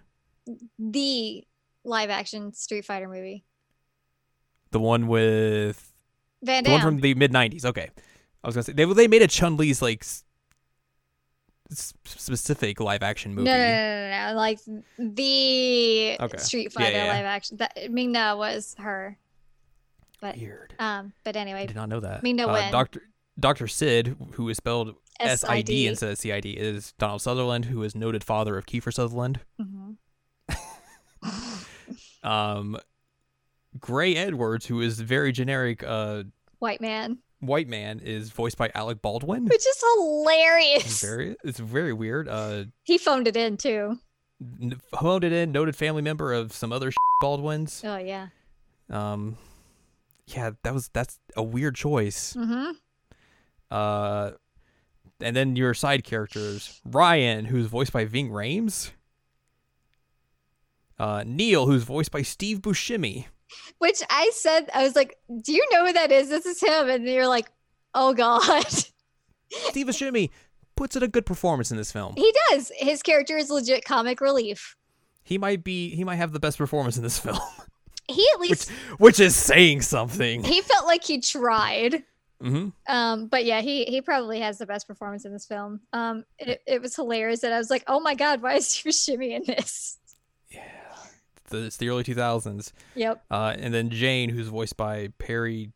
The 0.78 1.44
live 1.84 2.10
action 2.10 2.52
Street 2.52 2.84
Fighter 2.84 3.08
movie. 3.08 3.44
The 4.70 4.80
one 4.80 5.06
with 5.06 5.92
Van 6.42 6.64
the 6.64 6.70
one 6.70 6.80
from 6.80 7.00
the 7.00 7.14
mid 7.14 7.32
90s. 7.32 7.64
Okay, 7.64 7.88
I 8.44 8.46
was 8.48 8.54
gonna 8.54 8.64
say 8.64 8.72
they 8.72 8.84
they 8.84 9.08
made 9.08 9.22
a 9.22 9.26
Chun 9.28 9.56
Li's 9.56 9.80
like 9.82 10.02
s- 10.02 10.24
specific 12.04 12.80
live 12.80 13.02
action 13.02 13.34
movie. 13.34 13.44
No, 13.46 13.56
no, 13.56 13.64
no, 13.66 14.10
no, 14.10 14.28
no, 14.32 14.36
like 14.36 14.58
the 14.98 16.16
Okay. 16.20 16.38
Street 16.38 16.64
Yeah, 16.64 16.68
Fighter 16.84 16.96
yeah. 16.96 17.12
live 17.12 17.24
action. 17.24 17.56
That 17.58 17.90
Ming 17.90 18.12
Na 18.12 18.36
was 18.36 18.74
her. 18.78 19.18
But 20.20 20.36
Weird. 20.36 20.74
um, 20.80 21.12
but 21.24 21.36
anyway, 21.36 21.62
I 21.62 21.66
did 21.66 21.76
not 21.76 21.88
know 21.88 22.00
that. 22.00 22.24
Ming-Na 22.24 22.46
Uh, 22.48 22.52
Wen. 22.54 22.72
Doctor 22.72 23.02
Doctor 23.38 23.66
Sid, 23.68 24.16
who 24.32 24.48
is 24.48 24.56
spelled 24.56 24.94
S 25.20 25.44
I 25.44 25.62
D 25.62 25.84
SID. 25.84 25.88
instead 25.90 26.10
of 26.12 26.18
C 26.18 26.32
I 26.32 26.40
D, 26.40 26.50
is 26.50 26.92
Donald 26.98 27.22
Sutherland, 27.22 27.66
who 27.66 27.82
is 27.82 27.94
noted 27.94 28.24
father 28.24 28.56
of 28.56 28.66
Kiefer 28.66 28.92
Sutherland. 28.92 29.40
Mhm. 29.60 29.96
Um, 32.22 32.76
Gray 33.78 34.14
Edwards, 34.16 34.66
who 34.66 34.80
is 34.80 35.00
very 35.00 35.32
generic 35.32 35.82
uh, 35.84 36.24
White 36.58 36.80
man, 36.80 37.18
white 37.40 37.68
man, 37.68 38.00
is 38.00 38.30
voiced 38.30 38.56
by 38.58 38.70
Alec 38.74 39.00
Baldwin. 39.00 39.44
which 39.44 39.54
is 39.60 39.66
It's 39.66 39.84
hilarious. 39.94 41.00
very, 41.00 41.36
it's 41.44 41.60
very 41.60 41.92
weird. 41.92 42.28
Uh, 42.28 42.64
He 42.82 42.98
phoned 42.98 43.28
it 43.28 43.36
in 43.36 43.56
too. 43.56 43.98
n- 44.60 44.80
honed 44.92 45.22
it 45.24 45.32
in, 45.32 45.52
noted 45.52 45.76
family 45.76 46.02
member 46.02 46.32
of 46.32 46.52
some 46.52 46.72
other 46.72 46.90
Baldwins. 47.20 47.82
Oh 47.84 47.96
yeah. 47.98 48.28
Um, 48.90 49.36
yeah, 50.26 50.50
that 50.64 50.74
was 50.74 50.88
that's 50.92 51.18
a 51.36 51.42
weird 51.42 51.76
choice. 51.76 52.34
Mm-hmm. 52.34 52.72
Uh, 53.70 54.32
and 55.20 55.34
then 55.36 55.56
your 55.56 55.74
side 55.74 56.04
characters 56.04 56.80
Ryan, 56.84 57.44
who's 57.46 57.66
voiced 57.66 57.92
by 57.92 58.04
Ving 58.04 58.30
Rhames. 58.30 58.90
Uh, 60.98 61.22
Neil, 61.26 61.66
who's 61.66 61.84
voiced 61.84 62.10
by 62.10 62.22
Steve 62.22 62.60
Buscemi. 62.60 63.26
Which 63.78 64.02
I 64.10 64.30
said, 64.34 64.68
I 64.74 64.82
was 64.82 64.96
like, 64.96 65.16
"Do 65.42 65.52
you 65.52 65.64
know 65.70 65.86
who 65.86 65.92
that 65.92 66.10
is? 66.12 66.28
This 66.28 66.44
is 66.44 66.60
him." 66.60 66.88
And 66.88 67.06
you're 67.06 67.28
like, 67.28 67.46
"Oh 67.94 68.12
God." 68.14 68.66
Steve 69.48 69.86
Buscemi 69.86 70.30
puts 70.76 70.96
in 70.96 71.02
a 71.02 71.08
good 71.08 71.24
performance 71.24 71.70
in 71.70 71.76
this 71.76 71.90
film. 71.92 72.14
he 72.16 72.32
does. 72.50 72.70
His 72.76 73.02
character 73.02 73.36
is 73.36 73.48
legit 73.50 73.84
comic 73.84 74.20
relief. 74.20 74.76
He 75.24 75.38
might 75.38 75.62
be, 75.64 75.90
he 75.94 76.04
might 76.04 76.16
have 76.16 76.32
the 76.32 76.40
best 76.40 76.58
performance 76.58 76.96
in 76.96 77.02
this 77.02 77.18
film, 77.24 77.38
He 78.08 78.26
at 78.34 78.40
which, 78.40 78.50
least 78.50 78.70
which 78.98 79.20
is 79.20 79.34
saying 79.36 79.82
something. 79.82 80.42
he 80.44 80.60
felt 80.62 80.86
like 80.86 81.04
he 81.04 81.20
tried. 81.20 82.02
Hmm 82.40 82.68
Um, 82.86 83.26
but 83.26 83.44
yeah, 83.44 83.60
he 83.60 83.84
he 83.84 84.00
probably 84.00 84.40
has 84.40 84.58
the 84.58 84.66
best 84.66 84.86
performance 84.86 85.24
in 85.24 85.32
this 85.32 85.46
film. 85.46 85.80
Um, 85.92 86.24
it, 86.38 86.62
it 86.66 86.80
was 86.80 86.94
hilarious, 86.94 87.42
and 87.42 87.52
I 87.52 87.58
was 87.58 87.70
like, 87.70 87.84
"Oh 87.86 88.00
my 88.00 88.14
God, 88.14 88.42
why 88.42 88.54
is 88.54 88.68
Steve 88.68 88.94
Shimmy 88.94 89.34
in 89.34 89.42
this?" 89.46 89.98
Yeah, 90.50 90.62
it's 91.50 91.76
the 91.76 91.88
early 91.88 92.04
two 92.04 92.14
thousands. 92.14 92.72
Yep, 92.94 93.24
Uh, 93.30 93.54
and 93.58 93.74
then 93.74 93.90
Jane, 93.90 94.28
who's 94.30 94.48
voiced 94.48 94.76
by 94.76 95.08
Peri 95.18 95.72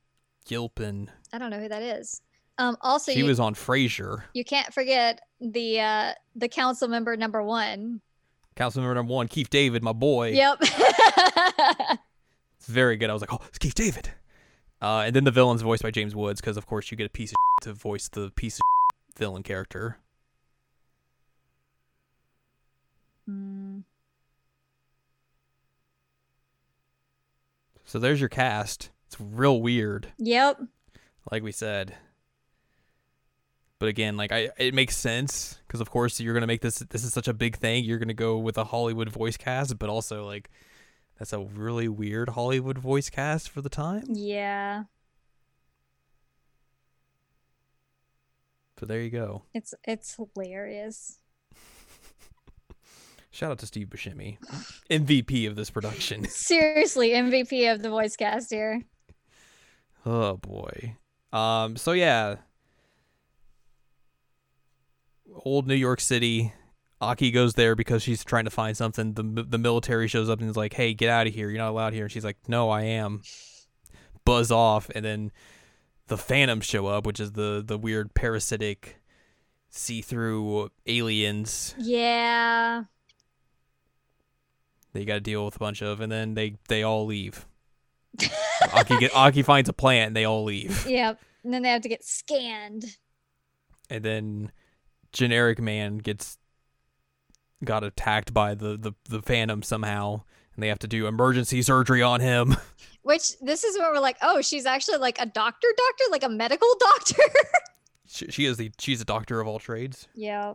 Gilpin. 0.47 1.11
I 1.33 1.39
don't 1.39 1.51
know 1.51 1.59
who 1.61 1.69
that 1.69 1.83
is. 1.83 2.21
Um, 2.59 2.77
also, 2.81 3.13
she 3.13 3.19
you, 3.19 3.25
was 3.25 3.41
on 3.41 3.55
Frasier. 3.55 4.23
you 4.35 4.45
can't 4.45 4.73
forget 4.73 5.21
the 5.41 5.81
uh, 5.81 6.13
the 6.37 6.49
council 6.49 6.87
member 6.89 7.17
number 7.17 7.43
one. 7.43 8.01
Council 8.55 8.83
member 8.83 8.95
number 8.95 9.13
one, 9.13 9.29
Keith 9.29 9.51
David, 9.51 9.83
my 9.83 9.93
boy. 9.93 10.33
Yep. 10.33 10.63
It's 12.63 12.69
very 12.69 12.97
good. 12.97 13.11
I 13.11 13.13
was 13.13 13.21
like, 13.21 13.33
oh, 13.33 13.41
it's 13.49 13.59
Keith 13.59 13.75
David. 13.75 14.09
Uh, 14.83 15.05
and 15.07 15.15
then 15.15 15.23
the 15.25 15.31
villain's 15.31 15.63
voiced 15.63 15.83
by 15.83 15.93
James 15.93 16.15
Woods 16.15 16.41
because, 16.41 16.57
of 16.57 16.67
course, 16.67 16.91
you 16.91 16.97
get 16.97 17.07
a 17.07 17.11
piece 17.11 17.31
of 17.31 17.37
to 17.63 17.73
voice 17.73 18.09
the 18.09 18.31
piece 18.35 18.57
of 18.57 18.63
villain 19.17 19.45
character. 19.45 19.99
Mm, 23.31 23.85
So 27.93 27.99
there's 27.99 28.21
your 28.21 28.31
cast. 28.31 28.89
It's 29.07 29.21
real 29.21 29.61
weird, 29.61 30.09
yep. 30.17 30.59
like 31.31 31.43
we 31.43 31.53
said. 31.53 31.95
But 33.79 33.91
again, 33.91 34.17
like 34.17 34.33
I, 34.33 34.49
it 34.57 34.73
makes 34.73 34.97
sense 34.97 35.59
because, 35.67 35.83
of 35.83 35.91
course, 35.91 36.19
you're 36.19 36.33
gonna 36.33 36.47
make 36.47 36.63
this. 36.63 36.79
This 36.79 37.05
is 37.05 37.13
such 37.13 37.29
a 37.29 37.35
big 37.35 37.57
thing. 37.57 37.85
You're 37.85 37.99
gonna 37.99 38.15
go 38.15 38.39
with 38.39 38.57
a 38.57 38.65
Hollywood 38.65 39.11
voice 39.11 39.37
cast, 39.37 39.79
but 39.79 39.91
also 39.91 40.25
like 40.25 40.49
that's 41.19 41.33
a 41.33 41.41
really 41.41 41.89
weird 41.89 42.31
Hollywood 42.31 42.79
voice 42.79 43.11
cast 43.11 43.49
for 43.49 43.61
the 43.61 43.69
time. 43.69 44.05
Yeah. 44.09 44.85
So 48.79 48.87
there 48.87 49.01
you 49.01 49.11
go. 49.11 49.43
It's 49.55 49.75
it's 49.85 50.17
hilarious. 50.17 51.21
Shout 53.31 53.53
out 53.53 53.59
to 53.61 53.67
Steve 53.67 53.87
Buscemi, 53.89 54.39
MVP 54.91 55.47
of 55.47 55.55
this 55.55 55.71
production. 55.71 56.25
Seriously, 56.29 57.11
MVP 57.11 57.73
of 57.73 57.81
the 57.83 57.91
voice 57.91 58.17
cast 58.17 58.51
here. 58.51 58.83
Oh 60.05 60.37
boy. 60.37 60.97
Um. 61.33 61.77
So 61.77 61.93
yeah. 61.93 62.39
Old 65.45 65.69
New 65.69 65.77
York 65.77 66.01
City. 66.01 66.53
Aki 67.03 67.33
goes 67.33 67.55
there 67.55 67.75
because 67.75 68.03
she's 68.03 68.25
trying 68.25 68.45
to 68.45 68.51
find 68.51 68.77
something. 68.77 69.15
The 69.15 69.45
the 69.47 69.59
military 69.59 70.07
shows 70.09 70.31
up 70.31 70.41
and 70.41 70.49
is 70.49 70.57
like, 70.57 70.73
"Hey, 70.73 70.95
get 70.95 71.11
out 71.11 71.27
of 71.27 71.35
here! 71.35 71.51
You're 71.51 71.59
not 71.59 71.71
allowed 71.71 71.93
here." 71.95 72.05
And 72.05 72.13
she's 72.13 72.25
like, 72.25 72.39
"No, 72.49 72.71
I 72.71 72.83
am." 72.83 73.23
Buzz 74.25 74.53
off, 74.53 74.89
and 74.95 75.05
then 75.05 75.33
the 76.07 76.17
Phantoms 76.17 76.65
show 76.65 76.87
up, 76.87 77.05
which 77.05 77.19
is 77.19 77.33
the 77.33 77.63
the 77.67 77.77
weird 77.77 78.15
parasitic, 78.15 79.01
see-through 79.69 80.71
aliens 80.87 81.75
Yeah. 81.79 82.85
They 84.93 85.05
got 85.05 85.15
to 85.15 85.21
deal 85.21 85.45
with 85.45 85.57
a 85.57 85.59
bunch 85.59 85.83
of, 85.83 86.01
and 86.01 86.13
then 86.13 86.35
they 86.35 86.57
they 86.69 86.83
all 86.83 87.07
leave. 87.07 87.47
Aki 88.73 88.99
get 88.99 89.15
Aki 89.17 89.43
finds 89.43 89.69
a 89.69 89.73
plant, 89.73 90.09
and 90.09 90.17
they 90.17 90.25
all 90.25 90.45
leave. 90.45 90.87
Yep. 90.89 91.19
And 91.45 91.53
then 91.53 91.63
they 91.63 91.71
have 91.71 91.83
to 91.83 91.89
get 91.89 92.05
scanned. 92.05 92.85
and 93.91 94.05
then 94.05 94.53
generic 95.13 95.59
man 95.61 95.99
gets 95.99 96.39
got 97.65 97.85
attacked 97.85 98.33
by 98.35 98.55
the 98.55 98.77
the, 98.77 98.93
the 99.09 99.23
phantom 99.23 99.63
somehow 99.63 100.23
and 100.55 100.63
they 100.63 100.69
have 100.69 100.79
to 100.81 100.87
do 100.89 101.07
emergency 101.07 101.63
surgery 101.63 102.03
on 102.03 102.21
him 102.21 102.57
Which 103.03 103.37
this 103.41 103.65
is 103.65 103.77
where 103.77 103.91
we're 103.93 103.99
like, 103.99 104.17
oh, 104.23 104.43
she's 104.43 104.65
actually 104.65 104.99
like 104.99 105.21
a 105.21 105.27
doctor, 105.27 105.67
doctor, 105.77 106.05
like 106.13 106.23
a 106.23 106.29
medical 106.29 106.69
doctor. 106.79 107.21
she, 108.07 108.27
she 108.31 108.45
is 108.45 108.59
the 108.59 108.71
she's 108.79 109.01
a 109.01 109.05
doctor 109.05 109.41
of 109.41 109.49
all 109.49 109.59
trades 109.59 110.07
Yeah. 110.15 110.55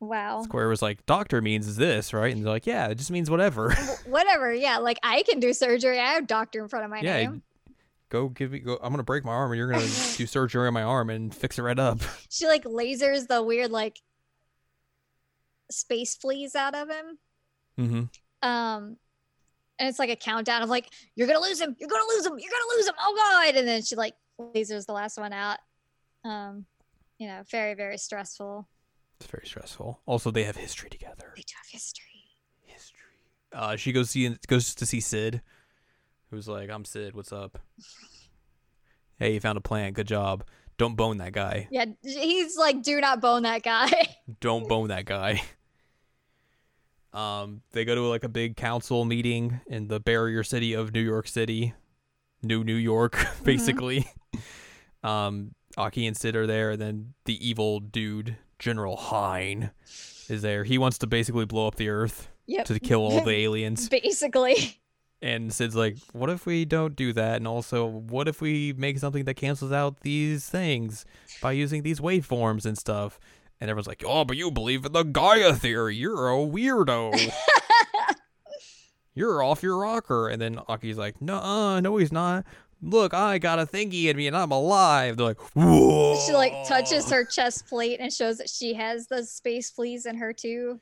Wow. 0.00 0.42
square 0.42 0.68
was 0.68 0.82
like 0.82 1.06
doctor 1.06 1.40
means 1.40 1.76
this 1.76 2.12
right 2.12 2.34
and 2.34 2.44
they're 2.44 2.52
like 2.52 2.66
yeah 2.66 2.88
it 2.88 2.96
just 2.96 3.10
means 3.10 3.30
whatever 3.30 3.72
Whatever. 4.06 4.52
Yeah. 4.52 4.78
Like 4.78 4.98
I 5.02 5.22
can 5.22 5.40
do 5.40 5.54
surgery. 5.54 5.98
I 5.98 6.12
have 6.12 6.26
doctor 6.26 6.60
in 6.62 6.68
front 6.68 6.84
of 6.84 6.90
my 6.90 7.00
yeah 7.00 7.16
name. 7.16 7.42
go 8.10 8.28
give 8.28 8.52
me 8.52 8.58
go 8.58 8.78
i'm 8.82 8.92
gonna 8.92 9.02
break 9.02 9.24
my 9.24 9.32
arm 9.32 9.50
and 9.50 9.58
you're 9.58 9.70
gonna 9.70 9.80
do 10.16 10.26
surgery 10.26 10.66
on 10.66 10.74
my 10.74 10.82
arm 10.82 11.08
and 11.08 11.34
fix 11.34 11.58
it 11.58 11.62
right 11.62 11.78
up 11.78 12.00
She 12.28 12.46
like 12.46 12.64
lasers 12.64 13.26
the 13.28 13.42
weird 13.42 13.70
like 13.70 13.98
space 15.70 16.14
fleas 16.14 16.54
out 16.54 16.74
of 16.74 16.88
him. 16.88 17.18
mm-hmm 17.78 18.48
Um, 18.48 18.96
and 19.78 19.88
it's 19.88 19.98
like 19.98 20.10
a 20.10 20.16
countdown 20.16 20.62
of 20.62 20.70
like, 20.70 20.88
you're 21.14 21.26
gonna 21.26 21.40
lose 21.40 21.60
him, 21.60 21.76
you're 21.78 21.88
gonna 21.88 22.08
lose 22.08 22.24
him, 22.26 22.38
you're 22.38 22.50
gonna 22.50 22.76
lose 22.76 22.88
him. 22.88 22.94
Oh 22.98 23.14
god! 23.16 23.56
And 23.56 23.68
then 23.68 23.82
she 23.82 23.94
like 23.96 24.14
lasers 24.40 24.86
the 24.86 24.92
last 24.92 25.18
one 25.18 25.32
out. 25.32 25.58
Um, 26.24 26.64
you 27.18 27.28
know, 27.28 27.42
very 27.50 27.74
very 27.74 27.98
stressful. 27.98 28.66
it's 29.20 29.30
very 29.30 29.46
stressful 29.46 30.00
also 30.06 30.30
they 30.30 30.44
have 30.44 30.56
history 30.56 30.90
together 30.90 31.32
They 31.36 31.42
do 31.42 31.52
have 31.56 31.68
history. 31.70 32.04
history. 32.62 32.98
Uh, 33.52 33.76
she 33.76 33.92
goes 33.92 34.10
see 34.10 34.34
goes 34.48 34.74
to 34.74 34.84
see 34.86 35.00
Sid, 35.00 35.40
who's 36.30 36.48
like, 36.48 36.68
"I'm 36.70 36.84
Sid. 36.84 37.14
What's 37.14 37.32
up? 37.32 37.58
Hey, 39.18 39.32
you 39.32 39.40
found 39.40 39.56
a 39.56 39.62
plant. 39.62 39.94
Good 39.94 40.08
job. 40.08 40.44
Don't 40.76 40.94
bone 40.94 41.16
that 41.18 41.32
guy. 41.32 41.68
Yeah, 41.70 41.86
he's 42.02 42.54
like, 42.58 42.82
do 42.82 43.00
not 43.00 43.22
bone 43.22 43.44
that 43.44 43.62
guy. 43.62 43.90
Don't 44.40 44.68
bone 44.68 44.88
that 44.88 45.06
guy." 45.06 45.40
Um, 47.16 47.62
they 47.72 47.86
go 47.86 47.94
to 47.94 48.02
like 48.02 48.24
a 48.24 48.28
big 48.28 48.56
council 48.56 49.06
meeting 49.06 49.60
in 49.66 49.88
the 49.88 49.98
barrier 49.98 50.44
city 50.44 50.74
of 50.74 50.92
New 50.92 51.00
York 51.00 51.26
City, 51.26 51.72
New 52.42 52.62
New 52.62 52.74
York, 52.74 53.26
basically. 53.42 54.06
Um, 55.02 55.54
Aki 55.78 56.06
and 56.06 56.16
Sid 56.16 56.36
are 56.36 56.46
there, 56.46 56.72
and 56.72 56.80
then 56.80 57.14
the 57.24 57.48
evil 57.48 57.80
dude, 57.80 58.36
General 58.58 58.96
Hein, 58.96 59.70
is 60.28 60.42
there. 60.42 60.64
He 60.64 60.76
wants 60.76 60.98
to 60.98 61.06
basically 61.06 61.46
blow 61.46 61.66
up 61.66 61.76
the 61.76 61.88
Earth 61.88 62.28
yep. 62.46 62.66
to 62.66 62.78
kill 62.78 63.00
all 63.00 63.22
the 63.22 63.30
aliens. 63.44 63.88
Basically. 63.88 64.78
And 65.22 65.52
Sid's 65.52 65.74
like, 65.74 65.96
what 66.12 66.28
if 66.28 66.44
we 66.44 66.66
don't 66.66 66.94
do 66.94 67.14
that? 67.14 67.36
And 67.36 67.48
also, 67.48 67.86
what 67.86 68.28
if 68.28 68.42
we 68.42 68.74
make 68.76 68.98
something 68.98 69.24
that 69.24 69.34
cancels 69.34 69.72
out 69.72 70.00
these 70.00 70.46
things 70.46 71.06
by 71.40 71.52
using 71.52 71.82
these 71.82 72.00
waveforms 72.00 72.66
and 72.66 72.76
stuff? 72.76 73.18
And 73.60 73.70
everyone's 73.70 73.86
like, 73.86 74.04
oh, 74.06 74.24
but 74.24 74.36
you 74.36 74.50
believe 74.50 74.84
in 74.84 74.92
the 74.92 75.02
Gaia 75.02 75.54
theory. 75.54 75.96
You're 75.96 76.28
a 76.30 76.36
weirdo. 76.36 77.32
You're 79.14 79.42
off 79.42 79.62
your 79.62 79.78
rocker. 79.78 80.28
And 80.28 80.40
then 80.40 80.60
Aki's 80.68 80.98
like, 80.98 81.22
no, 81.22 81.80
no, 81.80 81.96
he's 81.96 82.12
not. 82.12 82.44
Look, 82.82 83.14
I 83.14 83.38
got 83.38 83.58
a 83.58 83.64
thingy 83.64 84.04
in 84.04 84.16
me 84.16 84.26
and 84.26 84.36
I'm 84.36 84.52
alive. 84.52 85.16
They're 85.16 85.26
like, 85.26 85.40
whoa. 85.54 86.20
She 86.26 86.34
like 86.34 86.52
touches 86.68 87.10
her 87.10 87.24
chest 87.24 87.66
plate 87.66 87.98
and 87.98 88.12
shows 88.12 88.36
that 88.38 88.50
she 88.50 88.74
has 88.74 89.06
the 89.06 89.24
space 89.24 89.70
fleas 89.70 90.04
in 90.04 90.18
her 90.18 90.34
too. 90.34 90.80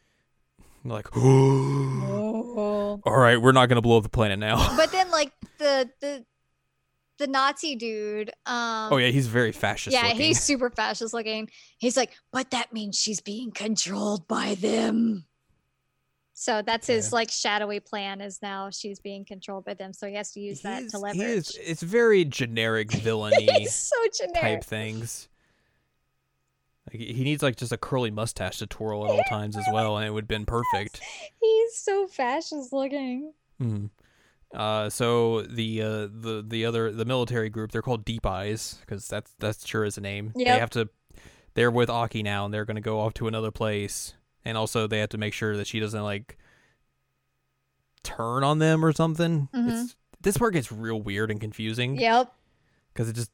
Like, 0.85 1.17
all 1.17 3.01
right, 3.07 3.41
we're 3.41 3.53
not 3.53 3.69
going 3.69 3.77
to 3.77 3.83
blow 3.83 3.99
up 3.99 4.03
the 4.03 4.09
planet 4.09 4.41
now. 4.41 4.77
But 4.77 4.91
then 4.91 5.11
like 5.11 5.33
the 5.59 5.89
the 6.01 6.25
the 7.19 7.27
Nazi 7.27 7.77
dude, 7.77 8.31
um 8.47 8.93
oh, 8.93 8.97
yeah, 8.97 9.09
he's 9.09 9.27
very 9.29 9.53
fascist 9.53 9.95
yeah, 9.95 10.03
looking. 10.09 10.21
he's 10.21 10.41
super 10.43 10.71
fascist 10.71 11.15
looking. 11.15 11.49
He's 11.79 11.97
like, 11.97 12.11
but 12.33 12.51
that 12.51 12.73
means 12.73 12.99
she's 12.99 13.21
being 13.21 13.51
controlled 13.53 14.27
by 14.29 14.55
them. 14.57 15.25
So 16.37 16.63
that's 16.63 16.89
his 16.89 17.07
Okay. 17.07 17.15
like 17.15 17.31
shadowy 17.31 17.79
plan 17.79 18.21
is 18.21 18.43
now 18.43 18.69
she's 18.71 18.99
being 18.99 19.25
controlled 19.25 19.65
by 19.65 19.75
them. 19.75 19.93
So 19.93 20.09
he 20.09 20.15
has 20.15 20.33
to 20.33 20.41
use 20.41 20.63
that 20.63 20.89
to 20.91 20.99
leverage. 20.99 21.23
is- 21.23 21.59
it's 21.63 21.83
very 21.83 22.25
generic 22.25 22.91
villainy. 22.93 23.67
So 23.67 23.95
generic. 24.19 24.41
type 24.41 24.65
things. 24.65 25.29
Like 26.93 27.01
he 27.01 27.25
needs 27.25 27.43
like 27.43 27.57
just 27.57 27.71
a 27.73 27.77
curly 27.79 28.11
mustache 28.11 28.59
to 28.59 28.67
twirl 28.67 29.05
at 29.05 29.11
all 29.13 29.23
times 29.29 29.57
as 29.57 29.65
well, 29.73 29.97
and 29.97 30.05
it 30.07 30.11
would 30.11 30.25
have 30.25 30.29
been 30.29 30.45
perfect. 30.45 31.01
He's 31.41 31.77
so 31.79 32.07
fascist 32.09 32.73
looking. 32.73 33.33
Mhm. 33.63 33.91
Uh, 34.55 34.89
so 34.91 35.43
the 35.43 35.83
uh, 35.83 35.87
the 36.11 36.45
the 36.47 36.65
other 36.65 36.93
the 36.93 37.05
military 37.05 37.49
group 37.51 37.73
they're 37.73 37.83
called 37.83 38.05
Deep 38.05 38.25
Eyes 38.25 38.79
because 38.81 39.09
that's 39.09 39.33
that's 39.39 39.67
sure 39.67 39.85
is 39.85 39.99
a 39.99 40.01
name. 40.01 40.33
They 40.55 40.61
have 40.61 40.71
to. 40.71 40.89
They're 41.55 41.71
with 41.71 41.89
Aki 41.91 42.23
now, 42.23 42.45
and 42.45 42.53
they're 42.55 42.65
going 42.65 42.75
to 42.77 42.81
go 42.81 43.01
off 43.01 43.15
to 43.15 43.29
another 43.29 43.51
place, 43.51 44.15
and 44.45 44.57
also 44.59 44.87
they 44.87 44.99
have 44.99 45.11
to 45.11 45.19
make 45.19 45.33
sure 45.35 45.57
that 45.57 45.67
she 45.67 45.79
doesn't 45.81 46.03
like 46.03 46.37
turn 48.03 48.45
on 48.45 48.59
them 48.59 48.85
or 48.85 48.93
something. 48.93 49.49
Mhm. 49.55 49.85
It's 49.85 49.97
this 50.21 50.37
part 50.39 50.55
gets 50.55 50.71
real 50.73 51.01
weird 51.01 51.31
and 51.31 51.41
confusing. 51.41 51.97
Yep. 51.97 52.33
because 52.93 53.09
it 53.09 53.15
just 53.17 53.31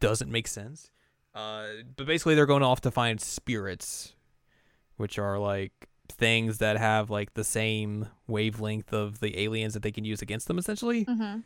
doesn't 0.00 0.30
make 0.30 0.48
sense. 0.48 0.90
Uh, 1.34 1.66
but 1.96 2.06
basically, 2.06 2.34
they're 2.34 2.46
going 2.46 2.62
off 2.62 2.80
to 2.80 2.90
find 2.90 3.20
spirits, 3.20 4.14
which 4.96 5.18
are 5.18 5.38
like 5.38 5.87
things 6.10 6.58
that 6.58 6.76
have 6.78 7.10
like 7.10 7.34
the 7.34 7.44
same 7.44 8.08
wavelength 8.26 8.92
of 8.92 9.20
the 9.20 9.38
aliens 9.38 9.74
that 9.74 9.82
they 9.82 9.92
can 9.92 10.04
use 10.04 10.22
against 10.22 10.48
them, 10.48 10.58
essentially. 10.58 11.04
hmm 11.04 11.38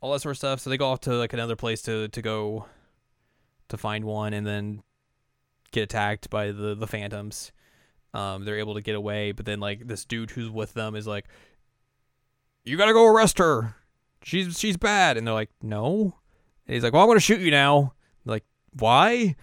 All 0.00 0.12
that 0.12 0.20
sort 0.20 0.32
of 0.32 0.38
stuff. 0.38 0.60
So 0.60 0.70
they 0.70 0.76
go 0.76 0.88
off 0.88 1.00
to 1.02 1.12
like 1.14 1.32
another 1.32 1.56
place 1.56 1.82
to 1.82 2.08
to 2.08 2.22
go 2.22 2.66
to 3.68 3.76
find 3.76 4.04
one, 4.04 4.32
and 4.34 4.46
then 4.46 4.82
get 5.72 5.82
attacked 5.82 6.30
by 6.30 6.52
the 6.52 6.74
the 6.74 6.86
phantoms. 6.86 7.52
Um, 8.12 8.44
they're 8.44 8.58
able 8.58 8.74
to 8.74 8.80
get 8.80 8.96
away, 8.96 9.30
but 9.32 9.46
then 9.46 9.60
like 9.60 9.86
this 9.86 10.04
dude 10.04 10.32
who's 10.32 10.50
with 10.50 10.74
them 10.74 10.96
is 10.96 11.06
like, 11.06 11.26
"You 12.64 12.76
gotta 12.76 12.92
go 12.92 13.06
arrest 13.06 13.38
her. 13.38 13.76
She's 14.22 14.58
she's 14.58 14.76
bad." 14.76 15.16
And 15.16 15.26
they're 15.26 15.34
like, 15.34 15.50
"No." 15.62 16.16
And 16.66 16.74
he's 16.74 16.82
like, 16.82 16.92
"Well, 16.92 17.02
I'm 17.02 17.08
gonna 17.08 17.20
shoot 17.20 17.40
you 17.40 17.50
now." 17.52 17.94
They're 18.24 18.34
like, 18.34 18.44
why? 18.78 19.36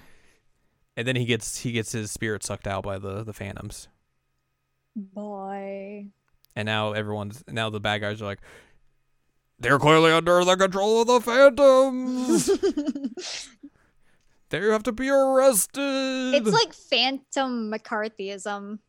And 0.95 1.07
then 1.07 1.15
he 1.15 1.25
gets 1.25 1.59
he 1.59 1.71
gets 1.71 1.91
his 1.91 2.11
spirit 2.11 2.43
sucked 2.43 2.67
out 2.67 2.83
by 2.83 2.97
the 2.97 3.23
the 3.23 3.33
phantoms, 3.33 3.87
Boy. 4.99 6.07
and 6.55 6.65
now 6.65 6.93
everyone's 6.93 7.43
now 7.47 7.69
the 7.69 7.79
bad 7.79 7.99
guys 8.01 8.19
are 8.21 8.25
like, 8.25 8.39
they're 9.59 9.77
clearly 9.79 10.11
under 10.11 10.43
the 10.43 10.55
control 10.55 11.01
of 11.01 11.07
the 11.07 11.21
phantoms. 11.21 12.49
They 14.49 14.59
have 14.61 14.83
to 14.83 14.93
be 14.93 15.09
arrested. 15.09 16.33
It's 16.35 16.49
like 16.49 16.73
phantom 16.73 17.69
McCarthyism. 17.69 18.79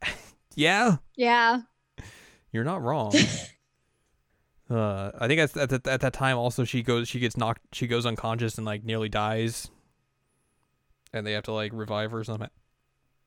yeah, 0.54 0.98
Yeah. 1.16 1.62
you're 2.52 2.62
not 2.62 2.80
wrong. 2.80 3.12
uh, 4.70 5.10
I 5.18 5.26
think 5.26 5.40
at, 5.40 5.56
at, 5.56 5.68
that- 5.70 5.86
at 5.88 6.00
that 6.02 6.12
time 6.12 6.36
also 6.38 6.62
she 6.64 6.82
goes 6.84 7.08
she 7.08 7.18
gets 7.18 7.36
knocked 7.36 7.62
she 7.72 7.88
goes 7.88 8.06
unconscious 8.06 8.56
and 8.56 8.64
like 8.64 8.84
nearly 8.84 9.08
dies, 9.08 9.68
and 11.12 11.26
they 11.26 11.32
have 11.32 11.42
to 11.44 11.52
like 11.52 11.72
revive 11.74 12.12
her 12.12 12.22
somehow. 12.22 12.46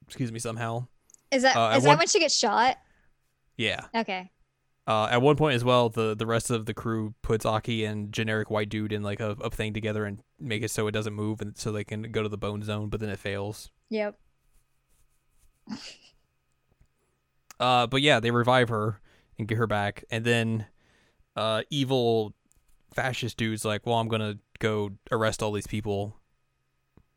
Excuse 0.07 0.31
me 0.31 0.39
somehow. 0.39 0.87
Is 1.35 1.43
that 1.43 1.51
is 1.51 1.55
Uh, 1.57 1.69
at 1.69 1.81
that 1.83 1.87
one- 1.87 1.97
when 1.99 2.07
she 2.07 2.19
gets 2.19 2.35
shot? 2.37 2.77
Yeah. 3.57 3.85
Okay. 3.93 4.31
Uh, 4.87 5.07
at 5.09 5.21
one 5.21 5.35
point 5.35 5.55
as 5.55 5.63
well, 5.63 5.89
the 5.89 6.15
the 6.15 6.25
rest 6.27 6.51
of 6.51 6.65
the 6.67 6.73
crew 6.73 7.15
puts 7.23 7.45
Aki 7.45 7.85
and 7.85 8.11
generic 8.13 8.49
white 8.51 8.69
dude 8.69 8.91
in 8.93 9.01
like 9.01 9.19
a, 9.19 9.31
a 9.41 9.49
thing 9.49 9.73
together 9.73 10.05
and 10.05 10.21
make 10.39 10.61
it 10.61 10.69
so 10.69 10.85
it 10.87 10.91
doesn't 10.91 11.13
move 11.13 11.41
and 11.41 11.57
so 11.57 11.71
they 11.71 11.83
can 11.83 12.03
go 12.11 12.21
to 12.21 12.29
the 12.29 12.37
bone 12.37 12.61
zone, 12.63 12.89
but 12.89 12.99
then 12.99 13.09
it 13.09 13.17
fails. 13.19 13.71
Yep. 13.89 14.17
Uh, 17.59 17.87
but 17.87 18.01
yeah, 18.01 18.19
they 18.19 18.31
revive 18.31 18.69
her 18.69 18.99
and 19.39 19.47
get 19.47 19.57
her 19.57 19.67
back, 19.67 20.03
and 20.11 20.25
then 20.25 20.65
uh, 21.37 21.61
evil 21.69 22.33
fascist 22.93 23.37
dude's 23.37 23.63
like, 23.63 23.85
"Well, 23.85 23.95
I'm 23.95 24.09
gonna 24.09 24.39
go 24.59 24.91
arrest 25.11 25.41
all 25.41 25.53
these 25.53 25.67
people." 25.67 26.17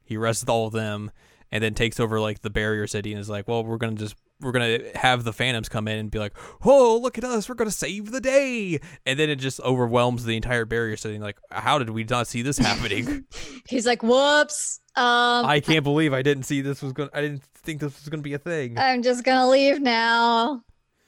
He 0.04 0.16
arrests 0.16 0.44
all 0.48 0.66
of 0.68 0.72
them, 0.72 1.10
and 1.50 1.62
then 1.62 1.74
takes 1.74 1.98
over 1.98 2.20
like 2.20 2.40
the 2.40 2.50
barrier 2.50 2.86
city, 2.86 3.12
and 3.12 3.20
is 3.20 3.28
like, 3.28 3.48
"Well, 3.48 3.64
we're 3.64 3.78
gonna 3.78 3.96
just 3.96 4.16
we're 4.40 4.52
gonna 4.52 4.78
have 4.94 5.24
the 5.24 5.32
phantoms 5.32 5.68
come 5.68 5.88
in 5.88 5.98
and 5.98 6.10
be 6.10 6.18
like, 6.18 6.36
oh, 6.64 6.98
look 7.02 7.18
at 7.18 7.24
us, 7.24 7.48
we're 7.48 7.56
gonna 7.56 7.70
save 7.70 8.12
the 8.12 8.20
day," 8.20 8.78
and 9.04 9.18
then 9.18 9.30
it 9.30 9.36
just 9.36 9.60
overwhelms 9.60 10.24
the 10.24 10.36
entire 10.36 10.64
barrier 10.64 10.96
city. 10.96 11.18
Like, 11.18 11.38
how 11.50 11.78
did 11.78 11.90
we 11.90 12.04
not 12.04 12.26
see 12.26 12.42
this 12.42 12.58
happening? 12.58 13.24
He's 13.68 13.86
like, 13.86 14.02
"Whoops. 14.02 14.80
Um, 14.96 15.46
I 15.46 15.60
can't 15.60 15.84
believe 15.84 16.12
I 16.12 16.22
didn't 16.22 16.44
see 16.44 16.60
this 16.60 16.82
was 16.82 16.92
gonna. 16.92 17.10
I 17.12 17.20
didn't 17.20 17.44
think 17.62 17.80
this 17.80 17.98
was 17.98 18.08
gonna 18.08 18.22
be 18.22 18.34
a 18.34 18.38
thing. 18.38 18.78
I'm 18.78 19.02
just 19.02 19.24
gonna 19.24 19.48
leave 19.48 19.80
now. 19.80 20.62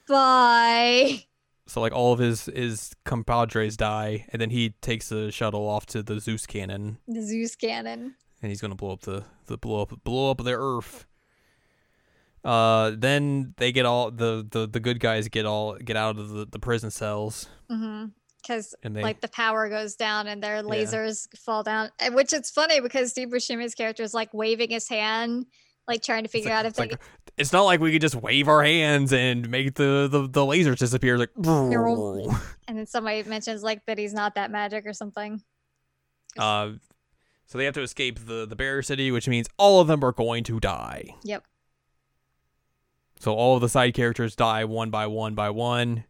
Bye." 0.08 1.24
So 1.66 1.80
like 1.80 1.92
all 1.92 2.12
of 2.12 2.18
his 2.18 2.46
his 2.46 2.92
compadres 3.04 3.76
die, 3.76 4.26
and 4.30 4.42
then 4.42 4.50
he 4.50 4.70
takes 4.80 5.08
the 5.08 5.30
shuttle 5.30 5.68
off 5.68 5.86
to 5.86 6.02
the 6.02 6.18
Zeus 6.18 6.44
cannon, 6.46 6.98
The 7.06 7.22
Zeus 7.22 7.54
cannon. 7.54 8.16
And 8.42 8.50
he's 8.50 8.60
gonna 8.60 8.74
blow 8.74 8.92
up 8.92 9.00
the 9.02 9.24
the 9.46 9.56
blow 9.58 9.82
up 9.82 9.92
blow 10.04 10.30
up 10.30 10.38
the 10.44 10.52
Earth. 10.58 11.06
Uh, 12.42 12.92
then 12.96 13.52
they 13.58 13.70
get 13.70 13.84
all 13.84 14.10
the 14.10 14.46
the 14.50 14.66
the 14.66 14.80
good 14.80 14.98
guys 14.98 15.28
get 15.28 15.44
all 15.44 15.74
get 15.76 15.96
out 15.96 16.18
of 16.18 16.30
the, 16.30 16.46
the 16.46 16.58
prison 16.58 16.90
cells, 16.90 17.48
Mm-hmm. 17.70 18.06
Because 18.42 18.74
like 18.82 19.20
the 19.20 19.28
power 19.28 19.68
goes 19.68 19.94
down 19.96 20.26
and 20.26 20.42
their 20.42 20.62
lasers 20.62 21.28
fall 21.38 21.62
down, 21.62 21.90
and- 21.98 22.14
which 22.14 22.32
it's 22.32 22.50
funny 22.50 22.80
because 22.80 23.10
Steve 23.10 23.28
Buscemi's 23.28 23.74
character 23.74 24.02
is 24.02 24.14
like 24.14 24.32
waving 24.32 24.70
his 24.70 24.88
hand, 24.88 25.44
like 25.86 26.02
trying 26.02 26.22
to 26.22 26.30
figure 26.30 26.48
like- 26.48 26.58
out 26.60 26.64
if 26.64 26.70
it's 26.70 26.78
they. 26.78 26.88
like 26.88 27.00
it's 27.36 27.52
not 27.52 27.64
like 27.64 27.80
we 27.80 27.92
could 27.92 28.00
just 28.00 28.14
wave 28.14 28.48
our 28.48 28.62
hands 28.64 29.12
and 29.12 29.50
make 29.50 29.74
the 29.74 30.08
the, 30.10 30.22
the 30.22 30.40
lasers 30.40 30.78
disappear. 30.78 31.18
Like 31.18 31.28
and 31.36 32.78
then 32.78 32.86
somebody 32.86 33.22
mentions 33.24 33.62
like 33.62 33.84
that 33.84 33.98
he's 33.98 34.14
not 34.14 34.36
that 34.36 34.50
magic 34.50 34.86
or 34.86 34.94
something. 34.94 35.42
uh, 36.38 36.70
so 37.50 37.58
they 37.58 37.64
have 37.64 37.74
to 37.74 37.82
escape 37.82 38.26
the 38.26 38.46
the 38.46 38.54
barrier 38.54 38.80
city, 38.80 39.10
which 39.10 39.26
means 39.26 39.48
all 39.58 39.80
of 39.80 39.88
them 39.88 40.04
are 40.04 40.12
going 40.12 40.44
to 40.44 40.60
die. 40.60 41.16
Yep. 41.24 41.44
So 43.18 43.34
all 43.34 43.56
of 43.56 43.60
the 43.60 43.68
side 43.68 43.92
characters 43.92 44.36
die 44.36 44.64
one 44.64 44.90
by 44.90 45.08
one 45.08 45.34
by 45.34 45.50
one. 45.50 46.04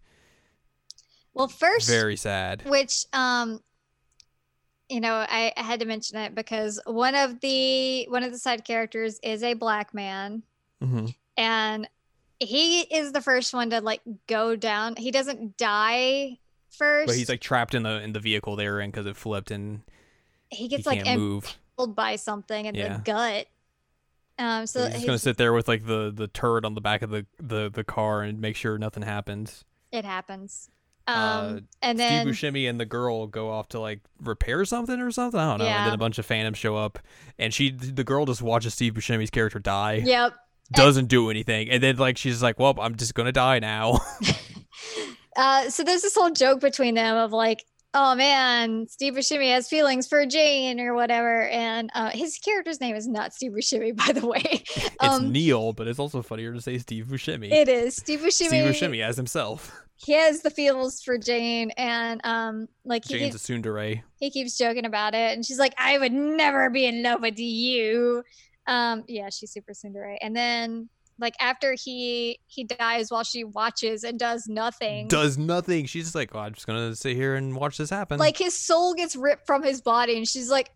Well, 1.33 1.49
first, 1.49 1.89
Very 1.89 2.17
sad. 2.17 2.65
which 2.67 3.07
um, 3.15 3.63
you 4.91 5.01
know, 5.01 5.15
I, 5.15 5.51
I 5.57 5.63
had 5.63 5.81
to 5.81 5.87
mention 5.87 6.19
it 6.19 6.35
because 6.35 6.79
one 6.85 7.15
of 7.15 7.41
the 7.41 8.07
one 8.11 8.23
of 8.23 8.33
the 8.33 8.39
side 8.39 8.67
characters 8.67 9.19
is 9.23 9.43
a 9.43 9.55
black 9.55 9.95
man, 9.95 10.43
hmm 10.79 11.07
and 11.39 11.89
he 12.39 12.83
is 12.83 13.13
the 13.13 13.23
first 13.23 13.55
one 13.55 13.71
to 13.71 13.81
like 13.81 14.03
go 14.27 14.57
down. 14.57 14.95
He 14.97 15.11
doesn't 15.11 15.57
die 15.57 16.39
first, 16.69 17.07
But 17.07 17.17
he's 17.17 17.31
like 17.31 17.41
trapped 17.41 17.75
in 17.75 17.83
the 17.83 18.03
in 18.03 18.13
the 18.13 18.21
vehicle 18.21 18.57
they 18.57 18.69
were 18.69 18.83
in 18.83 18.91
because 18.91 19.07
it 19.07 19.17
flipped 19.17 19.51
and 19.51 19.81
he 20.51 20.57
he 20.65 20.69
gets 20.69 20.87
like 20.87 21.05
can't 21.05 21.21
impaled 21.21 21.95
by 21.97 22.17
something 22.17 22.67
in 22.67 22.75
Yeah. 22.75 22.97
the 22.99 23.03
gut. 23.03 23.47
Um, 24.39 24.67
so 24.67 24.81
So 24.81 24.85
he's 24.87 24.95
just 24.95 25.07
gonna 25.07 25.19
sit 25.19 25.37
there 25.37 25.53
with 25.53 25.69
like 25.69 25.87
the 25.87 26.11
the 26.15 26.27
turret 26.29 26.65
on 26.65 26.75
the 26.75 26.81
back 26.81 27.03
of 27.03 27.11
the 27.11 27.27
the 27.39 27.71
the 27.71 27.85
car 27.85 28.23
and 28.23 28.41
make 28.41 28.57
sure 28.57 28.77
nothing 28.79 29.03
happens. 29.03 29.65
it 29.93 30.05
happens. 30.05 30.71
Um, 31.07 31.17
Uh, 31.17 31.61
and 31.83 31.99
then 31.99 32.25
Steve 32.27 32.53
Buscemi 32.53 32.71
and 32.71 32.79
the 32.79 32.85
girl 32.85 33.27
go 33.27 33.51
off 33.51 33.69
to 33.71 33.81
like 33.81 34.01
repair 34.23 34.65
something 34.65 35.01
or 35.01 35.11
something. 35.11 35.41
I 35.41 35.51
don't 35.51 35.59
know. 35.59 35.65
And 35.67 35.87
then 35.87 35.95
a 35.95 35.99
bunch 35.99 36.19
of 36.19 36.27
phantoms 36.27 36.59
show 36.59 36.77
up, 36.77 36.99
and 37.39 37.53
she 37.53 37.71
the 37.71 38.05
girl 38.05 38.25
just 38.27 38.41
watches 38.43 38.75
Steve 38.75 38.95
Buscemi's 38.95 39.31
character 39.31 39.59
die. 39.59 39.95
yep, 40.05 40.35
Doesn't 40.73 41.07
do 41.07 41.29
anything, 41.31 41.69
and 41.71 41.83
then 41.83 41.97
like 41.97 42.17
she's 42.17 42.43
like, 42.43 42.59
"Well, 42.61 42.75
I'm 42.81 42.95
just 42.97 43.15
gonna 43.15 43.33
die 43.33 43.59
now." 43.59 43.99
Uh, 45.37 45.71
so 45.71 45.85
there's 45.85 46.03
this 46.03 46.15
whole 46.15 46.31
joke 46.31 46.61
between 46.61 46.95
them 46.97 47.17
of 47.17 47.33
like, 47.33 47.65
oh 47.95 48.15
man, 48.15 48.87
Steve 48.89 49.15
Buscemi 49.15 49.53
has 49.53 49.69
feelings 49.69 50.07
for 50.07 50.25
Jane 50.27 50.81
or 50.81 50.95
whatever, 50.95 51.49
and 51.49 51.91
uh, 51.95 52.11
his 52.11 52.39
character's 52.39 52.81
name 52.81 52.97
is 52.97 53.09
not 53.09 53.35
Steve 53.35 53.53
Buscemi, 53.53 53.95
by 54.07 54.13
the 54.13 54.27
way. 54.27 54.43
it's 54.45 54.97
Um, 55.01 55.33
Neil, 55.33 55.73
but 55.73 55.89
it's 55.89 55.99
also 55.99 56.23
funnier 56.23 56.53
to 56.53 56.61
say 56.61 56.79
Steve 56.79 57.07
Buscemi. 57.07 57.51
It 57.51 57.69
is 57.69 57.97
Steve 57.97 58.21
Buscemi. 58.21 58.49
Steve 58.49 58.65
Buscemi 58.65 59.03
as 59.03 59.17
himself. 59.17 59.73
He 60.03 60.13
has 60.13 60.41
the 60.41 60.49
feels 60.49 61.03
for 61.03 61.19
Jane, 61.19 61.73
and 61.73 62.23
um, 62.25 62.69
like 62.87 63.05
he 63.05 63.19
Jane's 63.19 63.35
a 63.35 63.39
keeps, 63.39 63.67
tsundere. 63.67 64.01
he 64.19 64.31
keeps 64.31 64.57
joking 64.57 64.87
about 64.87 65.13
it, 65.15 65.35
and 65.35 65.45
she's 65.45 65.59
like, 65.59 65.75
I 65.77 65.99
would 65.99 66.13
never 66.13 66.71
be 66.71 66.87
in 66.87 67.03
love 67.03 67.21
with 67.21 67.39
you. 67.39 68.25
Um, 68.67 69.05
yeah, 69.09 69.29
she's 69.29 69.51
super 69.53 69.73
tsundere, 69.73 70.17
and 70.23 70.35
then. 70.35 70.89
Like 71.21 71.35
after 71.39 71.75
he 71.75 72.41
he 72.47 72.65
dies 72.65 73.11
while 73.11 73.25
she 73.25 73.45
watches 73.45 74.03
and 74.05 74.19
does 74.19 74.47
nothing. 74.49 75.07
Does 75.09 75.37
nothing. 75.39 75.85
She's 75.87 76.05
just 76.05 76.15
like, 76.15 76.35
oh, 76.35 76.39
I'm 76.39 76.55
just 76.55 76.67
gonna 76.67 76.97
sit 76.97 77.15
here 77.15 77.35
and 77.37 77.55
watch 77.55 77.77
this 77.77 77.91
happen. 77.91 78.19
like 78.19 78.39
his 78.39 78.59
soul 78.59 78.95
gets 78.95 79.15
ripped 79.15 79.47
from 79.47 79.63
his 79.63 79.83
body 79.83 80.17
and 80.17 80.27
she's 80.27 80.51
like 80.51 80.71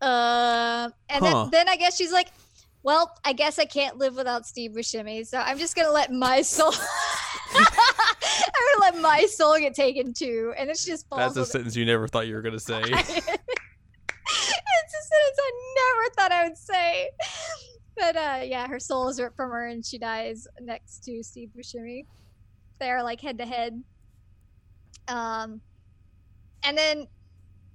uh 0.00 0.88
and 1.08 1.24
Huh. 1.24 1.42
then, 1.44 1.50
then 1.52 1.68
i 1.68 1.76
guess 1.76 1.96
she's 1.96 2.10
like 2.12 2.26
well 2.82 3.14
i 3.24 3.32
guess 3.32 3.60
i 3.60 3.64
can't 3.64 3.98
live 3.98 4.16
without 4.16 4.44
steve 4.46 4.72
buscemi 4.72 5.24
so 5.24 5.38
i'm 5.38 5.58
just 5.58 5.76
gonna 5.76 5.92
let 5.92 6.10
my 6.10 6.42
soul 6.42 6.72
i'm 7.54 7.62
gonna 7.64 8.80
let 8.80 8.98
my 9.00 9.24
soul 9.26 9.56
get 9.60 9.74
taken 9.74 10.12
too 10.12 10.52
and 10.58 10.68
then 10.68 10.74
she 10.74 10.90
just 10.90 11.08
falls 11.08 11.34
that's 11.34 11.36
a 11.36 11.46
sentence 11.52 11.76
you 11.76 11.84
never 11.84 12.08
thought 12.08 12.26
you 12.26 12.34
were 12.34 12.42
gonna 12.42 12.58
say. 12.58 12.80
it's 12.82 12.98
a 12.98 13.04
sentence 15.04 15.38
i 15.38 15.52
never 15.76 16.10
thought 16.16 16.32
i 16.32 16.48
would 16.48 16.58
say 16.58 17.08
but 17.96 18.16
uh 18.16 18.40
yeah 18.44 18.66
her 18.68 18.78
soul 18.80 19.08
is 19.08 19.20
ripped 19.20 19.36
from 19.36 19.50
her 19.50 19.66
and 19.66 19.84
she 19.84 19.98
dies 19.98 20.46
next 20.60 21.04
to 21.04 21.22
steve 21.22 21.50
buscemi. 21.56 22.06
They're 22.78 23.02
like 23.02 23.20
head 23.20 23.38
to 23.38 23.46
head 23.46 23.82
um 25.08 25.60
and 26.64 26.76
then 26.78 27.06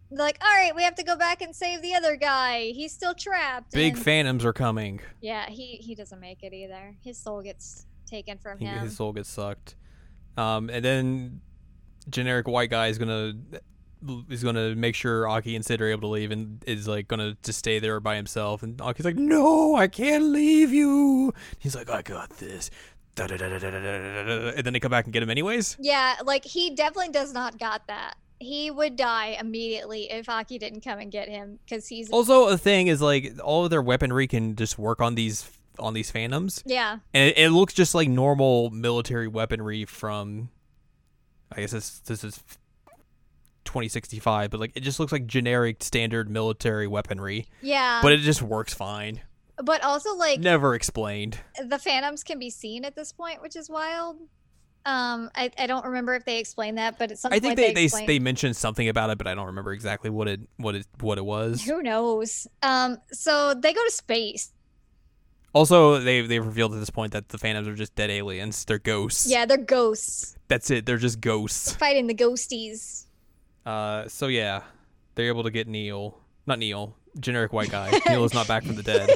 like 0.10 0.38
all 0.42 0.50
right 0.54 0.74
we 0.76 0.84
have 0.84 0.96
to 0.96 1.04
go 1.04 1.16
back 1.18 1.42
and 1.42 1.56
save 1.56 1.82
the 1.82 1.94
other 1.96 2.16
guy. 2.16 2.72
He's 2.72 2.94
still 2.94 3.14
trapped. 3.14 3.74
Big 3.74 3.94
and- 3.96 4.04
phantoms 4.04 4.46
are 4.46 4.54
coming. 4.54 5.02
yeah 5.22 5.50
he 5.50 5.78
he 5.78 5.96
doesn't 5.96 6.20
make 6.20 6.44
it 6.44 6.54
either. 6.54 6.96
His 7.04 7.18
soul 7.18 7.42
gets 7.42 7.86
taken 8.06 8.38
from 8.38 8.58
He, 8.60 8.66
him. 8.66 8.80
his 8.80 8.96
soul 8.96 9.12
gets 9.14 9.30
sucked. 9.30 9.76
Um, 10.38 10.70
and 10.70 10.84
then 10.86 11.42
generic 12.10 12.48
white 12.48 12.70
guy 12.70 12.88
is 12.88 12.98
gonna 12.98 13.34
is 14.30 14.44
gonna 14.44 14.76
make 14.76 14.96
sure 14.96 15.28
Aki 15.28 15.56
and 15.56 15.66
Sid 15.66 15.82
are 15.82 15.90
able 15.90 16.02
to 16.02 16.08
leave, 16.08 16.32
and 16.32 16.64
is 16.66 16.88
like 16.88 17.08
gonna 17.08 17.38
just 17.44 17.60
stay 17.60 17.80
there 17.80 18.00
by 18.00 18.16
himself. 18.16 18.64
And 18.64 18.80
Aki's 18.82 19.06
like, 19.06 19.16
"No, 19.16 19.76
I 19.76 19.88
can't 19.88 20.26
leave 20.26 20.72
you." 20.72 21.34
He's 21.60 21.76
like, 21.76 21.90
"I 21.90 22.02
got 22.02 22.30
this." 22.38 22.70
Da-da-da-da-da-da-da-da. 23.16 24.50
And 24.58 24.64
then 24.66 24.74
they 24.74 24.80
come 24.80 24.92
back 24.92 25.06
and 25.06 25.14
get 25.14 25.24
him 25.24 25.30
anyways. 25.32 25.76
yeah 25.80 26.18
like 26.24 26.46
he 26.46 26.76
definitely 26.76 27.12
does 27.12 27.34
not 27.34 27.58
got 27.58 27.88
that 27.88 28.16
he 28.40 28.70
would 28.70 28.96
die 28.96 29.36
immediately 29.40 30.12
if 30.12 30.30
Aki 30.30 30.60
didn't 30.60 30.82
come 30.82 31.00
and 31.00 31.12
get 31.12 31.28
him 31.28 31.58
because 31.66 31.88
he's 31.88 32.12
Also, 32.12 32.48
a 32.50 32.58
thing 32.58 32.86
is 32.86 33.02
like 33.02 33.34
all 33.44 33.64
of 33.64 33.72
their 33.72 33.82
weaponry 33.82 34.28
can 34.28 34.56
just 34.56 34.78
work 34.78 35.02
on 35.02 35.16
these 35.16 35.50
on 35.80 35.94
these 35.94 36.12
phantoms, 36.12 36.62
yeah 36.66 37.00
and 37.14 37.30
it, 37.32 37.38
it 37.38 37.50
looks 37.50 37.74
just 37.74 37.96
like 37.96 38.08
normal 38.10 38.70
military 38.70 39.28
weaponry 39.28 39.86
from. 39.86 40.50
I 41.52 41.62
guess 41.62 41.72
this 41.72 42.00
this 42.02 42.24
is 42.24 42.40
2065, 43.68 44.50
but 44.50 44.60
like 44.60 44.72
it 44.76 44.82
just 44.82 45.00
looks 45.00 45.12
like 45.12 45.28
generic 45.28 45.84
standard 45.84 46.30
military 46.30 46.88
weaponry, 46.88 47.46
yeah 47.62 48.00
but 48.02 48.12
it 48.14 48.18
just 48.22 48.42
works 48.42 48.74
fine. 48.74 49.22
but 49.64 49.84
also 49.84 50.16
like 50.16 50.40
Never 50.40 50.74
explained. 50.76 51.38
the 51.64 51.78
phantoms 51.78 52.24
can 52.24 52.40
be 52.40 52.50
seen 52.50 52.84
at 52.86 52.96
this 52.96 53.12
point 53.12 53.42
which 53.42 53.56
is 53.56 53.70
wild 53.70 54.18
um 54.86 55.30
i, 55.36 55.52
I 55.60 55.68
don't 55.68 55.84
remember 55.86 56.16
if 56.16 56.24
they 56.24 56.40
explained 56.40 56.78
that 56.78 56.98
but 56.98 57.12
at 57.12 57.18
some 57.20 57.34
I 57.34 57.40
think 57.40 57.58
they 57.58 57.74
they, 57.74 57.84
explained- 57.86 58.08
they 58.10 58.20
mentioned 58.20 58.56
something 58.56 58.88
about 58.88 59.10
it, 59.10 59.18
but 59.18 59.28
I 59.28 59.36
don't 59.36 59.48
remember 59.48 59.74
exactly 59.74 60.10
what 60.10 60.28
it 60.28 60.40
what 60.58 60.76
it 60.76 60.86
what 61.02 61.18
it 61.18 61.26
was. 61.26 61.64
who 61.64 61.82
knows 61.84 62.48
um 62.64 62.98
so 63.12 63.54
they 63.54 63.74
go 63.74 63.84
to 63.84 63.92
space 63.92 64.54
Also, 65.54 65.98
they 66.00 66.22
they've 66.22 66.46
revealed 66.46 66.74
at 66.74 66.80
this 66.80 66.90
point 66.92 67.14
that 67.14 67.30
the 67.30 67.38
phantoms 67.38 67.68
are 67.68 67.74
just 67.74 67.96
dead 67.96 68.10
aliens. 68.12 68.64
They're 68.66 68.78
ghosts. 68.80 69.28
yeah 69.28 69.46
they're 69.46 69.58
ghosts 69.58 70.38
That's 70.48 70.70
it. 70.70 70.86
They're 70.86 70.98
just 71.02 71.20
ghosts. 71.20 71.74
fighting 71.74 72.06
the 72.08 72.14
ghosties 72.16 73.07
Uh, 73.68 74.08
so 74.08 74.28
yeah, 74.28 74.62
they're 75.16 75.28
able 75.28 75.44
to 75.44 75.52
get 75.52 75.68
Neil, 75.68 76.18
not 76.46 76.58
Neil, 76.58 76.96
generic 77.20 77.52
white 77.52 77.70
guy. 77.70 77.92
Neil 78.08 78.24
is 78.24 78.34
not 78.34 78.48
back 78.48 78.64
from 78.64 78.76
the 78.76 78.84
dead. 78.84 79.10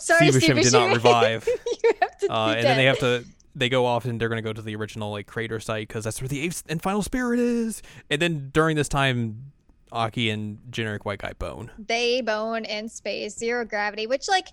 Sorry, 0.00 0.32
Steve 0.32 0.54
did 0.62 0.72
not 0.72 0.94
revive. 0.94 1.44
to 2.20 2.32
Uh, 2.32 2.54
and 2.56 2.64
then 2.64 2.76
they 2.78 2.86
have 2.86 2.98
to. 3.00 3.24
They 3.54 3.68
go 3.68 3.84
off 3.84 4.04
and 4.06 4.20
they're 4.20 4.28
gonna 4.30 4.40
go 4.42 4.52
to 4.52 4.62
the 4.62 4.74
original 4.76 5.10
like 5.10 5.26
crater 5.26 5.60
site 5.60 5.88
because 5.88 6.04
that's 6.04 6.20
where 6.22 6.28
the 6.28 6.40
eighth 6.40 6.62
and 6.68 6.80
final 6.80 7.02
spirit 7.02 7.38
is. 7.38 7.82
And 8.10 8.20
then 8.20 8.50
during 8.52 8.76
this 8.76 8.88
time, 8.88 9.52
Aki 9.92 10.30
and 10.30 10.58
generic 10.70 11.04
white 11.04 11.18
guy 11.18 11.32
bone. 11.38 11.70
They 11.78 12.22
bone 12.22 12.64
in 12.64 12.88
space, 12.88 13.36
zero 13.36 13.64
gravity, 13.66 14.06
which 14.06 14.26
like 14.28 14.48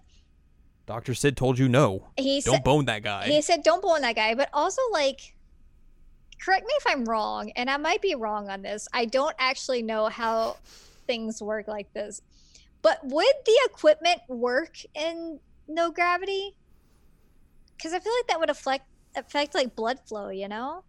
Doctor 0.86 1.14
Sid 1.14 1.38
told 1.38 1.58
you 1.58 1.70
no. 1.70 2.10
he 2.18 2.42
Don't 2.42 2.56
said. 2.56 2.64
bone 2.64 2.86
that 2.86 3.04
guy. 3.04 3.28
He 3.28 3.42
said, 3.42 3.64
"Don't 3.64 3.82
bone 3.82 4.02
that 4.02 4.16
guy," 4.16 4.36
but 4.36 4.50
also 4.54 4.82
like. 4.92 5.36
Correct 6.42 6.66
me 6.66 6.74
if 6.78 6.88
I'm 6.88 7.06
wrong, 7.06 7.52
and 7.52 7.70
I 7.70 7.78
might 7.78 8.02
be 8.02 8.16
wrong 8.16 8.50
on 8.50 8.62
this. 8.62 8.88
I 8.94 9.06
don't 9.06 9.36
actually 9.40 9.82
know 9.82 10.08
how 10.08 10.58
things 11.08 11.42
work 11.42 11.68
like 11.68 11.92
this. 11.94 12.22
But 12.82 13.00
would 13.04 13.34
the 13.46 13.60
equipment 13.66 14.22
work 14.28 14.78
in 14.94 15.40
no 15.68 15.92
gravity? 15.92 16.56
Because 17.78 17.94
I 17.94 18.00
feel 18.00 18.14
like 18.14 18.28
that 18.28 18.40
would 18.40 18.50
affect 18.50 18.86
affect 19.16 19.56
like 19.56 19.76
blood 19.76 20.00
flow. 20.06 20.30
You 20.30 20.48
know, 20.50 20.84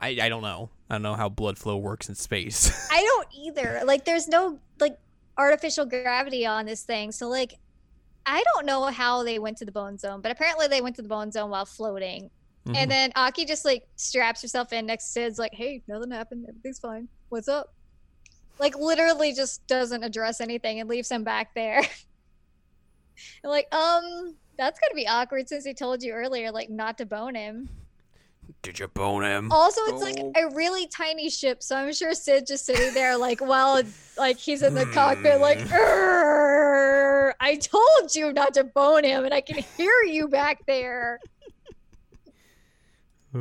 I, 0.00 0.16
I 0.22 0.28
don't 0.28 0.42
know. 0.42 0.70
I 0.88 0.94
don't 0.94 1.02
know 1.02 1.14
how 1.14 1.28
blood 1.28 1.58
flow 1.58 1.76
works 1.76 2.08
in 2.08 2.14
space. 2.14 2.88
I 2.90 3.02
don't 3.02 3.28
either. 3.34 3.82
Like, 3.84 4.04
there's 4.04 4.28
no 4.28 4.58
like 4.80 4.98
artificial 5.36 5.84
gravity 5.84 6.46
on 6.46 6.66
this 6.66 6.82
thing, 6.82 7.12
so 7.12 7.28
like, 7.28 7.54
I 8.24 8.42
don't 8.54 8.66
know 8.66 8.84
how 8.86 9.22
they 9.22 9.38
went 9.38 9.58
to 9.58 9.64
the 9.64 9.72
bone 9.72 9.98
zone, 9.98 10.20
but 10.20 10.32
apparently 10.32 10.68
they 10.68 10.80
went 10.80 10.96
to 10.96 11.02
the 11.02 11.08
bone 11.08 11.32
zone 11.32 11.50
while 11.50 11.66
floating. 11.66 12.30
Mhm. 12.66 12.76
And 12.76 12.90
then 12.90 13.12
Aki 13.16 13.46
just 13.46 13.64
like 13.64 13.86
straps 13.96 14.42
herself 14.42 14.72
in 14.72 14.86
next 14.86 15.06
to 15.06 15.12
Sid's, 15.12 15.38
like, 15.38 15.54
"Hey, 15.54 15.82
nothing 15.88 16.10
happened. 16.10 16.46
Everything's 16.48 16.78
fine. 16.78 17.08
What's 17.30 17.48
up?" 17.48 17.72
Like 18.58 18.76
literally 18.76 19.32
just 19.32 19.66
doesn't 19.66 20.02
address 20.02 20.40
anything 20.40 20.80
and 20.80 20.88
leaves 20.88 21.10
him 21.10 21.24
back 21.24 21.54
there. 21.54 21.78
and 21.78 21.86
like, 23.44 23.74
um, 23.74 24.34
that's 24.58 24.78
gonna 24.78 24.94
be 24.94 25.06
awkward 25.08 25.48
since 25.48 25.64
he 25.64 25.72
told 25.72 26.02
you 26.02 26.12
earlier, 26.12 26.50
like, 26.50 26.68
not 26.68 26.98
to 26.98 27.06
bone 27.06 27.34
him. 27.34 27.68
Did 28.62 28.78
you 28.78 28.88
bone 28.88 29.22
him? 29.24 29.50
Also, 29.50 29.80
it's 29.86 30.02
like 30.02 30.18
Oh. 30.20 30.32
a 30.36 30.54
really 30.54 30.86
tiny 30.88 31.30
ship, 31.30 31.62
so 31.62 31.76
I'm 31.76 31.94
sure 31.94 32.12
Sid 32.12 32.46
just 32.46 32.66
sitting 32.66 32.92
there, 32.92 33.16
like, 33.16 33.40
while 33.40 33.80
like 34.18 34.36
he's 34.36 34.62
in 34.62 34.74
the 34.74 34.84
cockpit, 34.86 35.40
like, 35.40 35.60
I 37.40 37.56
told 37.56 38.14
you 38.14 38.34
not 38.34 38.52
to 38.54 38.64
bone 38.64 39.04
him, 39.04 39.24
and 39.24 39.32
I 39.32 39.40
can 39.40 39.64
hear 39.78 40.02
you 40.06 40.28
back 40.28 40.66
there. 40.66 41.20
I 43.34 43.38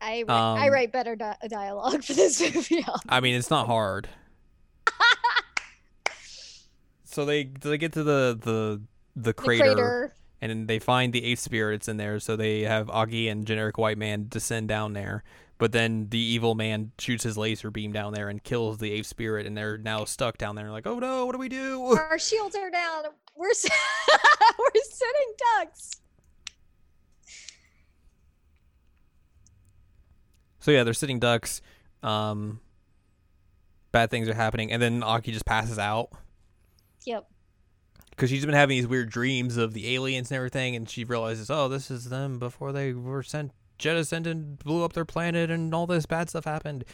write, 0.00 0.30
I 0.30 0.66
Um, 0.66 0.72
write 0.72 0.92
better 0.92 1.16
di- 1.16 1.36
dialogue 1.48 2.02
for 2.04 2.12
this 2.14 2.40
movie. 2.54 2.84
I 3.08 3.20
mean, 3.20 3.34
it's 3.34 3.50
not 3.50 3.66
hard. 3.66 4.08
so 7.04 7.24
they 7.24 7.44
they 7.44 7.78
get 7.78 7.92
to 7.94 8.02
the 8.02 8.38
the 8.40 8.80
the 9.16 9.22
The 9.22 9.32
crater, 9.34 9.64
crater. 9.64 10.14
and 10.40 10.68
they 10.68 10.78
find 10.78 11.12
the 11.12 11.24
eight 11.24 11.38
spirits 11.38 11.88
in 11.88 11.96
there. 11.96 12.20
So 12.20 12.36
they 12.36 12.60
have 12.62 12.88
Aki 12.90 13.28
and 13.28 13.46
generic 13.46 13.76
white 13.78 13.98
man 13.98 14.26
descend 14.28 14.68
down 14.68 14.92
there. 14.92 15.24
But 15.58 15.72
then 15.72 16.06
the 16.10 16.20
evil 16.20 16.54
man 16.54 16.92
shoots 17.00 17.24
his 17.24 17.36
laser 17.36 17.72
beam 17.72 17.90
down 17.90 18.12
there 18.12 18.28
and 18.28 18.40
kills 18.40 18.78
the 18.78 18.92
eighth 18.92 19.06
spirit, 19.08 19.44
and 19.44 19.56
they're 19.56 19.76
now 19.76 20.04
stuck 20.04 20.38
down 20.38 20.54
there. 20.54 20.70
Like, 20.70 20.86
oh 20.86 21.00
no, 21.00 21.26
what 21.26 21.32
do 21.32 21.38
we 21.38 21.48
do? 21.48 21.82
Our 21.82 22.18
shields 22.20 22.54
are 22.54 22.70
down. 22.70 23.06
We're 23.34 23.50
s- 23.50 23.66
we're 24.58 24.82
sitting 24.84 25.34
ducks. 25.58 25.90
So 30.68 30.72
yeah, 30.72 30.84
they're 30.84 30.92
sitting 30.92 31.18
ducks. 31.18 31.62
Um, 32.02 32.60
bad 33.90 34.10
things 34.10 34.28
are 34.28 34.34
happening, 34.34 34.70
and 34.70 34.82
then 34.82 35.02
Aki 35.02 35.32
just 35.32 35.46
passes 35.46 35.78
out. 35.78 36.10
Yep. 37.06 37.26
because 38.10 38.28
she's 38.28 38.44
been 38.44 38.54
having 38.54 38.76
these 38.76 38.86
weird 38.86 39.08
dreams 39.08 39.56
of 39.56 39.72
the 39.72 39.94
aliens 39.94 40.30
and 40.30 40.36
everything, 40.36 40.76
and 40.76 40.86
she 40.86 41.04
realizes, 41.04 41.48
oh, 41.48 41.68
this 41.68 41.90
is 41.90 42.10
them 42.10 42.38
before 42.38 42.72
they 42.72 42.92
were 42.92 43.22
sent 43.22 43.52
jettisoned 43.78 44.26
and 44.26 44.58
blew 44.58 44.84
up 44.84 44.92
their 44.92 45.06
planet, 45.06 45.50
and 45.50 45.74
all 45.74 45.86
this 45.86 46.04
bad 46.04 46.28
stuff 46.28 46.44
happened. 46.44 46.84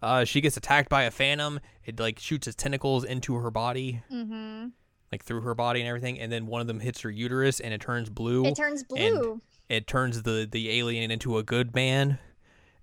Uh, 0.00 0.24
she 0.24 0.40
gets 0.40 0.56
attacked 0.56 0.88
by 0.88 1.02
a 1.02 1.10
phantom. 1.10 1.60
It 1.84 2.00
like 2.00 2.18
shoots 2.18 2.46
its 2.46 2.56
tentacles 2.56 3.04
into 3.04 3.34
her 3.34 3.50
body, 3.50 4.00
Mm-hmm. 4.10 4.68
like 5.12 5.22
through 5.22 5.42
her 5.42 5.54
body 5.54 5.80
and 5.80 5.88
everything, 5.90 6.18
and 6.18 6.32
then 6.32 6.46
one 6.46 6.62
of 6.62 6.66
them 6.66 6.80
hits 6.80 7.02
her 7.02 7.10
uterus, 7.10 7.60
and 7.60 7.74
it 7.74 7.82
turns 7.82 8.08
blue. 8.08 8.46
It 8.46 8.56
turns 8.56 8.84
blue. 8.84 9.42
it 9.68 9.86
turns 9.86 10.22
the 10.22 10.48
the 10.50 10.70
alien 10.78 11.10
into 11.10 11.36
a 11.36 11.42
good 11.42 11.74
man. 11.74 12.18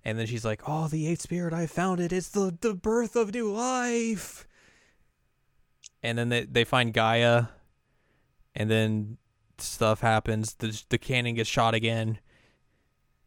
And 0.06 0.16
then 0.16 0.28
she's 0.28 0.44
like, 0.44 0.62
"Oh, 0.68 0.86
the 0.86 1.08
eighth 1.08 1.22
spirit! 1.22 1.52
I 1.52 1.66
found 1.66 1.98
it. 1.98 2.12
It's 2.12 2.28
the 2.28 2.56
the 2.60 2.74
birth 2.74 3.16
of 3.16 3.34
new 3.34 3.52
life." 3.52 4.46
And 6.00 6.16
then 6.16 6.28
they 6.28 6.44
they 6.44 6.62
find 6.62 6.94
Gaia, 6.94 7.46
and 8.54 8.70
then 8.70 9.18
stuff 9.58 10.02
happens. 10.02 10.54
The 10.54 10.80
the 10.90 10.98
cannon 10.98 11.34
gets 11.34 11.50
shot 11.50 11.74
again, 11.74 12.20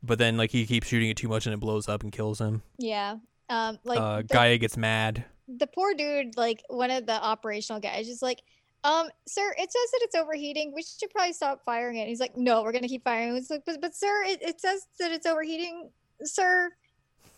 but 0.02 0.20
then 0.20 0.38
like 0.38 0.52
he 0.52 0.66
keeps 0.66 0.88
shooting 0.88 1.10
it 1.10 1.18
too 1.18 1.28
much 1.28 1.46
and 1.46 1.54
it 1.54 1.60
blows 1.60 1.90
up 1.90 2.02
and 2.02 2.14
kills 2.14 2.40
him. 2.40 2.62
yeah. 2.78 3.18
Um. 3.50 3.78
Like 3.84 4.00
uh, 4.00 4.18
the, 4.18 4.24
Gaia 4.24 4.58
gets 4.58 4.78
mad. 4.78 5.26
the 5.50 5.68
poor 5.68 5.94
dude, 5.94 6.38
like 6.38 6.64
one 6.70 6.92
of 6.92 7.06
the 7.06 7.22
operational 7.22 7.82
guys, 7.82 8.08
is 8.08 8.22
like, 8.22 8.42
um, 8.86 9.10
sir, 9.28 9.54
it 9.58 9.70
says 9.70 9.92
that 9.92 10.00
it's 10.04 10.16
overheating. 10.16 10.72
We 10.74 10.84
should 10.84 11.10
probably 11.10 11.34
stop 11.34 11.66
firing 11.66 11.98
it. 11.98 12.08
He's 12.08 12.22
like, 12.22 12.38
no, 12.38 12.64
we're 12.64 12.72
gonna 12.72 12.88
keep 12.88 13.04
firing. 13.04 13.36
It's 13.36 13.50
like, 13.50 13.64
but, 13.66 13.82
but 13.82 13.96
sir, 13.96 14.24
it, 14.28 14.42
it 14.42 14.62
says 14.62 14.88
that 15.00 15.12
it's 15.12 15.26
overheating, 15.26 15.90
sir. 16.24 16.72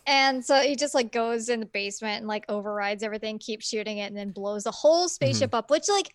And 0.06 0.44
so 0.44 0.60
he 0.60 0.74
just 0.74 0.94
like 0.94 1.12
goes 1.12 1.48
in 1.48 1.60
the 1.60 1.66
basement 1.66 2.18
and 2.18 2.26
like 2.26 2.44
overrides 2.48 3.02
everything, 3.02 3.38
keeps 3.38 3.68
shooting 3.68 3.98
it, 3.98 4.06
and 4.06 4.16
then 4.16 4.30
blows 4.30 4.64
the 4.64 4.72
whole 4.72 5.08
spaceship 5.08 5.50
mm-hmm. 5.50 5.58
up. 5.58 5.70
Which 5.70 5.88
like, 5.88 6.12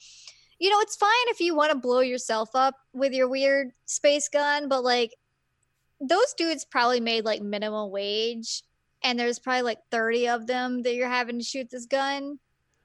you 0.59 0.70
know, 0.70 0.80
it's 0.82 0.95
fine 0.95 1.09
if 1.28 1.39
you 1.39 1.55
want 1.55 1.72
to 1.72 1.78
blow 1.78 2.01
yourself 2.01 2.49
up 2.53 2.76
with 2.93 3.13
your 3.13 3.30
weird 3.30 3.72
space 3.86 4.28
gun, 4.28 4.68
but 4.68 4.84
like, 4.84 5.13
those 5.99 6.34
dudes 6.38 6.65
probably 6.65 6.99
made 6.99 7.26
like 7.26 7.41
minimum 7.41 7.91
wage 7.91 8.63
and 9.03 9.20
there's 9.20 9.39
probably 9.39 9.63
like 9.63 9.80
30 9.91 10.30
of 10.30 10.47
them 10.47 10.84
that 10.84 10.95
you're 10.95 11.09
having 11.09 11.39
to 11.39 11.43
shoot 11.43 11.70
this 11.70 11.86
gun 11.86 12.39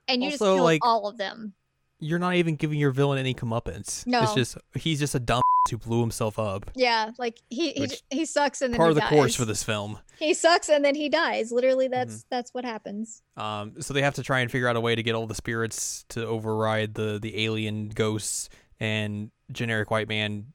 and 0.08 0.22
you 0.22 0.30
just 0.30 0.42
Also, 0.42 0.56
killed 0.56 0.64
like- 0.64 0.84
all 0.84 1.06
of 1.08 1.18
them 1.18 1.54
You're 2.00 2.18
not 2.18 2.34
even 2.34 2.56
giving 2.56 2.78
your 2.78 2.90
villain 2.90 3.18
any 3.18 3.34
comeuppance. 3.34 4.06
No. 4.06 4.22
it's 4.22 4.34
just 4.34 4.58
he's 4.74 4.98
just 4.98 5.14
a 5.14 5.20
dumb 5.20 5.41
who 5.72 5.78
blew 5.78 6.00
himself 6.00 6.38
up. 6.38 6.70
yeah 6.76 7.10
like 7.18 7.40
he 7.50 7.72
he, 7.72 7.80
Which- 7.80 8.02
he 8.10 8.24
sucks 8.24 8.62
and 8.62 8.72
then 8.72 8.78
Part 8.78 8.88
he 8.88 8.90
of 8.92 8.94
the 8.94 9.00
dies. 9.00 9.10
course 9.10 9.34
for 9.34 9.44
this 9.44 9.62
film. 9.64 9.98
he 10.18 10.32
sucks 10.34 10.68
and 10.68 10.84
then 10.84 10.94
he 10.94 11.08
dies 11.08 11.50
literally 11.50 11.86
Mm-hmm. 11.86 11.94
that's 12.08 12.24
that's 12.30 12.54
what 12.54 12.64
happens 12.64 13.22
Um, 13.36 13.80
so 13.82 13.92
they 13.94 14.02
have 14.02 14.14
to 14.14 14.22
try 14.22 14.40
and 14.40 14.50
figure 14.50 14.68
out 14.68 14.76
a 14.76 14.80
way 14.80 14.94
to 14.94 15.02
get 15.02 15.14
all 15.16 15.26
the 15.26 15.34
spirits 15.34 16.04
to 16.10 16.24
override 16.26 16.94
the 16.94 17.18
the 17.20 17.44
alien 17.44 17.88
ghosts, 17.88 18.48
and 18.78 19.30
generic 19.50 19.90
white 19.90 20.08
man 20.08 20.46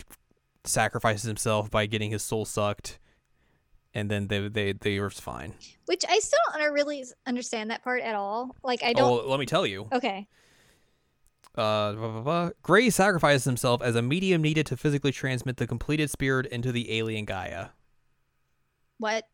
sacrifices 0.63 1.23
himself 1.23 1.69
by 1.71 1.85
getting 1.85 2.11
his 2.11 2.21
soul 2.23 2.43
sucked, 2.45 2.99
and 3.93 4.09
then 4.11 4.27
they 4.27 4.47
they 4.47 4.73
they 4.73 4.97
are 4.97 5.09
fine. 5.09 5.53
which 5.85 6.03
i 6.09 6.19
still 6.19 6.39
don't 6.57 6.73
really 6.73 7.03
understand 7.25 7.71
that 7.71 7.83
part 7.83 8.01
at 8.01 8.15
all 8.15 8.55
like 8.63 8.83
i 8.83 8.93
don't 8.93 9.23
Oh, 9.25 9.29
let 9.29 9.39
me 9.39 9.45
tell 9.45 9.65
you. 9.65 9.87
okay 9.91 10.27
Uh, 11.57 11.93
blah, 11.93 12.09
blah, 12.09 12.21
blah. 12.21 12.49
Gray 12.61 12.89
sacrifices 12.91 13.43
himself 13.45 13.81
as 13.81 13.95
a 13.95 14.01
medium 14.01 14.41
needed 14.43 14.65
to 14.67 14.77
physically 14.77 15.11
transmit 15.11 15.57
the 15.57 15.65
completed 15.65 16.09
spirit 16.11 16.45
into 16.45 16.71
the 16.71 16.95
alien 16.97 17.25
Gaia. 17.25 17.69
what 18.99 19.27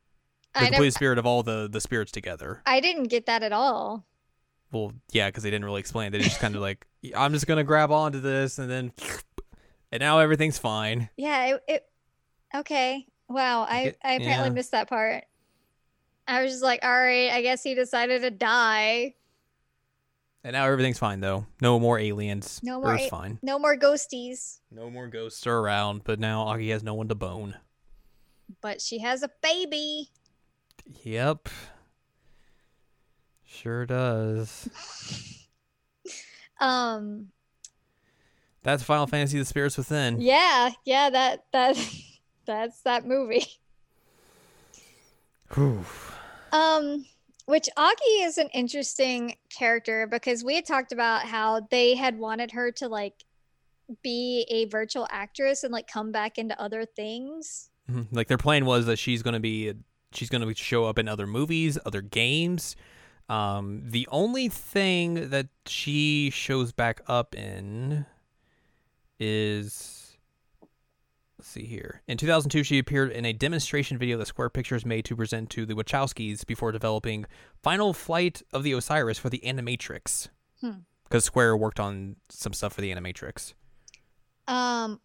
The 0.54 0.62
i 0.62 0.66
completed 0.68 0.94
spirit 0.94 1.18
of 1.20 1.26
all 1.26 1.44
the 1.44 1.68
the 1.70 1.82
spirits 1.82 2.12
together. 2.12 2.62
i 2.66 2.80
didn't 2.80 3.06
get 3.10 3.26
that 3.26 3.44
at 3.44 3.52
all 3.52 4.06
Well, 4.72 4.94
yeah, 5.12 5.28
because 5.28 5.44
they 5.44 5.52
didn't 5.52 5.66
really 5.66 5.80
explain. 5.82 6.12
They 6.12 6.20
just 6.20 6.40
kind 6.40 6.56
of 6.56 6.62
like, 6.62 6.86
I'm 7.16 7.34
just 7.34 7.46
gonna 7.48 7.64
grab 7.64 7.92
onto 7.92 8.20
this, 8.22 8.58
and 8.58 8.70
then, 8.72 8.92
and 9.92 10.00
now 10.00 10.20
everything's 10.20 10.58
fine. 10.58 11.10
yeah 11.18 11.56
it, 11.56 11.64
it 11.68 11.86
okay 12.56 13.06
wow 13.30 13.64
i 13.64 13.80
it- 13.88 13.98
i 14.04 14.14
apparently 14.14 14.48
yeah. 14.50 14.54
missed 14.54 14.72
that 14.72 14.88
part 14.88 15.24
i 16.28 16.42
was 16.42 16.52
just 16.52 16.64
like 16.64 16.80
all 16.84 16.90
right 16.92 17.32
i 17.32 17.42
guess 17.42 17.64
he 17.64 17.74
decided 17.76 18.22
to 18.22 18.30
die 18.32 19.14
And 20.44 20.54
now 20.54 20.66
everything's 20.68 21.00
fine 21.00 21.22
though. 21.22 21.46
No 21.62 21.80
more 21.80 21.98
aliens. 22.00 22.60
No 22.64 22.82
more 22.82 22.94
Earth's 22.96 23.06
a- 23.06 23.10
fine. 23.10 23.40
no 23.42 23.58
more 23.58 23.78
ghosties 23.78 24.60
No 24.72 24.90
more 24.90 25.08
ghosts 25.08 25.46
are 25.48 25.58
around. 25.60 26.04
But 26.04 26.20
now 26.20 26.42
Aki 26.48 26.70
has 26.70 26.84
no 26.84 26.94
one 26.94 27.08
to 27.08 27.16
bone. 27.16 27.56
but 28.62 28.82
she 28.82 29.00
has 29.00 29.24
a 29.24 29.30
baby. 29.42 30.10
Yep. 31.04 31.48
Sure 33.46 33.86
does. 33.86 34.70
Um, 36.60 37.30
That's 38.62 38.84
Final 38.84 39.06
Fantasy: 39.08 39.38
The 39.38 39.44
Spirits 39.44 39.76
Within. 39.78 40.22
yeah, 40.22 40.70
yeah, 40.86 41.10
that 41.10 41.44
that 41.52 41.76
that's 42.46 42.82
that 42.84 43.06
movie. 43.06 43.46
Whew. 45.54 45.84
Um, 46.54 47.06
which 47.46 47.68
Aki 47.76 48.04
is 48.24 48.38
an 48.38 48.48
interesting 48.54 49.36
character 49.50 50.08
because 50.08 50.44
we 50.44 50.56
had 50.56 50.66
talked 50.66 50.92
about 50.92 51.24
how 51.24 51.62
they 51.72 51.96
had 51.96 52.18
wanted 52.18 52.52
her 52.52 52.72
to 52.74 52.88
like 52.88 53.24
be 54.02 54.46
a 54.50 54.66
virtual 54.66 55.08
actress 55.12 55.64
and 55.64 55.72
like 55.74 55.88
come 55.88 56.12
back 56.12 56.38
into 56.38 56.60
other 56.60 56.86
things. 56.86 57.70
Mhm. 57.90 58.08
Like 58.12 58.28
their 58.28 58.38
plan 58.38 58.66
was 58.66 58.86
that 58.86 58.98
she's 58.98 59.22
gonna 59.22 59.40
be 59.42 59.74
she's 60.14 60.30
gonna 60.30 60.54
show 60.56 60.86
up 60.86 60.98
in 60.98 61.08
other 61.08 61.28
movies, 61.28 61.78
other 61.86 62.02
games, 62.02 62.76
Um, 63.30 63.84
the 63.90 64.06
only 64.12 64.50
thing 64.50 65.30
that 65.30 65.48
she 65.66 66.30
shows 66.30 66.72
back 66.74 67.02
up 67.08 67.34
in 67.36 68.06
is 69.20 70.03
let's 71.44 71.52
see 71.52 71.66
here. 71.66 72.02
In 72.08 72.18
2002, 72.18 72.64
she 72.64 72.80
appeared 72.80 73.12
in 73.12 73.26
a 73.26 73.34
demonstration 73.34 73.98
video 73.98 74.18
that 74.18 74.28
Square 74.28 74.52
Pictures 74.52 74.86
made 74.86 75.04
to 75.04 75.14
present 75.18 75.50
to 75.50 75.66
the 75.66 75.74
Wachowskis 75.74 76.46
before 76.46 76.72
developing 76.72 77.26
Final 77.62 77.92
Flight 77.94 78.42
of 78.54 78.64
the 78.64 78.72
Osiris 78.72 79.20
for 79.20 79.30
the 79.30 79.42
Animatrix. 79.46 80.30
Hmm. 80.62 80.72
Because 81.04 81.26
Square 81.26 81.58
worked 81.58 81.82
on 81.82 82.16
some 82.30 82.54
stuff 82.54 82.72
for 82.72 82.80
the 82.80 82.96
Animatrix. 82.96 83.56
Um, 84.48 85.02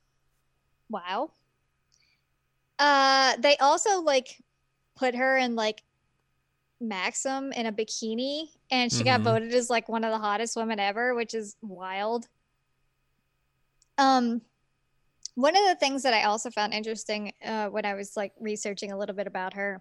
wow. 0.88 1.32
Uh, 2.78 3.34
they 3.40 3.56
also 3.56 4.00
like 4.00 4.40
put 4.94 5.16
her 5.16 5.36
in 5.36 5.56
like 5.56 5.82
Maxim 6.80 7.50
in 7.50 7.66
a 7.66 7.72
bikini, 7.72 8.44
and 8.70 8.92
she 8.92 9.02
got 9.02 9.22
Mhm. 9.22 9.24
voted 9.24 9.52
as 9.54 9.68
like 9.68 9.88
one 9.88 10.04
of 10.04 10.12
the 10.12 10.18
hottest 10.18 10.54
women 10.54 10.78
ever, 10.78 11.16
which 11.16 11.34
is 11.34 11.56
wild. 11.62 12.28
Um, 13.98 14.42
one 15.38 15.56
of 15.56 15.62
the 15.68 15.76
things 15.76 16.02
that 16.02 16.12
I 16.12 16.24
also 16.24 16.50
found 16.50 16.74
interesting 16.74 17.32
uh, 17.46 17.68
when 17.68 17.86
I 17.86 17.94
was 17.94 18.16
like 18.16 18.32
researching 18.40 18.90
a 18.90 18.98
little 18.98 19.14
bit 19.14 19.28
about 19.28 19.54
her 19.54 19.80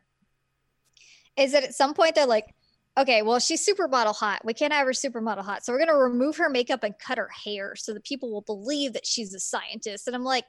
is 1.35 1.51
that 1.53 1.63
at 1.63 1.73
some 1.73 1.95
point 1.95 2.13
they're 2.13 2.27
like, 2.27 2.53
okay, 2.95 3.23
well, 3.23 3.39
she's 3.39 3.67
supermodel 3.67 4.15
hot. 4.15 4.45
We 4.45 4.53
can't 4.53 4.71
have 4.71 4.85
her 4.85 4.93
supermodel 4.93 5.43
hot. 5.43 5.65
So 5.65 5.73
we're 5.73 5.79
going 5.79 5.89
to 5.89 5.95
remove 5.95 6.37
her 6.37 6.47
makeup 6.47 6.83
and 6.83 6.93
cut 6.99 7.17
her 7.17 7.29
hair 7.43 7.75
so 7.75 7.95
that 7.95 8.03
people 8.03 8.31
will 8.31 8.41
believe 8.41 8.93
that 8.93 9.07
she's 9.07 9.33
a 9.33 9.39
scientist. 9.39 10.05
And 10.05 10.15
I'm 10.15 10.23
like, 10.23 10.45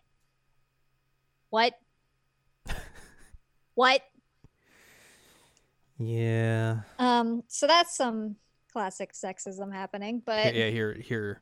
what? 1.48 1.72
what? 3.74 4.02
Yeah. 5.98 6.80
Um, 6.98 7.44
so 7.48 7.66
that's 7.66 7.96
some 7.96 8.36
classic 8.74 9.14
sexism 9.14 9.72
happening. 9.72 10.22
But 10.24 10.54
yeah, 10.54 10.68
here, 10.68 10.92
here. 10.92 11.40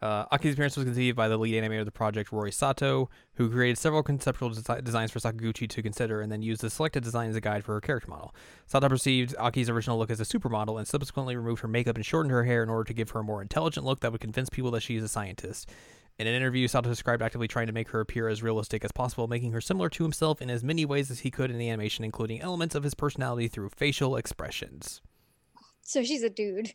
Uh, 0.00 0.26
Aki's 0.30 0.54
appearance 0.54 0.76
was 0.76 0.84
conceived 0.84 1.16
by 1.16 1.26
the 1.26 1.36
lead 1.36 1.60
animator 1.60 1.80
of 1.80 1.84
the 1.84 1.90
project, 1.90 2.30
Roy 2.30 2.50
Sato, 2.50 3.10
who 3.34 3.50
created 3.50 3.78
several 3.78 4.02
conceptual 4.04 4.50
desi- 4.50 4.84
designs 4.84 5.10
for 5.10 5.18
Sakaguchi 5.18 5.68
to 5.68 5.82
consider 5.82 6.20
and 6.20 6.30
then 6.30 6.40
used 6.40 6.60
the 6.60 6.70
selected 6.70 7.02
design 7.02 7.30
as 7.30 7.36
a 7.36 7.40
guide 7.40 7.64
for 7.64 7.74
her 7.74 7.80
character 7.80 8.08
model. 8.08 8.32
Sato 8.66 8.88
perceived 8.88 9.34
Aki's 9.38 9.68
original 9.68 9.98
look 9.98 10.10
as 10.10 10.20
a 10.20 10.24
supermodel 10.24 10.78
and 10.78 10.86
subsequently 10.86 11.34
removed 11.34 11.62
her 11.62 11.68
makeup 11.68 11.96
and 11.96 12.06
shortened 12.06 12.30
her 12.30 12.44
hair 12.44 12.62
in 12.62 12.68
order 12.68 12.84
to 12.84 12.94
give 12.94 13.10
her 13.10 13.20
a 13.20 13.24
more 13.24 13.42
intelligent 13.42 13.84
look 13.84 13.98
that 14.00 14.12
would 14.12 14.20
convince 14.20 14.48
people 14.48 14.70
that 14.70 14.82
she 14.82 14.94
is 14.94 15.02
a 15.02 15.08
scientist. 15.08 15.68
In 16.16 16.26
an 16.26 16.34
interview, 16.34 16.66
Sato 16.68 16.88
described 16.88 17.22
actively 17.22 17.46
trying 17.48 17.68
to 17.68 17.72
make 17.72 17.88
her 17.90 18.00
appear 18.00 18.28
as 18.28 18.42
realistic 18.42 18.84
as 18.84 18.92
possible, 18.92 19.26
making 19.28 19.52
her 19.52 19.60
similar 19.60 19.88
to 19.90 20.02
himself 20.04 20.40
in 20.40 20.50
as 20.50 20.62
many 20.64 20.84
ways 20.84 21.10
as 21.10 21.20
he 21.20 21.30
could 21.30 21.50
in 21.50 21.58
the 21.58 21.70
animation, 21.70 22.04
including 22.04 22.40
elements 22.40 22.74
of 22.74 22.82
his 22.84 22.94
personality 22.94 23.46
through 23.48 23.70
facial 23.70 24.16
expressions. 24.16 25.00
so 25.80 26.02
she's 26.04 26.22
a 26.22 26.30
dude. 26.30 26.74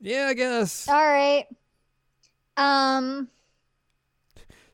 Yeah, 0.00 0.26
I 0.26 0.34
guess. 0.34 0.88
All 0.88 0.94
right. 0.94 1.46
Um, 2.56 3.28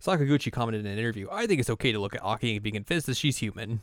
Sakaguchi 0.00 0.52
commented 0.52 0.84
in 0.84 0.92
an 0.92 0.98
interview, 0.98 1.28
I 1.30 1.46
think 1.46 1.60
it's 1.60 1.70
okay 1.70 1.92
to 1.92 1.98
look 1.98 2.14
at 2.14 2.22
Aki 2.22 2.56
and 2.56 2.62
be 2.62 2.70
convinced 2.70 3.06
that 3.06 3.16
she's 3.16 3.38
human. 3.38 3.82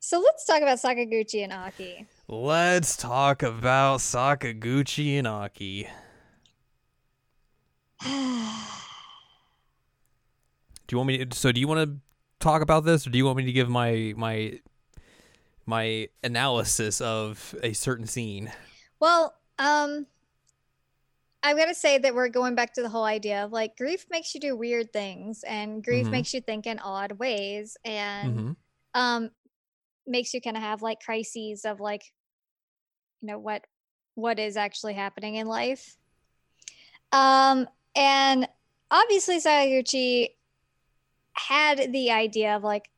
so 0.00 0.20
let's 0.20 0.44
talk 0.44 0.60
about 0.60 0.78
Sakaguchi 0.78 1.44
and 1.44 1.52
Aki. 1.52 2.06
Let's 2.28 2.96
talk 2.96 3.42
about 3.42 4.00
Sakaguchi 4.00 5.18
and 5.18 5.26
Aki. 5.26 5.88
Do 10.86 10.92
you 10.92 10.98
want 10.98 11.08
me 11.08 11.24
to, 11.24 11.36
so 11.36 11.50
do 11.52 11.60
you 11.60 11.66
want 11.66 11.88
to 11.88 11.96
talk 12.40 12.60
about 12.60 12.84
this 12.84 13.06
or 13.06 13.10
do 13.10 13.16
you 13.16 13.24
want 13.24 13.38
me 13.38 13.46
to 13.46 13.52
give 13.52 13.70
my 13.70 14.12
my 14.18 14.60
my 15.64 16.08
analysis 16.22 17.00
of 17.00 17.54
a 17.62 17.72
certain 17.72 18.06
scene? 18.06 18.52
Well, 19.00 19.34
um, 19.58 20.06
I'm 21.44 21.58
gonna 21.58 21.74
say 21.74 21.98
that 21.98 22.14
we're 22.14 22.30
going 22.30 22.54
back 22.54 22.72
to 22.74 22.82
the 22.82 22.88
whole 22.88 23.04
idea 23.04 23.44
of 23.44 23.52
like 23.52 23.76
grief 23.76 24.06
makes 24.10 24.34
you 24.34 24.40
do 24.40 24.56
weird 24.56 24.92
things, 24.94 25.44
and 25.46 25.84
grief 25.84 26.06
Mhm. 26.06 26.12
makes 26.12 26.32
you 26.32 26.40
think 26.40 26.66
in 26.66 26.78
odd 26.78 27.12
ways, 27.12 27.76
and 27.84 28.38
Mm-hmm. 28.38 28.52
um, 28.94 29.30
makes 30.06 30.32
you 30.32 30.40
kind 30.40 30.56
of 30.56 30.62
have 30.62 30.80
like 30.80 31.00
crises 31.00 31.66
of 31.66 31.80
like, 31.80 32.02
you 33.20 33.28
know, 33.28 33.38
what 33.38 33.66
what 34.14 34.38
is 34.38 34.56
actually 34.56 34.94
happening 34.94 35.34
in 35.34 35.46
life. 35.46 35.96
Um, 37.12 37.68
and 37.94 38.48
obviously 38.90 39.38
Sakaguchi 39.38 40.30
had 41.34 41.92
the 41.92 42.10
idea 42.10 42.56
of 42.56 42.62
like 42.62 42.90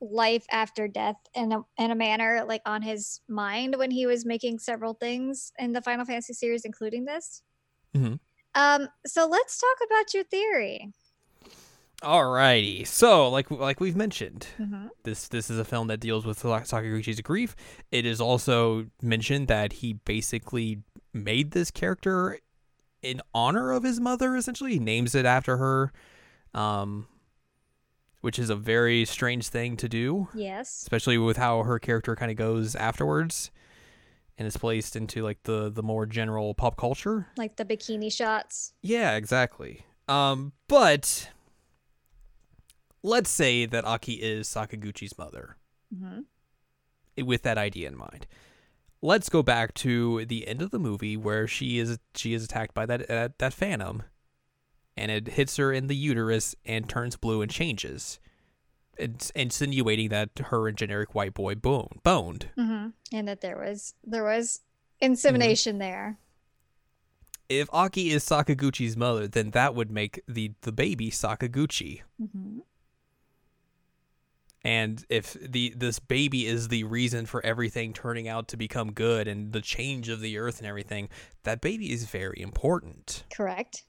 life 0.00 0.46
after 0.50 0.86
death 0.88 1.16
in 1.34 1.52
a, 1.52 1.62
in 1.78 1.90
a 1.90 1.94
manner 1.94 2.44
like 2.46 2.62
on 2.66 2.82
his 2.82 3.20
mind 3.28 3.74
when 3.76 3.90
he 3.90 4.06
was 4.06 4.24
making 4.26 4.58
several 4.58 4.94
things 4.94 5.52
in 5.58 5.72
the 5.72 5.82
Final 5.82 6.04
Fantasy 6.04 6.32
series, 6.34 6.64
including 6.64 7.06
this. 7.06 7.42
Mhm. 7.96 8.18
Um, 8.54 8.88
so 9.06 9.26
let's 9.26 9.58
talk 9.58 9.76
about 9.86 10.12
your 10.14 10.24
theory. 10.24 10.92
Alrighty. 12.02 12.86
So, 12.86 13.28
like 13.30 13.50
like 13.50 13.80
we've 13.80 13.96
mentioned, 13.96 14.48
Mhm. 14.58 14.90
this 15.04 15.28
this 15.28 15.48
is 15.50 15.58
a 15.58 15.64
film 15.64 15.86
that 15.88 15.98
deals 15.98 16.26
with 16.26 16.38
Sa- 16.38 16.60
Sakaguchi's 16.60 17.20
grief. 17.22 17.56
It 17.90 18.04
is 18.04 18.20
also 18.20 18.86
mentioned 19.00 19.48
that 19.48 19.74
he 19.74 19.94
basically 19.94 20.82
made 21.14 21.52
this 21.52 21.70
character 21.70 22.38
in 23.02 23.22
honor 23.34 23.72
of 23.72 23.82
his 23.82 23.98
mother. 23.98 24.36
Essentially, 24.36 24.72
he 24.74 24.78
names 24.78 25.14
it 25.14 25.24
after 25.24 25.56
her, 25.56 25.90
um, 26.52 27.08
which 28.20 28.38
is 28.38 28.50
a 28.50 28.56
very 28.56 29.06
strange 29.06 29.48
thing 29.48 29.76
to 29.78 29.88
do, 29.88 30.28
Yes. 30.34 30.82
especially 30.82 31.16
with 31.16 31.38
how 31.38 31.62
her 31.62 31.78
character 31.78 32.14
kind 32.14 32.30
of 32.30 32.36
goes 32.36 32.74
afterwards, 32.76 33.50
and 34.38 34.46
is 34.46 34.56
placed 34.56 34.96
into 34.96 35.22
like 35.22 35.42
the 35.44 35.70
the 35.70 35.82
more 35.82 36.06
general 36.06 36.54
pop 36.54 36.76
culture. 36.76 37.28
Like 37.36 37.56
the 37.56 37.64
bikini 37.64 38.12
shots. 38.12 38.72
Yeah, 38.82 39.16
exactly. 39.16 39.86
Um, 40.08 40.52
but 40.68 41.30
let's 43.02 43.30
say 43.30 43.66
that 43.66 43.84
Aki 43.84 44.14
is 44.14 44.48
Sakaguchi's 44.48 45.16
mother 45.18 45.56
hmm 45.96 46.20
with 47.24 47.42
that 47.42 47.56
idea 47.56 47.88
in 47.88 47.96
mind. 47.96 48.26
Let's 49.00 49.30
go 49.30 49.42
back 49.42 49.72
to 49.74 50.26
the 50.26 50.46
end 50.46 50.60
of 50.60 50.70
the 50.70 50.78
movie 50.78 51.16
where 51.16 51.46
she 51.46 51.78
is 51.78 51.98
she 52.14 52.34
is 52.34 52.44
attacked 52.44 52.74
by 52.74 52.84
that 52.86 53.10
uh, 53.10 53.28
that 53.38 53.54
phantom, 53.54 54.02
and 54.96 55.10
it 55.10 55.28
hits 55.28 55.56
her 55.56 55.72
in 55.72 55.86
the 55.86 55.96
uterus 55.96 56.54
and 56.64 56.88
turns 56.88 57.16
blue 57.16 57.40
and 57.40 57.50
changes. 57.50 58.18
It's 58.98 59.30
insinuating 59.30 60.08
that 60.10 60.30
her 60.46 60.68
and 60.68 60.76
generic 60.76 61.14
white 61.14 61.34
boy 61.34 61.54
bone 61.54 62.00
boned. 62.02 62.50
hmm 62.54 62.88
And 63.12 63.28
that 63.28 63.40
there 63.40 63.58
was 63.58 63.94
there 64.04 64.24
was 64.24 64.60
insemination 65.00 65.78
there. 65.78 66.18
If 67.48 67.68
Aki 67.72 68.10
is 68.10 68.24
Sakaguchi's 68.24 68.96
mother, 68.96 69.28
then 69.28 69.50
that 69.52 69.74
would 69.74 69.90
make 69.90 70.20
the 70.26 70.52
the 70.62 70.72
baby 70.72 71.10
Sakaguchi. 71.10 72.02
hmm 72.18 72.60
and 74.66 75.04
if 75.08 75.34
the 75.34 75.72
this 75.76 76.00
baby 76.00 76.44
is 76.46 76.68
the 76.68 76.82
reason 76.82 77.24
for 77.24 77.44
everything 77.46 77.92
turning 77.92 78.26
out 78.26 78.48
to 78.48 78.56
become 78.56 78.92
good 78.92 79.28
and 79.28 79.52
the 79.52 79.60
change 79.60 80.08
of 80.08 80.20
the 80.20 80.36
earth 80.36 80.58
and 80.58 80.66
everything 80.66 81.08
that 81.44 81.60
baby 81.60 81.92
is 81.92 82.04
very 82.04 82.40
important 82.40 83.22
Correct. 83.32 83.84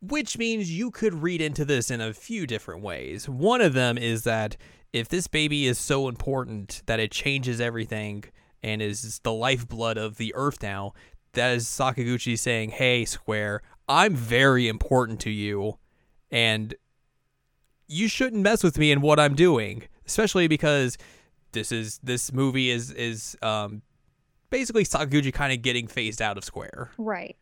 Which 0.00 0.38
means 0.38 0.70
you 0.70 0.90
could 0.90 1.14
read 1.14 1.40
into 1.40 1.64
this 1.64 1.90
in 1.90 2.00
a 2.00 2.14
few 2.14 2.46
different 2.46 2.82
ways. 2.82 3.28
One 3.28 3.60
of 3.60 3.74
them 3.74 3.98
is 3.98 4.24
that 4.24 4.56
if 4.92 5.08
this 5.08 5.26
baby 5.26 5.66
is 5.66 5.78
so 5.78 6.08
important 6.08 6.82
that 6.86 7.00
it 7.00 7.12
changes 7.12 7.60
everything 7.60 8.24
and 8.62 8.82
is 8.82 9.20
the 9.20 9.32
lifeblood 9.32 9.96
of 9.96 10.16
the 10.16 10.34
earth 10.34 10.62
now 10.62 10.92
that 11.32 11.52
is 11.54 11.64
sakaguchi 11.64 12.36
saying 12.36 12.70
hey 12.70 13.04
square 13.04 13.62
i'm 13.88 14.14
very 14.14 14.68
important 14.68 15.20
to 15.20 15.30
you 15.30 15.78
and 16.30 16.74
you 17.90 18.08
shouldn't 18.08 18.42
mess 18.42 18.62
with 18.62 18.78
me 18.78 18.92
and 18.92 19.02
what 19.02 19.18
I'm 19.18 19.34
doing, 19.34 19.82
especially 20.06 20.46
because 20.48 20.96
this 21.52 21.72
is 21.72 21.98
this 22.02 22.32
movie 22.32 22.70
is 22.70 22.92
is 22.92 23.36
um 23.42 23.82
basically 24.48 24.84
Sakaguchi 24.84 25.32
kind 25.32 25.52
of 25.52 25.62
getting 25.62 25.88
phased 25.88 26.22
out 26.22 26.38
of 26.38 26.44
Square. 26.44 26.92
Right. 26.96 27.36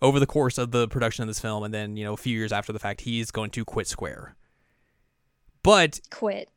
Over 0.00 0.20
the 0.20 0.26
course 0.26 0.58
of 0.58 0.70
the 0.70 0.88
production 0.88 1.22
of 1.22 1.28
this 1.28 1.40
film, 1.40 1.64
and 1.64 1.74
then 1.74 1.96
you 1.96 2.04
know 2.04 2.12
a 2.12 2.16
few 2.16 2.36
years 2.36 2.52
after 2.52 2.72
the 2.72 2.78
fact, 2.78 3.02
he's 3.02 3.30
going 3.30 3.50
to 3.50 3.64
quit 3.64 3.86
Square. 3.86 4.36
But 5.62 6.00
Quit. 6.10 6.50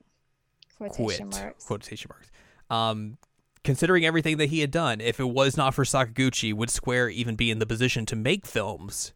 Quotation 0.78 1.30
quit 1.30 1.44
marks. 1.44 1.66
quotation 1.66 2.10
marks. 2.12 2.32
Um, 2.70 3.18
considering 3.64 4.06
everything 4.06 4.38
that 4.38 4.50
he 4.50 4.62
had 4.62 4.72
done, 4.72 5.00
if 5.00 5.20
it 5.20 5.30
was 5.30 5.56
not 5.56 5.74
for 5.76 5.84
Sakaguchi, 5.84 6.54
would 6.54 6.70
Square 6.70 7.10
even 7.10 7.36
be 7.36 7.52
in 7.52 7.60
the 7.60 7.66
position 7.66 8.06
to 8.08 8.16
make 8.16 8.46
films? 8.46 9.14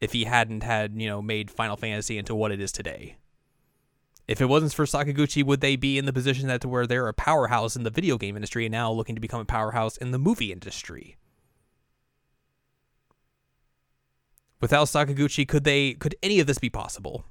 If 0.00 0.12
he 0.12 0.24
hadn't 0.24 0.62
had 0.62 1.00
you 1.00 1.08
know 1.08 1.22
made 1.22 1.50
Final 1.50 1.76
Fantasy 1.76 2.18
into 2.18 2.34
what 2.34 2.52
it 2.52 2.60
is 2.60 2.72
today. 2.72 3.16
If 4.26 4.40
it 4.40 4.46
wasn't 4.46 4.72
for 4.72 4.86
Sakaguchi, 4.86 5.44
would 5.44 5.60
they 5.60 5.76
be 5.76 5.98
in 5.98 6.06
the 6.06 6.12
position 6.12 6.48
that 6.48 6.62
to 6.62 6.68
where 6.68 6.86
they're 6.86 7.08
a 7.08 7.14
powerhouse 7.14 7.76
in 7.76 7.82
the 7.82 7.90
video 7.90 8.16
game 8.16 8.36
industry 8.36 8.64
and 8.64 8.72
now 8.72 8.90
looking 8.90 9.14
to 9.14 9.20
become 9.20 9.40
a 9.40 9.44
powerhouse 9.44 9.98
in 9.98 10.12
the 10.12 10.18
movie 10.18 10.50
industry? 10.50 11.18
Without 14.64 14.86
Sakaguchi, 14.86 15.46
could 15.46 15.64
they 15.64 15.92
could 15.92 16.14
any 16.22 16.40
of 16.40 16.46
this 16.46 16.56
be 16.56 16.70
possible? 16.70 17.26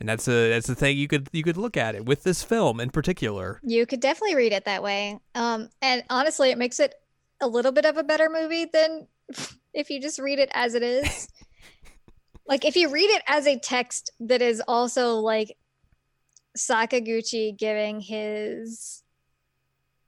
And 0.00 0.08
that's 0.08 0.26
a 0.26 0.48
that's 0.48 0.66
the 0.66 0.74
thing 0.74 0.96
you 0.96 1.06
could 1.06 1.28
you 1.32 1.42
could 1.42 1.58
look 1.58 1.76
at 1.76 1.94
it 1.94 2.06
with 2.06 2.22
this 2.22 2.42
film 2.42 2.80
in 2.80 2.88
particular. 2.88 3.60
You 3.62 3.84
could 3.84 4.00
definitely 4.00 4.36
read 4.36 4.54
it 4.54 4.64
that 4.64 4.82
way. 4.82 5.20
Um, 5.34 5.68
and 5.82 6.02
honestly, 6.08 6.48
it 6.48 6.56
makes 6.56 6.80
it 6.80 6.94
a 7.42 7.46
little 7.46 7.72
bit 7.72 7.84
of 7.84 7.98
a 7.98 8.02
better 8.02 8.30
movie 8.30 8.64
than 8.64 9.06
if 9.74 9.90
you 9.90 10.00
just 10.00 10.18
read 10.18 10.38
it 10.38 10.48
as 10.54 10.74
it 10.74 10.82
is. 10.82 11.28
like 12.48 12.64
if 12.64 12.74
you 12.74 12.88
read 12.88 13.10
it 13.10 13.22
as 13.28 13.46
a 13.46 13.58
text 13.58 14.12
that 14.18 14.40
is 14.40 14.62
also 14.66 15.16
like 15.16 15.58
Sakaguchi 16.56 17.54
giving 17.54 18.00
his 18.00 19.02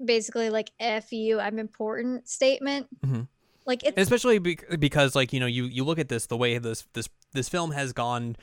basically 0.05 0.51
like 0.51 0.71
"f 0.81 1.13
you, 1.13 1.41
I'm 1.41 1.59
important" 1.59 2.29
statement. 2.29 2.87
Mhm. 3.05 3.29
Like 3.67 3.85
it's 3.85 3.99
especially 3.99 4.39
be- 4.39 4.59
because 4.79 5.15
like 5.15 5.33
you 5.33 5.41
know 5.41 5.47
you 5.47 5.65
you 5.65 5.85
look 5.85 5.99
at 5.99 6.09
this 6.09 6.27
the 6.27 6.37
way 6.37 6.57
this 6.59 6.87
this 6.95 7.09
this 7.33 7.49
film 7.49 7.73
has 7.73 7.93
gone 7.93 8.37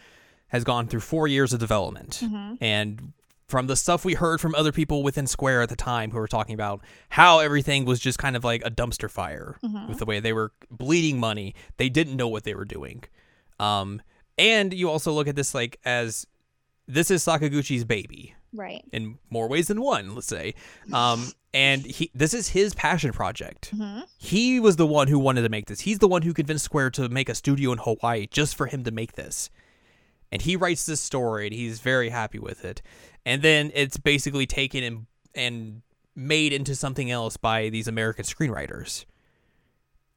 has 0.49 0.63
gone 0.63 0.87
through 0.87 0.99
four 0.99 1.27
years 1.27 1.51
of 1.53 1.59
development 1.59 2.21
Mhm. 2.23 2.57
and 2.61 3.13
from 3.47 3.67
the 3.67 3.75
stuff 3.75 4.05
we 4.05 4.13
heard 4.13 4.39
from 4.41 4.53
other 4.55 4.71
people 4.71 5.01
within 5.03 5.25
square 5.27 5.61
at 5.61 5.69
the 5.69 5.75
time 5.75 6.11
who 6.11 6.17
were 6.17 6.27
talking 6.27 6.53
about 6.53 6.81
how 7.09 7.39
everything 7.39 7.85
was 7.85 7.99
just 7.99 8.17
kind 8.19 8.35
of 8.35 8.43
like 8.43 8.63
a 8.65 8.69
dumpster 8.71 9.09
fire 9.09 9.57
Mhm. 9.63 9.87
with 9.89 9.97
the 9.99 10.05
way 10.05 10.19
they 10.19 10.33
were 10.33 10.51
bleeding 10.69 11.19
money 11.19 11.53
they 11.77 11.89
didn't 11.89 12.15
know 12.15 12.27
what 12.27 12.43
they 12.43 12.53
were 12.53 12.65
doing 12.65 13.03
um 13.59 14.01
and 14.37 14.73
you 14.73 14.89
also 14.89 15.11
look 15.11 15.27
at 15.27 15.35
this 15.35 15.53
like 15.55 15.79
as 15.85 16.27
this 16.87 17.09
is 17.09 17.23
sakaguchi's 17.25 17.83
baby 17.83 18.35
right. 18.55 18.83
in 18.91 19.17
more 19.29 19.47
ways 19.47 19.67
than 19.67 19.81
one 19.81 20.15
let's 20.15 20.27
say 20.27 20.53
um 20.93 21.31
and 21.53 21.85
he 21.85 22.11
this 22.13 22.33
is 22.33 22.49
his 22.49 22.73
passion 22.73 23.11
project 23.11 23.71
hmm 23.75 24.01
he 24.25 24.59
was 24.59 24.75
the 24.75 24.87
one 24.87 25.07
who 25.07 25.19
wanted 25.19 25.43
to 25.43 25.49
make 25.49 25.67
this. 25.67 25.81
He's 25.81 25.99
the 25.99 26.07
one 26.07 26.23
who 26.23 26.33
convinced 26.33 26.65
Square 26.65 26.89
to 26.91 27.09
make 27.09 27.29
a 27.29 27.35
studio 27.35 27.71
in 27.71 27.77
Hawaii 27.77 28.25
just 28.25 28.55
for 28.55 28.65
him 28.65 28.83
to 28.83 28.91
make 28.91 29.13
this. 29.13 29.51
And 30.31 30.41
he 30.41 30.55
writes 30.55 30.87
this 30.87 30.99
story 30.99 31.45
and 31.45 31.53
he's 31.53 31.79
very 31.79 32.09
happy 32.09 32.39
with 32.39 32.65
it. 32.65 32.81
And 33.23 33.43
then 33.43 33.71
it's 33.75 33.97
basically 33.97 34.47
taken 34.47 34.83
and 34.83 35.05
and 35.35 35.81
made 36.15 36.53
into 36.53 36.73
something 36.75 37.11
else 37.11 37.37
by 37.37 37.69
these 37.69 37.87
American 37.87 38.25
screenwriters. 38.25 39.05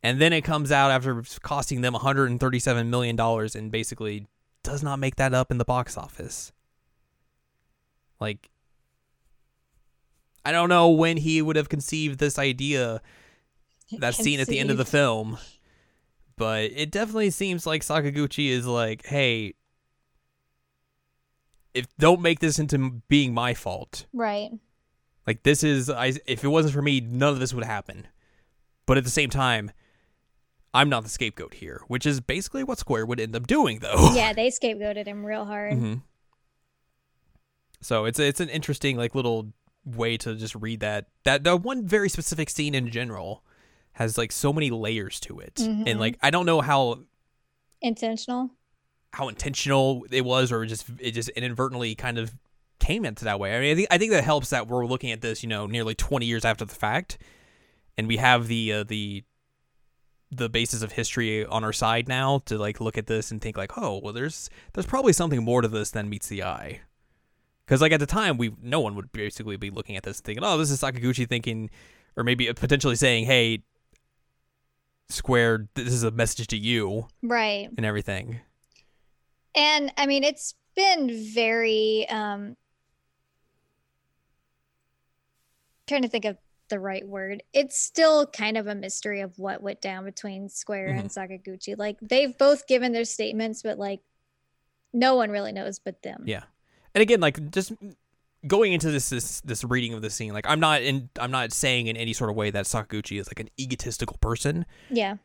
And 0.03 0.21
then 0.21 0.33
it 0.33 0.41
comes 0.41 0.73
out 0.73 0.91
after 0.91 1.23
costing 1.43 1.83
them 1.83 1.93
137 1.93 2.89
million 2.89 3.15
dollars 3.15 3.55
and 3.55 3.71
basically 3.71 4.27
does 4.63 4.83
not 4.83 4.99
make 4.99 5.17
that 5.17 5.35
up 5.35 5.51
in 5.51 5.59
the 5.59 5.65
box 5.67 5.99
office. 5.99 6.53
Like 8.21 8.51
I 10.45 10.53
don't 10.53 10.69
know 10.69 10.91
when 10.91 11.17
he 11.19 11.43
would 11.43 11.57
have 11.57 11.69
conceived 11.69 12.19
this 12.19 12.39
idea 12.39 13.03
that 13.99 14.15
scene 14.15 14.41
at 14.41 14.47
the 14.47 14.59
end 14.59 14.71
of 14.71 14.77
the 14.77 14.85
film. 14.85 15.39
But 16.37 16.71
it 16.75 16.91
definitely 16.91 17.31
seems 17.31 17.67
like 17.67 17.83
Sakaguchi 17.83 18.49
is 18.51 18.65
like, 18.65 19.05
hey, 19.07 19.55
if 21.75 21.87
don't 21.99 22.21
make 22.21 22.39
this 22.39 22.59
into 22.59 23.03
being 23.09 23.35
my 23.35 23.55
fault. 23.55 24.07
Right. 24.13 24.51
Like 25.27 25.43
this 25.43 25.63
is, 25.63 25.91
I 25.91 26.15
if 26.27 26.45
it 26.45 26.49
wasn't 26.49 26.75
for 26.75 26.83
me, 26.83 27.01
none 27.01 27.33
of 27.33 27.41
this 27.41 27.53
would 27.53 27.65
happen. 27.65 28.07
But 28.87 28.97
at 28.97 29.05
the 29.05 29.11
same 29.11 29.31
time, 29.31 29.71
I'm 30.73 30.89
not 30.89 31.03
the 31.03 31.11
scapegoat 31.11 31.55
here, 31.55 31.83
which 31.89 32.07
is 32.07 32.21
basically 32.21 32.65
what 32.65 32.79
Square 32.79 33.07
would 33.07 33.21
end 33.21 33.35
up 33.37 33.47
doing, 33.47 33.81
though. 33.81 34.13
Yeah, 34.15 34.33
they 34.33 34.49
scapegoated 34.49 35.07
him 35.07 35.27
real 35.27 35.45
hard. 35.45 35.75
hmm 35.75 35.95
So 37.81 38.05
it's 38.05 38.19
it's 38.19 38.41
an 38.41 38.49
interesting 38.49 38.97
like 38.97 39.15
little 39.15 39.53
way 39.85 40.17
to 40.19 40.35
just 40.35 40.55
read 40.55 40.81
that 40.81 41.07
that 41.25 41.45
the 41.45 41.57
one 41.57 41.87
very 41.87 42.09
specific 42.09 42.51
scene 42.51 42.75
in 42.75 42.91
general 42.91 43.45
has 43.93 44.19
like 44.19 44.33
so 44.33 44.53
many 44.53 44.71
layers 44.71 45.19
to 45.21 45.39
it, 45.41 45.55
Mhm. 45.57 45.85
and 45.89 46.01
like 46.01 46.19
I 46.23 46.31
don't 46.31 46.47
know 46.47 46.61
how 46.61 47.01
Intentional. 47.81 48.51
how 49.13 49.29
intentional 49.29 50.05
it 50.11 50.25
was 50.25 50.51
or 50.53 50.67
just 50.67 50.87
it 50.99 51.13
just 51.13 51.29
inadvertently 51.31 51.95
kind 51.95 52.19
of 52.19 52.35
came 52.81 53.05
into 53.05 53.25
that 53.25 53.39
way. 53.41 53.57
I 53.57 53.61
mean, 53.61 53.73
I 53.73 53.75
think 53.75 53.89
I 53.93 53.99
think 53.99 54.11
that 54.13 54.25
helps 54.25 54.51
that 54.51 54.67
we're 54.69 54.87
looking 54.87 55.11
at 55.13 55.21
this, 55.21 55.43
you 55.43 55.49
know, 55.49 55.67
nearly 55.67 55.95
20 55.95 56.27
years 56.27 56.45
after 56.45 56.65
the 56.65 56.75
fact, 56.75 57.19
and 57.97 58.07
we 58.09 58.17
have 58.19 58.49
the 58.49 58.73
uh, 58.73 58.85
the 58.85 59.25
the 60.31 60.49
basis 60.49 60.83
of 60.83 60.93
history 60.93 61.47
on 61.47 61.65
our 61.65 61.73
side 61.73 62.07
now 62.07 62.41
to 62.45 62.59
like 62.59 62.81
look 62.81 62.99
at 62.99 63.07
this 63.07 63.31
and 63.31 63.41
think 63.41 63.57
like, 63.57 63.79
oh, 63.79 63.99
well, 64.03 64.13
there's 64.13 64.51
there's 64.75 64.87
probably 64.87 65.13
something 65.13 65.43
more 65.43 65.63
to 65.63 65.69
this 65.69 65.91
than 65.91 66.09
meets 66.11 66.29
the 66.29 66.43
eye. 66.43 66.81
Because 67.69 67.83
like 67.83 67.93
at 67.93 68.01
the 68.01 68.07
time, 68.07 68.39
we 68.39 68.55
no 68.63 68.81
one 68.81 68.95
would 68.95 69.13
basically 69.13 69.59
be 69.59 69.69
looking 69.69 69.95
at 69.99 70.03
this 70.03 70.23
thinking, 70.23 70.43
oh, 70.43 70.57
this 70.57 70.71
is 70.71 70.81
Sakaguchi 70.81 71.29
thinking, 71.29 71.69
or 72.17 72.25
maybe 72.25 72.51
potentially 72.55 72.97
saying, 72.97 73.27
hey, 73.27 73.63
Square, 75.11 75.69
this 75.75 75.93
is 75.93 76.03
a 76.03 76.11
message 76.11 76.47
to 76.47 76.57
you 76.57 77.09
Right. 77.23 77.69
and 77.77 77.85
everything. 77.85 78.41
And 79.55 79.93
I 79.99 80.07
mean, 80.07 80.25
it's 80.25 80.55
been 80.75 81.11
very 81.35 82.09
um 82.09 82.57
trying 85.87 86.03
to 86.03 86.09
think 86.09 86.25
of 86.25 86.39
the 86.71 86.81
right 86.81 87.07
word. 87.07 87.43
It's 87.53 87.79
still 87.79 88.27
kind 88.27 88.57
of 88.57 88.67
a 88.67 88.75
mystery 88.75 89.21
of 89.21 89.39
what 89.39 89.63
went 89.63 89.83
down 89.83 90.07
between 90.07 90.49
Square 90.49 90.89
and 90.89 91.11
Sakaguchi. 91.11 91.77
Like 91.77 91.99
they've 92.01 92.37
both 92.39 92.67
given 92.67 92.93
their 92.93 93.05
statements, 93.05 93.63
but 93.63 93.79
like 93.79 94.01
no 94.95 95.17
one 95.17 95.31
really 95.31 95.53
knows 95.53 95.79
but 95.79 96.03
them. 96.03 96.23
Yeah. 96.25 96.45
And 96.99 97.03
again, 97.03 97.21
like 97.21 97.53
just 97.53 97.73
going 98.45 98.73
into 98.73 98.91
this 98.91 99.09
this 99.09 99.41
this 99.43 99.63
reading 99.63 99.95
of 99.95 100.03
the 100.03 100.11
scene, 100.11 100.33
like 100.33 100.47
I'm 100.49 100.59
not 100.59 100.83
in 100.83 101.11
I'm 101.21 101.31
not 101.31 101.53
saying 101.53 101.87
in 101.87 101.97
any 101.97 102.13
sort 102.13 102.29
of 102.29 102.35
way 102.35 102.51
that 102.51 102.65
Sakaguchi 102.65 103.21
is 103.21 103.29
like 103.29 103.39
an 103.39 103.49
egotistical 103.57 104.17
person 104.21 104.67
Yeah. 104.91 105.19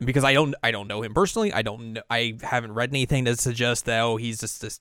because 0.00 0.22
I 0.22 0.34
don't 0.34 0.54
I 0.62 0.70
don't 0.70 0.86
know 0.86 1.00
him 1.02 1.14
personally. 1.14 1.50
I 1.50 1.62
don't 1.62 1.94
know, 1.94 2.02
I 2.10 2.36
haven't 2.42 2.74
read 2.74 2.90
anything 2.90 3.24
that 3.24 3.38
suggests 3.38 3.84
that 3.84 4.02
oh 4.02 4.18
he's 4.18 4.40
just 4.40 4.60
this 4.60 4.80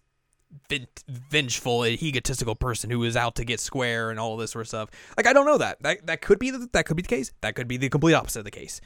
vengeful 1.31 1.85
egotistical 1.85 2.55
person 2.55 2.89
who 2.89 3.01
is 3.05 3.15
out 3.15 3.35
to 3.35 3.45
get 3.45 3.61
square 3.61 4.09
and 4.11 4.19
all 4.19 4.35
this 4.35 4.51
sort 4.51 4.63
of 4.63 4.67
stuff. 4.67 4.89
Like 5.15 5.27
I 5.27 5.31
don't 5.31 5.45
know 5.45 5.59
that. 5.59 5.81
That 5.81 6.05
that 6.07 6.21
could 6.21 6.39
be 6.39 6.51
the, 6.51 6.67
that 6.73 6.85
could 6.85 6.97
be 6.97 7.03
the 7.03 7.07
case. 7.07 7.31
That 7.39 7.55
could 7.55 7.69
be 7.69 7.77
the 7.77 7.87
complete 7.87 8.15
opposite 8.15 8.39
of 8.39 8.45
the 8.45 8.51
case. 8.51 8.81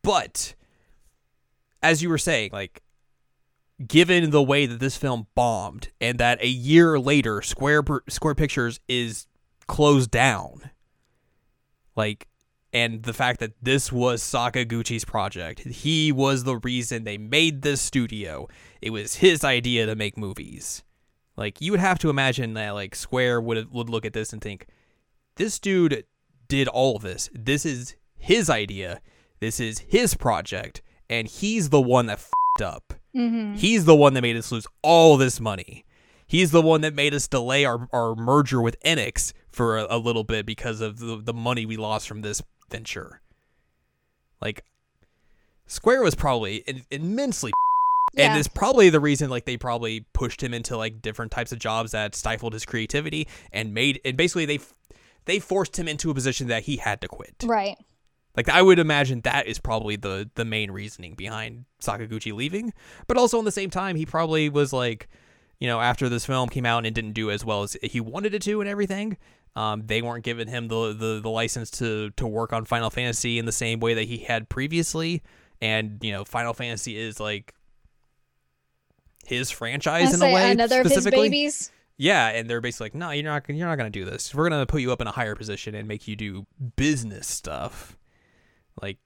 But 0.00 0.54
as 1.82 2.02
you 2.02 2.08
were 2.08 2.16
saying, 2.16 2.50
like 2.54 2.80
given 3.86 4.30
the 4.30 4.42
way 4.42 4.66
that 4.66 4.80
this 4.80 4.96
film 4.96 5.26
bombed 5.34 5.88
and 6.00 6.18
that 6.18 6.42
a 6.42 6.48
year 6.48 6.98
later 6.98 7.42
Square 7.42 7.84
Square 8.08 8.34
Pictures 8.34 8.80
is 8.88 9.26
closed 9.66 10.10
down, 10.10 10.70
like 11.96 12.26
and 12.72 13.02
the 13.02 13.14
fact 13.14 13.40
that 13.40 13.52
this 13.62 13.90
was 13.90 14.22
Sakaguchi's 14.22 15.04
project. 15.04 15.60
He 15.60 16.12
was 16.12 16.44
the 16.44 16.58
reason 16.58 17.04
they 17.04 17.18
made 17.18 17.62
this 17.62 17.80
studio. 17.80 18.48
It 18.82 18.90
was 18.90 19.16
his 19.16 19.42
idea 19.44 19.86
to 19.86 19.96
make 19.96 20.18
movies. 20.18 20.82
Like 21.36 21.60
you 21.60 21.70
would 21.70 21.80
have 21.80 21.98
to 22.00 22.10
imagine 22.10 22.54
that 22.54 22.70
like 22.70 22.94
Square 22.94 23.42
would 23.42 23.72
would 23.72 23.88
look 23.88 24.04
at 24.04 24.12
this 24.12 24.32
and 24.32 24.42
think 24.42 24.66
this 25.36 25.58
dude 25.58 26.04
did 26.48 26.68
all 26.68 26.96
of 26.96 27.02
this. 27.02 27.30
This 27.32 27.64
is 27.64 27.94
his 28.16 28.50
idea. 28.50 29.00
This 29.40 29.60
is 29.60 29.78
his 29.80 30.14
project 30.14 30.82
and 31.08 31.28
he's 31.28 31.70
the 31.70 31.80
one 31.80 32.06
that 32.06 32.18
fucked 32.18 32.62
up. 32.62 32.97
Mm-hmm. 33.16 33.54
He's 33.54 33.84
the 33.84 33.96
one 33.96 34.14
that 34.14 34.22
made 34.22 34.36
us 34.36 34.52
lose 34.52 34.66
all 34.82 35.16
this 35.16 35.40
money. 35.40 35.84
He's 36.26 36.50
the 36.50 36.60
one 36.62 36.82
that 36.82 36.94
made 36.94 37.14
us 37.14 37.26
delay 37.26 37.64
our, 37.64 37.88
our 37.92 38.14
merger 38.14 38.60
with 38.60 38.78
Enix 38.82 39.32
for 39.50 39.78
a, 39.78 39.86
a 39.88 39.98
little 39.98 40.24
bit 40.24 40.44
because 40.44 40.80
of 40.82 40.98
the, 40.98 41.16
the 41.22 41.32
money 41.32 41.64
we 41.64 41.76
lost 41.78 42.06
from 42.06 42.20
this 42.20 42.42
venture. 42.70 43.22
Like, 44.40 44.62
Square 45.66 46.02
was 46.02 46.14
probably 46.14 46.56
in, 46.66 46.82
immensely 46.90 47.50
and 48.16 48.34
Yeah. 48.34 48.38
it's 48.38 48.48
probably 48.48 48.90
the 48.90 49.00
reason 49.00 49.30
like 49.30 49.44
they 49.46 49.56
probably 49.56 50.04
pushed 50.12 50.42
him 50.42 50.52
into 50.54 50.76
like 50.76 51.02
different 51.02 51.32
types 51.32 51.52
of 51.52 51.58
jobs 51.58 51.92
that 51.92 52.14
stifled 52.14 52.52
his 52.52 52.64
creativity 52.64 53.26
and 53.52 53.74
made 53.74 54.00
and 54.04 54.16
basically 54.16 54.46
they 54.46 54.58
they 55.26 55.38
forced 55.38 55.78
him 55.78 55.88
into 55.88 56.10
a 56.10 56.14
position 56.14 56.46
that 56.48 56.62
he 56.64 56.76
had 56.78 57.00
to 57.02 57.08
quit. 57.08 57.34
Right. 57.44 57.76
Like 58.38 58.48
I 58.48 58.62
would 58.62 58.78
imagine 58.78 59.20
that 59.22 59.48
is 59.48 59.58
probably 59.58 59.96
the 59.96 60.30
the 60.36 60.44
main 60.44 60.70
reasoning 60.70 61.14
behind 61.14 61.64
Sakaguchi 61.82 62.32
leaving. 62.32 62.72
But 63.08 63.16
also 63.16 63.40
in 63.40 63.44
the 63.44 63.50
same 63.50 63.68
time, 63.68 63.96
he 63.96 64.06
probably 64.06 64.48
was 64.48 64.72
like, 64.72 65.08
you 65.58 65.66
know, 65.66 65.80
after 65.80 66.08
this 66.08 66.24
film 66.24 66.48
came 66.48 66.64
out 66.64 66.78
and 66.78 66.86
it 66.86 66.94
didn't 66.94 67.14
do 67.14 67.32
as 67.32 67.44
well 67.44 67.64
as 67.64 67.76
he 67.82 68.00
wanted 68.00 68.34
it 68.34 68.42
to 68.42 68.60
and 68.60 68.70
everything. 68.70 69.16
Um, 69.56 69.82
they 69.86 70.02
weren't 70.02 70.22
giving 70.22 70.46
him 70.46 70.68
the, 70.68 70.92
the 70.92 71.20
the 71.20 71.28
license 71.28 71.68
to 71.72 72.10
to 72.10 72.28
work 72.28 72.52
on 72.52 72.64
Final 72.64 72.90
Fantasy 72.90 73.40
in 73.40 73.44
the 73.44 73.50
same 73.50 73.80
way 73.80 73.94
that 73.94 74.04
he 74.04 74.18
had 74.18 74.48
previously. 74.48 75.24
And 75.60 75.98
you 76.00 76.12
know, 76.12 76.24
Final 76.24 76.54
Fantasy 76.54 76.96
is 76.96 77.18
like 77.18 77.52
his 79.26 79.50
franchise 79.50 80.14
in 80.14 80.22
a 80.22 80.32
way 80.32 80.52
another 80.52 80.82
of 80.82 80.86
his 80.86 81.10
babies. 81.10 81.72
Yeah, 81.96 82.28
and 82.28 82.48
they're 82.48 82.60
basically 82.60 82.84
like, 82.84 82.94
no, 82.94 83.10
you're 83.10 83.24
not, 83.24 83.48
you're 83.48 83.66
not 83.66 83.78
gonna 83.78 83.90
do 83.90 84.04
this. 84.04 84.32
We're 84.32 84.48
gonna 84.48 84.64
put 84.64 84.80
you 84.80 84.92
up 84.92 85.00
in 85.00 85.08
a 85.08 85.10
higher 85.10 85.34
position 85.34 85.74
and 85.74 85.88
make 85.88 86.06
you 86.06 86.14
do 86.14 86.46
business 86.76 87.26
stuff. 87.26 87.97
Like, 88.82 88.98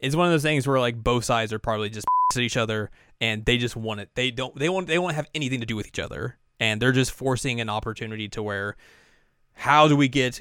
it's 0.00 0.16
one 0.16 0.26
of 0.26 0.32
those 0.32 0.42
things 0.42 0.66
where 0.66 0.80
like 0.80 1.02
both 1.02 1.24
sides 1.24 1.52
are 1.52 1.58
probably 1.58 1.90
just 1.90 2.06
at 2.34 2.40
each 2.40 2.56
other, 2.56 2.90
and 3.20 3.44
they 3.44 3.56
just 3.58 3.76
want 3.76 4.00
it. 4.00 4.10
They 4.14 4.30
don't. 4.30 4.54
They 4.58 4.68
want. 4.68 4.86
They 4.86 4.98
won't 4.98 5.14
have 5.14 5.28
anything 5.34 5.60
to 5.60 5.66
do 5.66 5.76
with 5.76 5.86
each 5.86 5.98
other, 5.98 6.38
and 6.60 6.80
they're 6.80 6.92
just 6.92 7.12
forcing 7.12 7.60
an 7.60 7.68
opportunity 7.70 8.28
to 8.30 8.42
where, 8.42 8.76
how 9.52 9.88
do 9.88 9.96
we 9.96 10.08
get, 10.08 10.40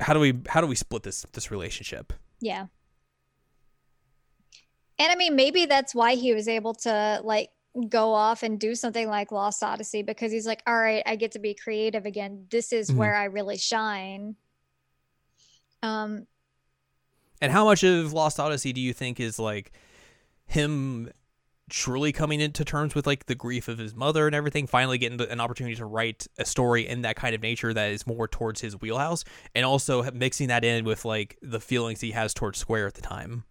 how 0.00 0.12
do 0.14 0.20
we, 0.20 0.34
how 0.48 0.60
do 0.60 0.66
we 0.66 0.74
split 0.76 1.02
this 1.02 1.24
this 1.32 1.50
relationship? 1.50 2.12
Yeah. 2.40 2.66
And 4.98 5.10
I 5.10 5.16
mean, 5.16 5.34
maybe 5.34 5.66
that's 5.66 5.94
why 5.94 6.14
he 6.14 6.32
was 6.34 6.46
able 6.46 6.74
to 6.74 7.20
like 7.24 7.50
go 7.88 8.12
off 8.12 8.42
and 8.42 8.60
do 8.60 8.74
something 8.74 9.08
like 9.08 9.32
Lost 9.32 9.62
Odyssey 9.62 10.02
because 10.02 10.30
he's 10.30 10.46
like, 10.46 10.62
all 10.66 10.78
right, 10.78 11.02
I 11.06 11.16
get 11.16 11.32
to 11.32 11.38
be 11.38 11.54
creative 11.54 12.04
again. 12.04 12.46
This 12.50 12.72
is 12.72 12.90
Mhm. 12.90 12.96
where 12.96 13.14
I 13.16 13.24
really 13.24 13.56
shine. 13.56 14.36
Um, 15.82 16.26
And 17.42 17.50
how 17.50 17.64
much 17.64 17.82
of 17.82 18.12
Lost 18.12 18.38
Odyssey 18.38 18.72
do 18.72 18.80
you 18.80 18.92
think 18.92 19.18
is 19.18 19.36
like 19.36 19.72
him 20.46 21.10
truly 21.68 22.12
coming 22.12 22.40
into 22.40 22.64
terms 22.64 22.94
with 22.94 23.04
like 23.04 23.26
the 23.26 23.34
grief 23.34 23.66
of 23.66 23.78
his 23.78 23.94
mother 23.96 24.26
and 24.26 24.36
everything, 24.36 24.68
finally 24.68 24.96
getting 24.96 25.20
an 25.20 25.40
opportunity 25.40 25.74
to 25.74 25.84
write 25.84 26.28
a 26.38 26.44
story 26.44 26.86
in 26.86 27.02
that 27.02 27.16
kind 27.16 27.34
of 27.34 27.42
nature 27.42 27.74
that 27.74 27.90
is 27.90 28.06
more 28.06 28.28
towards 28.28 28.60
his 28.60 28.80
wheelhouse, 28.80 29.24
and 29.56 29.64
also 29.64 30.08
mixing 30.12 30.48
that 30.48 30.64
in 30.64 30.84
with 30.84 31.04
like 31.04 31.36
the 31.42 31.58
feelings 31.58 32.00
he 32.00 32.12
has 32.12 32.32
towards 32.32 32.60
Square 32.60 32.86
at 32.86 32.94
the 32.94 33.02
time. 33.02 33.44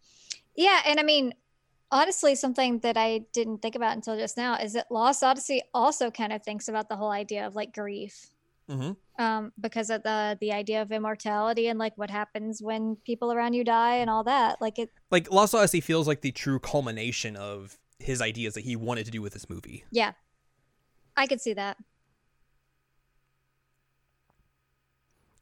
yeah, 0.56 0.80
and 0.86 0.98
I 0.98 1.04
mean, 1.04 1.34
honestly, 1.92 2.36
something 2.36 2.80
that 2.80 2.96
I 2.96 3.26
didn't 3.34 3.62
think 3.62 3.76
about 3.76 3.96
until 3.96 4.18
just 4.18 4.38
now 4.38 4.56
is 4.56 4.72
that 4.74 4.90
Lost 4.90 5.22
Odyssey 5.22 5.64
also 5.74 6.10
kind 6.10 6.32
of 6.32 6.44
thinks 6.44 6.70
about 6.70 6.88
the 6.88 6.96
whole 6.96 7.12
idea 7.12 7.46
of 7.46 7.56
like 7.56 7.74
grief. 7.74 8.28
Mm-hmm. 8.70 9.22
um, 9.22 9.52
because 9.60 9.90
of 9.90 10.04
the 10.04 10.38
the 10.40 10.54
idea 10.54 10.82
of 10.82 10.92
immortality 10.92 11.68
and 11.68 11.78
like 11.78 11.98
what 11.98 12.10
happens 12.10 12.62
when 12.62 12.96
people 13.06 13.34
around 13.34 13.54
you 13.54 13.64
die 13.64 13.96
and 13.96 14.10
all 14.10 14.24
that. 14.24 14.62
Like 14.62 14.80
it, 14.80 14.90
Like 15.10 15.30
Lost 15.32 15.54
Odyssey 15.54 15.82
feels 15.82 16.08
like 16.08 16.22
the 16.22 16.32
true 16.32 16.60
culmination 16.60 17.36
of 17.36 17.78
his 18.00 18.22
ideas 18.22 18.54
that 18.54 18.62
he 18.62 18.76
wanted 18.76 19.06
to 19.06 19.12
do 19.12 19.22
with 19.22 19.34
this 19.34 19.50
movie. 19.50 19.84
yeah, 19.92 20.14
I 21.18 21.28
could 21.28 21.42
see 21.42 21.54
that. 21.54 21.78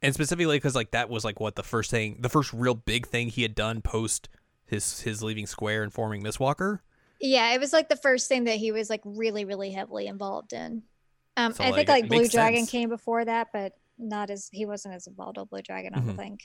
and 0.01 0.13
specifically 0.13 0.55
because 0.57 0.75
like 0.75 0.91
that 0.91 1.09
was 1.09 1.25
like 1.25 1.39
what 1.39 1.55
the 1.55 1.63
first 1.63 1.91
thing 1.91 2.17
the 2.21 2.29
first 2.29 2.53
real 2.53 2.73
big 2.73 3.05
thing 3.05 3.27
he 3.29 3.41
had 3.41 3.53
done 3.53 3.81
post 3.81 4.29
his 4.65 5.01
his 5.01 5.21
leaving 5.21 5.45
square 5.45 5.83
and 5.83 5.91
forming 5.91 6.23
Mistwalker 6.23 6.79
Yeah, 7.19 7.53
it 7.53 7.59
was 7.59 7.73
like 7.73 7.89
the 7.89 7.95
first 7.97 8.27
thing 8.29 8.45
that 8.45 8.55
he 8.57 8.71
was 8.71 8.89
like 8.89 9.01
really, 9.03 9.43
really 9.43 9.71
heavily 9.71 10.07
involved 10.07 10.53
in. 10.53 10.83
Um, 11.39 11.53
I 11.59 11.71
think 11.71 11.87
like, 11.89 12.01
like 12.03 12.07
Blue 12.09 12.27
Dragon 12.27 12.59
sense. 12.61 12.69
came 12.71 12.89
before 12.89 13.23
that, 13.25 13.47
but 13.53 13.73
not 13.97 14.29
as 14.29 14.49
he 14.51 14.65
wasn't 14.65 14.95
as 14.95 15.07
involved 15.07 15.37
with 15.37 15.49
Blue 15.49 15.61
Dragon. 15.61 15.93
I 15.93 15.99
don't 15.99 16.15
Mhm. 16.15 16.17
think. 16.17 16.39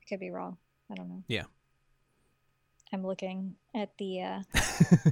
I 0.00 0.04
could 0.08 0.20
be 0.20 0.30
wrong. 0.30 0.56
I 0.90 0.94
don't 0.94 1.08
know. 1.08 1.22
Yeah. 1.28 1.44
I'm 2.92 3.06
looking 3.06 3.56
at 3.74 3.96
the. 3.98 4.22
uh 4.22 4.42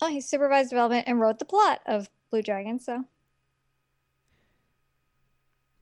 Oh, 0.00 0.08
he 0.08 0.20
supervised 0.20 0.70
development 0.70 1.06
and 1.06 1.20
wrote 1.20 1.38
the 1.38 1.44
plot 1.44 1.80
of 1.86 2.08
Blue 2.30 2.42
Dragon. 2.42 2.78
So 2.80 3.04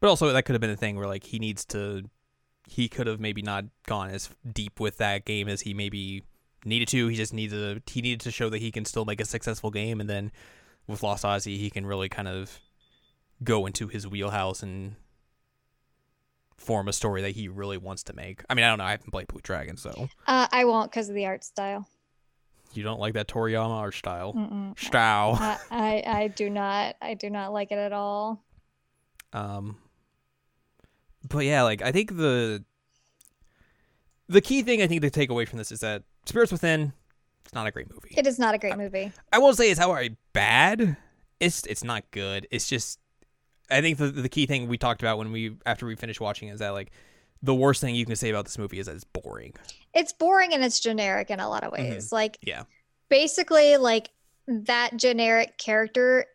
but 0.00 0.08
also 0.08 0.32
that 0.32 0.44
could 0.44 0.52
have 0.54 0.60
been 0.60 0.70
a 0.70 0.76
thing 0.76 0.96
where 0.96 1.06
like 1.06 1.24
he 1.24 1.38
needs 1.38 1.64
to 1.66 2.02
he 2.66 2.88
could 2.88 3.06
have 3.06 3.18
maybe 3.20 3.42
not 3.42 3.64
gone 3.86 4.10
as 4.10 4.30
deep 4.52 4.78
with 4.80 4.98
that 4.98 5.24
game 5.24 5.48
as 5.48 5.62
he 5.62 5.74
maybe 5.74 6.22
needed 6.64 6.88
to 6.88 7.06
he 7.08 7.16
just 7.16 7.32
needed 7.32 7.82
to 7.86 7.92
he 7.92 8.00
needed 8.02 8.20
to 8.20 8.30
show 8.30 8.48
that 8.50 8.58
he 8.58 8.70
can 8.70 8.84
still 8.84 9.04
make 9.04 9.20
a 9.20 9.24
successful 9.24 9.70
game 9.70 10.00
and 10.00 10.08
then 10.10 10.30
with 10.86 11.02
lost 11.02 11.24
odyssey 11.24 11.56
he 11.58 11.70
can 11.70 11.86
really 11.86 12.08
kind 12.08 12.28
of 12.28 12.58
go 13.42 13.66
into 13.66 13.88
his 13.88 14.06
wheelhouse 14.06 14.62
and 14.62 14.96
form 16.56 16.88
a 16.88 16.92
story 16.92 17.22
that 17.22 17.30
he 17.30 17.48
really 17.48 17.78
wants 17.78 18.02
to 18.02 18.12
make 18.12 18.42
i 18.50 18.54
mean 18.54 18.64
i 18.64 18.68
don't 18.68 18.78
know 18.78 18.84
i 18.84 18.90
haven't 18.90 19.10
played 19.10 19.26
blue 19.28 19.40
dragon 19.42 19.76
so 19.76 20.08
uh, 20.26 20.46
I 20.52 20.64
won't 20.66 20.90
because 20.90 21.08
of 21.08 21.14
the 21.14 21.24
art 21.26 21.42
style. 21.42 21.88
you 22.74 22.82
don't 22.82 23.00
like 23.00 23.14
that 23.14 23.28
toriyama 23.28 23.70
art 23.70 23.94
style 23.94 24.34
Mm-mm. 24.34 24.78
style 24.78 25.36
I, 25.40 25.58
I 25.70 26.02
I 26.22 26.28
do 26.28 26.50
not 26.50 26.96
I 27.00 27.14
do 27.14 27.30
not 27.30 27.52
like 27.52 27.72
it 27.72 27.78
at 27.78 27.92
all. 27.92 28.42
Um, 29.32 29.76
but 31.28 31.44
yeah, 31.44 31.62
like 31.62 31.82
I 31.82 31.92
think 31.92 32.16
the 32.16 32.64
the 34.28 34.40
key 34.40 34.62
thing 34.62 34.82
I 34.82 34.86
think 34.88 35.02
to 35.02 35.10
take 35.10 35.30
away 35.30 35.44
from 35.44 35.58
this 35.58 35.70
is 35.72 35.80
that 35.80 36.02
Spirits 36.26 36.50
Within, 36.52 36.92
it's 37.50 37.54
not 37.56 37.66
a 37.66 37.72
great 37.72 37.90
movie. 37.90 38.14
It 38.16 38.28
is 38.28 38.38
not 38.38 38.54
a 38.54 38.58
great 38.58 38.76
movie. 38.76 39.10
I 39.32 39.38
won't 39.38 39.56
say 39.56 39.72
it's 39.72 39.80
outright 39.80 40.16
bad. 40.32 40.96
It's 41.40 41.66
it's 41.66 41.82
not 41.82 42.08
good. 42.12 42.46
It's 42.52 42.68
just 42.68 43.00
I 43.68 43.80
think 43.80 43.98
the 43.98 44.06
the 44.06 44.28
key 44.28 44.46
thing 44.46 44.68
we 44.68 44.78
talked 44.78 45.02
about 45.02 45.18
when 45.18 45.32
we 45.32 45.56
after 45.66 45.84
we 45.84 45.96
finished 45.96 46.20
watching 46.20 46.48
is 46.48 46.60
that 46.60 46.68
like 46.70 46.92
the 47.42 47.52
worst 47.52 47.80
thing 47.80 47.96
you 47.96 48.06
can 48.06 48.14
say 48.14 48.30
about 48.30 48.44
this 48.44 48.56
movie 48.56 48.78
is 48.78 48.86
that 48.86 48.94
it's 48.94 49.02
boring. 49.02 49.54
It's 49.94 50.12
boring 50.12 50.54
and 50.54 50.62
it's 50.62 50.78
generic 50.78 51.28
in 51.28 51.40
a 51.40 51.48
lot 51.48 51.64
of 51.64 51.72
ways. 51.72 52.12
Like 52.12 52.38
Yeah. 52.42 52.62
basically 53.08 53.76
like 53.78 54.10
that 54.46 54.96
generic 54.96 55.58
character 55.58 56.26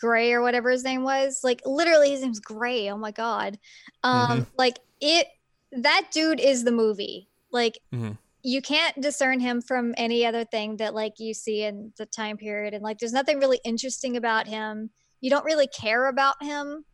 Gray 0.00 0.32
or 0.32 0.42
whatever 0.42 0.70
his 0.70 0.82
name 0.82 1.04
was, 1.04 1.44
like 1.44 1.62
literally 1.64 2.10
his 2.10 2.22
name's 2.22 2.40
Gray. 2.40 2.90
Oh 2.90 2.96
my 2.96 3.12
god. 3.12 3.56
Um 4.02 4.48
like 4.58 4.80
it 5.00 5.28
that 5.70 6.08
dude 6.10 6.40
is 6.40 6.64
the 6.64 6.72
movie. 6.72 7.28
Like 7.52 7.78
Mhm. 7.94 8.18
You 8.46 8.62
can't 8.62 9.00
discern 9.00 9.40
him 9.40 9.60
from 9.60 9.92
any 9.96 10.24
other 10.24 10.44
thing 10.44 10.76
that 10.76 10.94
like 10.94 11.14
you 11.18 11.34
see 11.34 11.64
in 11.64 11.92
the 11.98 12.06
time 12.06 12.36
period 12.36 12.74
and 12.74 12.82
like 12.82 12.96
there's 12.98 13.12
nothing 13.12 13.40
really 13.40 13.58
interesting 13.64 14.16
about 14.16 14.46
him. 14.46 14.90
You 15.20 15.30
don't 15.30 15.44
really 15.44 15.66
care 15.66 16.06
about 16.06 16.40
him. 16.40 16.84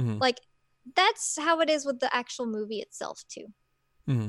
Mhm. 0.00 0.18
Like 0.18 0.40
that's 0.96 1.38
how 1.38 1.60
it 1.60 1.68
is 1.68 1.84
with 1.84 2.00
the 2.00 2.14
actual 2.16 2.46
movie 2.46 2.78
itself 2.78 3.22
too. 3.28 3.48
Mm-hmm. 4.08 4.28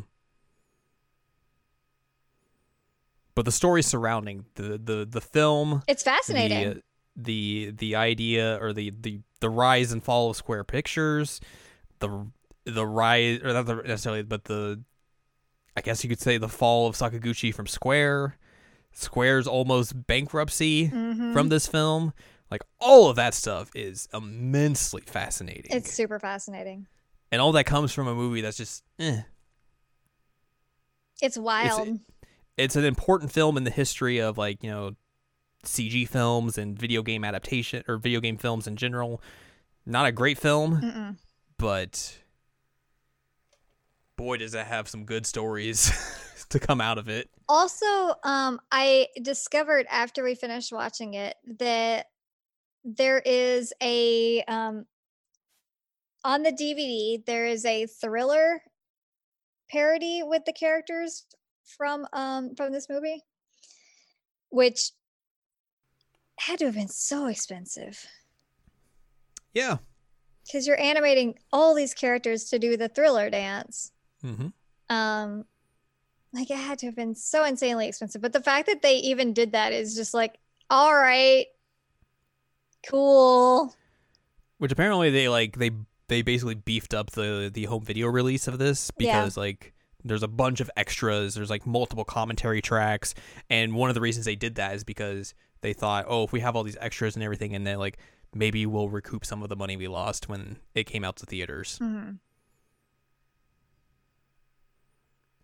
But 3.35 3.45
the 3.45 3.53
story 3.53 3.81
surrounding 3.81 4.43
the 4.55 4.77
the 4.77 5.07
the 5.09 5.21
film 5.21 5.81
It's 5.87 6.03
fascinating. 6.03 6.81
The, 7.15 7.69
the 7.69 7.71
the 7.71 7.95
idea 7.95 8.59
or 8.61 8.73
the, 8.73 8.91
the 8.99 9.21
the 9.39 9.49
rise 9.49 9.93
and 9.93 10.03
fall 10.03 10.29
of 10.29 10.35
Square 10.35 10.65
Pictures, 10.65 11.39
the 11.99 12.27
the 12.65 12.85
rise 12.85 13.39
or 13.41 13.53
not 13.53 13.65
the, 13.65 13.75
necessarily, 13.75 14.23
but 14.23 14.43
the 14.43 14.83
I 15.75 15.81
guess 15.81 16.03
you 16.03 16.09
could 16.09 16.21
say 16.21 16.37
the 16.37 16.47
fall 16.49 16.87
of 16.87 16.95
Sakaguchi 16.95 17.53
from 17.53 17.67
Square, 17.67 18.37
Square's 18.93 19.45
almost 19.47 20.07
bankruptcy 20.07 20.89
Mhm. 20.89 21.33
from 21.33 21.49
this 21.49 21.67
film. 21.67 22.13
Like 22.49 22.61
all 22.79 23.09
of 23.09 23.15
that 23.17 23.33
stuff 23.33 23.69
is 23.75 24.07
immensely 24.13 25.01
fascinating. 25.05 25.71
It's 25.71 25.91
super 25.91 26.19
fascinating. 26.19 26.87
and 27.31 27.41
all 27.41 27.51
that 27.53 27.65
comes 27.65 27.91
from 27.91 28.07
a 28.07 28.15
movie 28.15 28.39
that's 28.41 28.55
just 28.55 28.83
eh. 28.99 29.21
It's 31.21 31.37
wild. 31.37 31.99
it's 32.57 32.75
an 32.75 32.85
important 32.85 33.31
film 33.31 33.57
in 33.57 33.63
the 33.63 33.71
history 33.71 34.19
of 34.19 34.37
like 34.37 34.63
you 34.63 34.69
know 34.69 34.95
CG 35.65 36.07
films 36.07 36.57
and 36.57 36.77
video 36.77 37.01
game 37.01 37.23
adaptation 37.25 37.83
or 37.87 37.97
video 37.97 38.19
game 38.19 38.37
films 38.37 38.67
in 38.67 38.75
general. 38.75 39.21
Not 39.85 40.05
a 40.05 40.11
great 40.11 40.37
film, 40.37 40.81
Mm-mm. 40.81 41.17
but 41.57 42.17
boy 44.17 44.37
does 44.37 44.53
it 44.53 44.65
have 44.65 44.87
some 44.87 45.05
good 45.05 45.25
stories 45.25 45.91
to 46.49 46.59
come 46.59 46.81
out 46.81 46.97
of 46.97 47.09
it. 47.09 47.29
Also, 47.47 48.13
um, 48.23 48.59
I 48.71 49.07
discovered 49.21 49.85
after 49.89 50.23
we 50.23 50.35
finished 50.35 50.71
watching 50.71 51.13
it 51.13 51.35
that 51.59 52.07
there 52.83 53.19
is 53.19 53.73
a 53.81 54.43
um, 54.43 54.85
on 56.23 56.43
the 56.43 56.51
DVD 56.51 57.23
there 57.25 57.45
is 57.47 57.65
a 57.65 57.85
thriller 57.87 58.61
parody 59.69 60.21
with 60.23 60.45
the 60.45 60.53
characters 60.53 61.25
from 61.63 62.07
um 62.13 62.55
from 62.55 62.71
this 62.71 62.87
movie, 62.89 63.23
which 64.49 64.91
had 66.39 66.59
to 66.59 66.65
have 66.65 66.75
been 66.75 66.87
so 66.87 67.27
expensive 67.27 68.05
Yeah. 69.53 69.77
because 70.45 70.67
you're 70.67 70.79
animating 70.79 71.39
all 71.51 71.73
these 71.73 71.93
characters 71.93 72.45
to 72.45 72.59
do 72.59 72.75
the 72.77 72.89
thriller 72.89 73.29
dance. 73.29 73.91
Mm-hmm. 74.25 74.47
um 74.95 75.45
like 76.33 76.49
it 76.51 76.57
had 76.57 76.79
to 76.79 76.87
have 76.87 76.95
been 76.95 77.15
so 77.15 77.45
insanely 77.45 77.87
expensive 77.87 78.21
but 78.21 78.33
the 78.33 78.41
fact 78.41 78.67
that 78.67 78.81
they 78.81 78.97
even 78.97 79.33
did 79.33 79.51
that 79.53 79.71
is 79.71 79.95
just 79.95 80.13
like 80.13 80.37
all 80.69 80.93
right 80.95 81.45
cool 82.87 83.73
Which 84.57 84.71
apparently 84.71 85.09
they 85.09 85.29
like 85.29 85.57
they 85.57 85.71
they 86.07 86.21
basically 86.21 86.55
beefed 86.55 86.93
up 86.93 87.11
the 87.11 87.49
the 87.53 87.65
home 87.65 87.83
video 87.83 88.07
release 88.07 88.47
of 88.47 88.59
this 88.59 88.91
Yeah. 88.97 89.19
because 89.21 89.37
like 89.37 89.73
there's 90.03 90.21
a 90.21 90.27
bunch 90.27 90.59
of 90.59 90.69
extras, 90.77 91.33
there's 91.33 91.49
like 91.49 91.65
multiple 91.65 92.05
commentary 92.05 92.61
tracks, 92.61 93.15
and 93.49 93.73
one 93.73 93.89
of 93.89 93.95
the 93.95 94.01
reasons 94.01 94.27
they 94.27 94.35
did 94.35 94.53
that 94.55 94.75
is 94.75 94.83
because 94.83 95.33
they 95.61 95.73
thought, 95.73 96.05
oh, 96.07 96.23
if 96.25 96.31
we 96.31 96.41
have 96.41 96.55
all 96.55 96.61
these 96.61 96.77
extras 96.79 97.15
and 97.15 97.23
everything, 97.23 97.55
and 97.55 97.65
then 97.65 97.79
like 97.79 97.97
maybe 98.31 98.67
we'll 98.67 98.87
recoup 98.87 99.25
some 99.25 99.41
of 99.41 99.49
the 99.49 99.55
money 99.55 99.75
we 99.77 99.87
lost 99.87 100.29
when 100.29 100.57
it 100.75 100.83
came 100.83 101.03
out 101.03 101.15
to 101.15 101.25
theaters. 101.25 101.79
Mhm. 101.81 102.19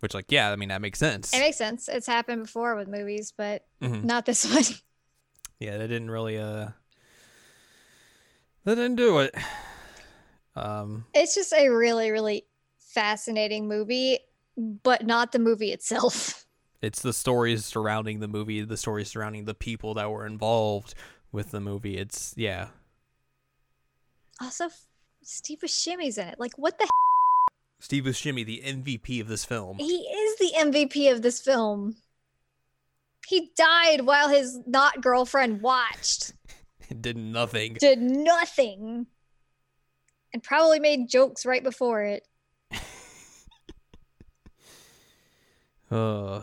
Which 0.01 0.13
like 0.13 0.25
yeah, 0.29 0.51
I 0.51 0.55
mean 0.57 0.69
that 0.69 0.81
makes 0.81 0.99
sense. 0.99 1.33
it 1.33 1.39
makes 1.39 1.57
sense 1.57 1.87
it's 1.87 2.07
happened 2.07 2.43
before 2.43 2.75
with 2.75 2.87
movies 2.87 3.33
but 3.35 3.65
Mhm. 3.81 4.03
not 4.03 4.25
this 4.25 4.45
one 4.53 4.63
Yeah, 5.59 5.77
they 5.77 5.87
didn't 5.87 6.11
really 6.11 6.37
uh 6.37 6.69
they 8.65 8.75
didn't 8.75 8.95
do 8.97 9.19
it. 9.19 9.33
Um 10.55 11.05
it's 11.13 11.33
just 11.35 11.53
a 11.53 11.69
really 11.69 12.11
really 12.11 12.45
fascinating 12.77 13.67
movie 13.67 14.19
but 14.57 15.05
not 15.05 15.31
the 15.31 15.39
movie 15.39 15.71
itself 15.71 16.45
it's 16.81 17.01
the 17.03 17.13
stories 17.13 17.63
surrounding 17.63 18.21
the 18.21 18.27
movie, 18.27 18.61
the 18.63 18.75
stories 18.75 19.07
surrounding 19.09 19.45
the 19.45 19.53
people 19.53 19.93
that 19.93 20.09
were 20.09 20.25
involved 20.25 20.95
with 21.31 21.51
the 21.51 21.59
movie. 21.61 21.95
It's 21.95 22.33
yeah. 22.35 22.69
also 24.41 24.67
steve 25.21 25.59
buscemi's 25.59 26.17
in 26.17 26.27
it 26.27 26.39
like 26.39 26.53
what 26.57 26.79
the 26.79 26.89
Steve 27.81 28.03
Buscemi, 28.05 28.45
the 28.45 28.61
MVP 28.65 29.19
of 29.19 29.27
this 29.27 29.43
film. 29.43 29.77
he 29.79 29.85
is 30.01 30.37
the 30.37 30.51
mvp 30.57 31.11
of 31.11 31.21
this 31.23 31.41
film 31.41 31.95
He 33.27 33.51
died 33.57 34.01
while 34.01 34.29
his 34.29 34.59
not 34.65 35.01
girlfriend 35.01 35.61
watched. 35.61 36.33
Did 37.01 37.17
nothing. 37.17 37.77
Did 37.79 37.99
nothing. 37.99 39.07
And 40.33 40.41
probably 40.43 40.79
made 40.79 41.09
jokes 41.09 41.45
right 41.45 41.63
before 41.63 42.03
it. 42.03 42.27
Uh, 45.89 46.41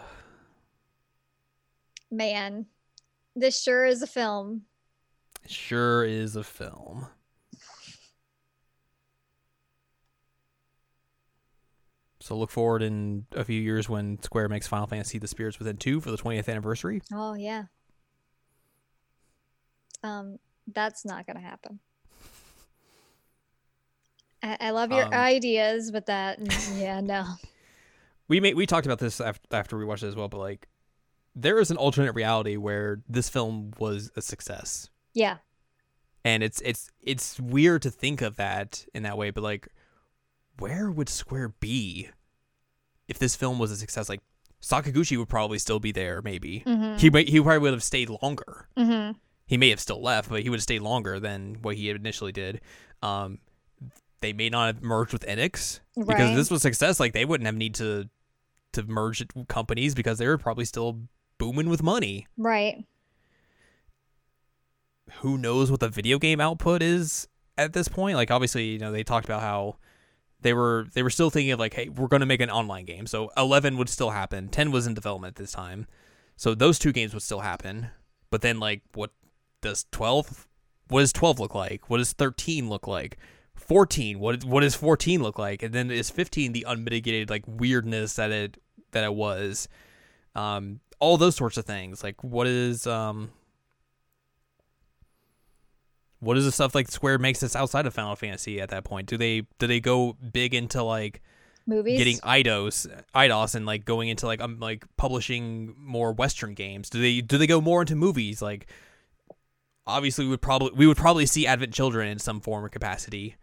Man, 2.11 2.67
this 3.35 3.63
sure 3.63 3.87
is 3.87 4.03
a 4.03 4.07
film. 4.07 4.63
sure 5.47 6.05
is 6.05 6.37
a 6.37 6.45
film. 6.45 7.07
So 12.29 12.37
look 12.37 12.51
forward 12.51 12.83
in 12.83 13.25
a 13.33 13.43
few 13.43 13.59
years 13.59 13.89
when 13.89 14.23
Square 14.23 14.51
makes 14.51 14.67
Final 14.67 14.87
Fantasy: 14.87 15.19
The 15.19 15.27
Spirits 15.27 15.59
Within 15.59 15.79
two 15.79 15.99
for 16.03 16.11
the 16.11 16.19
20th 16.19 16.47
anniversary. 16.47 17.01
Oh 17.11 17.33
yeah. 17.33 17.65
Um, 20.03 20.39
that's 20.71 21.07
not 21.07 21.27
gonna 21.27 21.41
happen. 21.41 21.81
I, 24.43 24.59
I 24.61 24.71
love 24.73 24.93
your 24.93 25.07
Um, 25.07 25.15
ideas, 25.15 25.91
but 25.91 26.05
that 26.05 26.39
yeah, 26.77 27.01
no. 27.01 27.25
we 28.29 28.41
made 28.41 28.57
we 28.57 28.67
talked 28.67 28.85
about 28.87 28.99
this 28.99 29.23
after, 29.23 29.57
after 29.57 29.79
we 29.79 29.87
watched 29.87 30.03
it 30.03 30.09
as 30.09 30.15
well, 30.15 30.29
but 30.29 30.37
like 30.39 30.69
there 31.35 31.59
is 31.59 31.71
an 31.71 31.79
alternate 31.79 32.13
reality 32.13 32.59
where 32.59 33.01
this 33.09 33.31
film 33.31 33.73
was 33.79 34.11
a 34.17 34.21
success. 34.21 34.91
Yeah. 35.15 35.39
And 36.27 36.43
it's 36.43 36.61
it's 36.61 36.91
it's 37.01 37.41
weird 37.41 37.81
to 37.83 37.91
think 37.91 38.21
of 38.21 38.37
that 38.37 38.85
in 38.93 39.05
that 39.05 39.17
way, 39.17 39.31
but 39.31 39.43
like 39.43 39.69
where 40.59 40.91
would 40.91 41.09
Square 41.09 41.55
be 41.61 42.11
if 43.09 43.19
this 43.19 43.35
film 43.35 43.59
was 43.59 43.71
a 43.71 43.77
success? 43.77 44.09
Like 44.09 44.21
Sakaguchi 44.63 45.17
would 45.19 45.29
probably 45.29 45.59
still 45.59 45.81
be 45.81 45.93
there, 45.93 46.21
maybe. 46.23 46.63
Mm-hmm. 46.67 46.97
He 46.99 47.11
might 47.11 47.29
he 47.29 47.41
probably 47.41 47.59
would 47.59 47.73
have 47.73 47.83
stayed 47.83 48.11
longer. 48.23 48.69
mm-hmm. 48.77 49.13
He 49.47 49.57
may 49.57 49.71
have 49.71 49.81
still 49.81 50.03
left, 50.03 50.29
but 50.29 50.43
he 50.43 50.51
would 50.51 50.59
have 50.59 50.63
stayed 50.63 50.83
longer 50.83 51.19
than 51.19 51.57
what 51.63 51.77
he 51.77 51.91
initially 51.91 52.33
did. 52.33 52.61
Um 53.03 53.39
they 54.21 54.33
may 54.33 54.51
not 54.51 54.67
have 54.67 54.83
merged 54.83 55.13
with 55.13 55.25
Enix 55.27 55.81
because 55.97 56.09
Right. 56.09 56.31
if 56.31 56.37
this 56.37 56.51
was 56.51 56.61
success, 56.63 56.99
like 57.01 57.13
they 57.13 57.25
wouldn't 57.25 57.47
have 57.47 57.55
need 57.55 57.75
to 57.77 58.09
to 58.73 58.83
merge 58.83 59.25
companies 59.49 59.95
because 59.95 60.19
they 60.19 60.27
were 60.27 60.37
probably 60.39 60.65
still 60.65 61.01
booming 61.39 61.69
with 61.71 61.83
money. 61.83 62.27
Right. 62.37 62.85
Who 65.21 65.39
knows 65.39 65.71
what 65.71 65.81
the 65.81 65.89
video 65.89 66.19
game 66.19 66.41
output 66.41 66.83
is 66.83 67.29
at 67.57 67.73
this 67.73 67.89
point? 67.89 68.17
Like 68.17 68.31
obviously, 68.31 68.65
you 68.67 68.79
know, 68.79 68.93
they 68.93 69.03
talked 69.05 69.25
about 69.25 69.41
how 69.41 69.77
they 70.41 70.53
were 70.53 70.87
they 70.95 71.03
were 71.03 71.11
still 71.11 71.31
thinking 71.31 71.53
of 71.53 71.59
like, 71.59 71.75
hey, 71.75 71.89
we're 71.89 72.09
going 72.09 72.21
to 72.21 72.27
make 72.27 72.41
an 72.41 72.51
online 72.51 72.85
game. 72.85 73.07
So 73.07 73.31
11 73.37 73.77
would 73.77 73.89
still 73.89 74.11
happen. 74.11 74.49
10 74.49 74.71
was 74.71 74.87
in 74.87 74.95
development 74.95 75.33
at 75.33 75.43
this 75.43 75.53
time. 75.53 75.87
So 76.37 76.55
those 76.55 76.79
two 76.79 76.93
games 76.93 77.13
would 77.15 77.23
still 77.23 77.41
happen. 77.41 77.89
But 78.31 78.43
then 78.43 78.61
like 78.61 78.83
what 78.95 79.11
does 79.61 79.87
12 79.91 80.47
what 80.89 81.01
does 81.01 81.13
12 81.13 81.41
look 81.41 81.55
like? 81.55 81.91
What 81.91 81.99
does 81.99 82.13
13 82.13 82.69
look 82.69 82.87
like? 82.87 83.19
14 83.57 84.21
what 84.21 84.45
what 84.45 84.61
does 84.61 84.75
14 84.77 85.23
look 85.23 85.39
like? 85.39 85.63
And 85.63 85.75
then 85.75 85.91
is 85.91 86.11
15 86.11 86.53
the 86.53 86.65
unmitigated 86.69 87.31
like 87.31 87.45
weirdness 87.47 88.15
that 88.15 88.31
it 88.31 88.59
that 88.93 89.05
it 89.05 89.15
was? 89.15 89.69
Um 90.35 90.81
all 91.01 91.17
those 91.17 91.37
sorts 91.37 91.57
of 91.57 91.65
things. 91.65 92.05
Like 92.05 92.23
what 92.23 92.47
is 92.47 92.87
um 92.87 93.31
what 96.21 96.37
is 96.37 96.45
the 96.45 96.53
stuff 96.53 96.75
like 96.75 96.89
Square 96.89 97.19
makes 97.19 97.41
this 97.41 97.55
outside 97.55 97.87
of 97.87 97.95
Final 97.95 98.17
Fantasy 98.17 98.61
at 98.61 98.71
that 98.71 98.85
point? 98.85 99.09
Do 99.09 99.17
they 99.17 99.43
do 99.59 99.67
they 99.67 99.81
go 99.81 100.17
big 100.33 100.55
into 100.55 100.83
like 100.83 101.23
Movies. 101.67 101.99
getting 101.99 102.17
Eidos 102.19 102.87
Eidos 103.15 103.55
and 103.55 103.67
like 103.67 103.85
going 103.85 104.09
into 104.09 104.27
like 104.27 104.41
um 104.41 104.59
like 104.59 104.85
publishing 104.97 105.75
more 105.79 106.13
Western 106.13 106.55
games? 106.55 106.91
Do 106.91 107.01
they 107.01 107.21
do 107.21 107.39
they 107.39 107.47
go 107.47 107.61
more 107.61 107.83
into 107.83 107.95
movies? 107.95 108.43
Like 108.43 108.67
obviously 109.87 110.25
we 110.25 110.31
would 110.31 110.43
probably 110.43 110.71
we 110.75 110.87
would 110.87 110.97
probably 110.97 111.27
see 111.27 111.47
Advent 111.47 111.73
Children 111.73 112.09
in 112.09 112.19
some 112.19 112.41
form 112.41 112.65
or 112.65 112.69
capacity. 112.69 113.37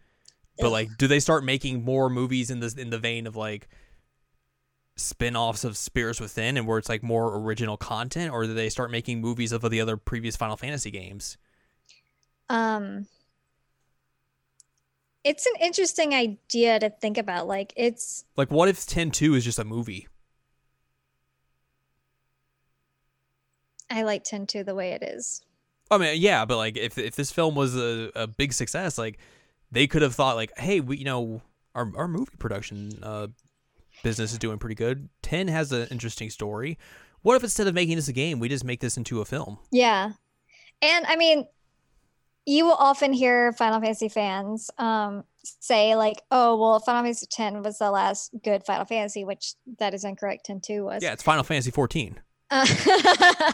But 0.57 0.71
like 0.71 0.89
do 0.97 1.07
they 1.07 1.19
start 1.19 1.43
making 1.43 1.83
more 1.83 2.09
movies 2.09 2.49
in 2.49 2.59
this 2.59 2.73
in 2.73 2.89
the 2.89 2.99
vein 2.99 3.27
of 3.27 3.35
like 3.35 3.69
spin-offs 4.97 5.63
of 5.63 5.77
Spirits 5.77 6.21
Within 6.21 6.57
and 6.57 6.65
where 6.65 6.77
it's 6.77 6.89
like 6.89 7.03
more 7.03 7.37
original 7.37 7.77
content 7.77 8.31
or 8.31 8.45
do 8.45 8.53
they 8.53 8.69
start 8.69 8.91
making 8.91 9.19
movies 9.21 9.51
of 9.51 9.69
the 9.69 9.81
other 9.81 9.97
previous 9.97 10.35
Final 10.35 10.57
Fantasy 10.57 10.89
games? 10.89 11.37
Um 12.49 13.07
it's 15.23 15.45
an 15.47 15.53
interesting 15.59 16.13
idea 16.13 16.79
to 16.79 16.89
think 16.89 17.17
about 17.17 17.47
like 17.47 17.73
it's 17.75 18.25
Like 18.37 18.51
what 18.51 18.69
if 18.69 18.77
10-2 18.77 19.35
is 19.37 19.43
just 19.43 19.57
a 19.59 19.63
movie? 19.65 20.07
i 23.89 24.03
like 24.03 24.23
10 24.23 24.45
2 24.47 24.63
the 24.63 24.75
way 24.75 24.91
it 24.91 25.03
is 25.03 25.41
I 25.91 25.99
mean, 25.99 26.19
yeah, 26.19 26.45
but 26.45 26.57
like 26.57 26.77
if 26.77 26.97
if 26.97 27.15
this 27.15 27.31
film 27.31 27.53
was 27.53 27.75
a, 27.77 28.09
a 28.15 28.25
big 28.25 28.53
success, 28.53 28.97
like 28.97 29.19
they 29.71 29.85
could 29.85 30.01
have 30.01 30.15
thought 30.15 30.35
like, 30.35 30.51
hey, 30.57 30.79
we 30.79 30.97
you 30.97 31.05
know 31.05 31.43
our 31.75 31.91
our 31.95 32.07
movie 32.07 32.35
production 32.39 32.91
uh, 33.03 33.27
business 34.01 34.31
is 34.31 34.39
doing 34.39 34.57
pretty 34.57 34.73
good. 34.73 35.09
Ten 35.21 35.47
has 35.47 35.71
an 35.71 35.87
interesting 35.91 36.31
story. 36.31 36.79
What 37.21 37.35
if 37.35 37.43
instead 37.43 37.67
of 37.67 37.75
making 37.75 37.97
this 37.97 38.07
a 38.07 38.13
game, 38.13 38.39
we 38.39 38.49
just 38.49 38.63
make 38.63 38.79
this 38.79 38.97
into 38.97 39.21
a 39.21 39.25
film? 39.25 39.59
yeah 39.71 40.13
and 40.81 41.05
i 41.05 41.15
mean 41.15 41.45
you 42.45 42.65
will 42.65 42.73
often 42.73 43.11
hear 43.13 43.51
final 43.53 43.79
fantasy 43.81 44.09
fans 44.09 44.69
um 44.77 45.23
say 45.43 45.95
like 45.95 46.21
oh 46.31 46.55
well 46.57 46.79
final 46.79 47.03
fantasy 47.03 47.27
10 47.29 47.63
was 47.63 47.77
the 47.79 47.89
last 47.91 48.31
good 48.43 48.63
final 48.63 48.85
fantasy 48.85 49.23
which 49.23 49.53
that 49.79 49.93
is 49.93 50.03
incorrect 50.03 50.45
10 50.45 50.61
2 50.61 50.83
was 50.83 51.03
Yeah, 51.03 51.13
it's 51.13 51.23
Final 51.23 51.43
Fantasy 51.43 51.71
14, 51.71 52.19
uh, 52.51 52.65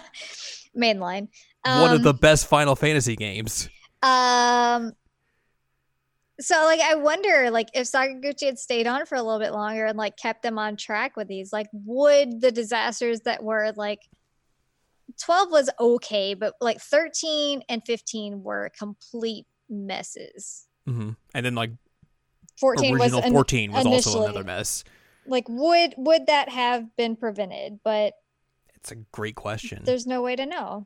mainline 0.77 1.27
one 1.63 1.91
of 1.91 1.97
Um, 1.97 2.03
the 2.03 2.13
best 2.13 2.47
Final 2.47 2.75
Fantasy 2.75 3.15
games. 3.15 3.69
Um. 4.01 4.93
So 6.39 6.55
like, 6.65 6.79
I 6.79 6.95
wonder, 6.95 7.51
like, 7.51 7.69
if 7.75 7.85
Sakaguchi 7.85 8.47
had 8.47 8.57
stayed 8.57 8.87
on 8.87 9.05
for 9.05 9.15
a 9.15 9.21
little 9.21 9.39
bit 9.39 9.51
longer 9.51 9.85
and 9.85 9.95
like 9.95 10.17
kept 10.17 10.41
them 10.41 10.57
on 10.57 10.75
track 10.75 11.15
with 11.15 11.27
these, 11.27 11.53
like, 11.53 11.67
would 11.71 12.41
the 12.41 12.51
disasters 12.51 13.21
that 13.21 13.43
were 13.43 13.71
like, 13.75 13.99
twelve 15.19 15.51
was 15.51 15.69
okay, 15.79 16.33
but 16.33 16.53
like 16.61 16.79
thirteen 16.79 17.61
and 17.69 17.81
fifteen 17.85 18.43
were 18.43 18.71
complete 18.77 19.45
messes. 19.69 20.67
hmm 20.85 21.11
And 21.33 21.45
then 21.45 21.55
like 21.55 21.71
Fourteen 22.59 22.97
was 22.97 23.11
14 23.11 23.71
was 23.71 23.85
also 23.85 24.23
another 24.23 24.43
mess. 24.43 24.83
like, 25.25 25.45
would 25.49 25.95
would 25.97 26.27
that 26.27 26.49
have 26.49 26.95
been 26.95 27.15
prevented? 27.15 27.79
But 27.83 28.13
It's 28.75 28.91
a 28.91 28.97
great 29.11 29.35
question. 29.35 29.83
there's 29.83 30.05
no 30.05 30.21
way 30.21 30.35
to 30.35 30.45
know. 30.45 30.85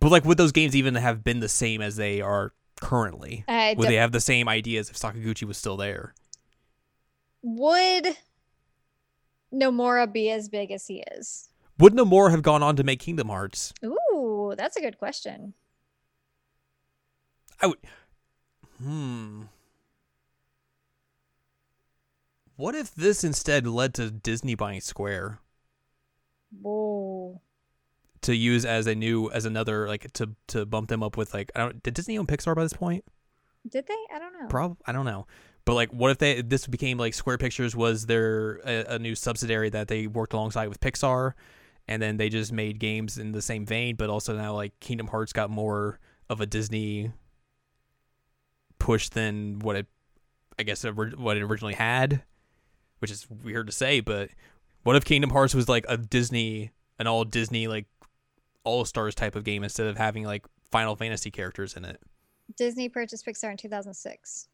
But 0.00 0.10
like, 0.10 0.24
would 0.24 0.36
those 0.38 0.52
games 0.52 0.74
even 0.74 0.94
have 0.96 1.22
been 1.22 1.40
the 1.40 1.48
same 1.48 1.80
as 1.80 1.96
they 1.96 2.20
are 2.20 2.52
currently? 2.80 3.44
I 3.48 3.74
Would 3.78 3.88
they 3.88 3.96
have 3.96 4.12
the 4.12 4.20
same 4.20 4.48
ideas 4.48 4.90
if 4.90 4.96
Sakaguchi 4.96 5.44
was 5.44 5.58
still 5.58 5.76
there? 5.76 6.14
would 7.42 8.16
Nomura 9.54 10.12
be 10.12 10.30
as 10.30 10.48
big 10.48 10.70
as 10.72 10.86
he 10.86 11.04
is? 11.12 11.48
Would 11.78 11.92
Nomura 11.92 12.30
have 12.30 12.42
gone 12.42 12.62
on 12.62 12.76
to 12.76 12.84
make 12.84 13.00
Kingdom 13.00 13.28
Hearts? 13.28 13.74
Ooh, 13.84 14.54
that's 14.56 14.76
a 14.76 14.80
good 14.80 14.98
question. 14.98 15.54
I 17.60 17.66
would. 17.66 17.78
Hmm. 18.82 19.42
What 22.56 22.74
if 22.74 22.94
this 22.94 23.22
instead 23.22 23.66
led 23.66 23.94
to 23.94 24.10
Disney 24.10 24.54
buying 24.54 24.80
Square 24.80 25.40
Whoa. 26.62 27.42
to 28.22 28.34
use 28.34 28.64
as 28.64 28.86
a 28.86 28.94
new 28.94 29.30
as 29.30 29.44
another 29.44 29.86
like 29.86 30.10
to 30.14 30.30
to 30.48 30.64
bump 30.64 30.88
them 30.88 31.02
up 31.02 31.18
with 31.18 31.34
like 31.34 31.52
I 31.54 31.60
don't 31.60 31.82
did 31.82 31.94
Disney 31.94 32.16
own 32.16 32.26
Pixar 32.26 32.54
by 32.54 32.62
this 32.62 32.72
point? 32.72 33.04
Did 33.68 33.86
they? 33.86 34.14
I 34.14 34.18
don't 34.18 34.32
know. 34.32 34.48
Prob 34.48 34.78
I 34.86 34.92
don't 34.92 35.04
know. 35.04 35.26
But 35.66 35.74
like 35.74 35.92
what 35.92 36.10
if 36.10 36.18
they 36.18 36.40
this 36.40 36.66
became 36.66 36.96
like 36.96 37.12
Square 37.12 37.38
Pictures 37.38 37.76
was 37.76 38.06
their 38.06 38.60
a, 38.64 38.94
a 38.94 38.98
new 38.98 39.14
subsidiary 39.14 39.68
that 39.70 39.88
they 39.88 40.06
worked 40.06 40.32
alongside 40.32 40.68
with 40.68 40.80
Pixar 40.80 41.34
and 41.88 42.02
then 42.02 42.16
they 42.16 42.28
just 42.28 42.52
made 42.52 42.78
games 42.78 43.18
in 43.18 43.32
the 43.32 43.42
same 43.42 43.64
vein 43.64 43.96
but 43.96 44.10
also 44.10 44.36
now 44.36 44.54
like 44.54 44.78
Kingdom 44.80 45.08
Hearts 45.08 45.32
got 45.32 45.50
more 45.50 45.98
of 46.28 46.40
a 46.40 46.46
Disney 46.46 47.12
push 48.78 49.08
than 49.08 49.58
what 49.60 49.76
it 49.76 49.86
I 50.58 50.62
guess 50.62 50.84
what 50.84 51.36
it 51.36 51.42
originally 51.42 51.74
had, 51.74 52.22
which 53.00 53.10
is 53.10 53.28
weird 53.28 53.66
to 53.66 53.72
say, 53.72 54.00
but 54.00 54.30
what 54.84 54.96
if 54.96 55.04
Kingdom 55.04 55.30
Hearts 55.30 55.54
was 55.54 55.68
like 55.68 55.84
a 55.88 55.96
Disney 55.98 56.70
an 56.98 57.06
all 57.06 57.24
Disney 57.24 57.66
like 57.66 57.86
all 58.64 58.84
stars 58.84 59.14
type 59.14 59.36
of 59.36 59.44
game 59.44 59.62
instead 59.62 59.86
of 59.86 59.98
having 59.98 60.24
like 60.24 60.46
Final 60.70 60.96
Fantasy 60.96 61.30
characters 61.30 61.74
in 61.74 61.84
it? 61.84 62.00
Disney 62.56 62.88
purchased 62.88 63.26
Pixar 63.26 63.50
in 63.50 63.56
2006. 63.56 64.48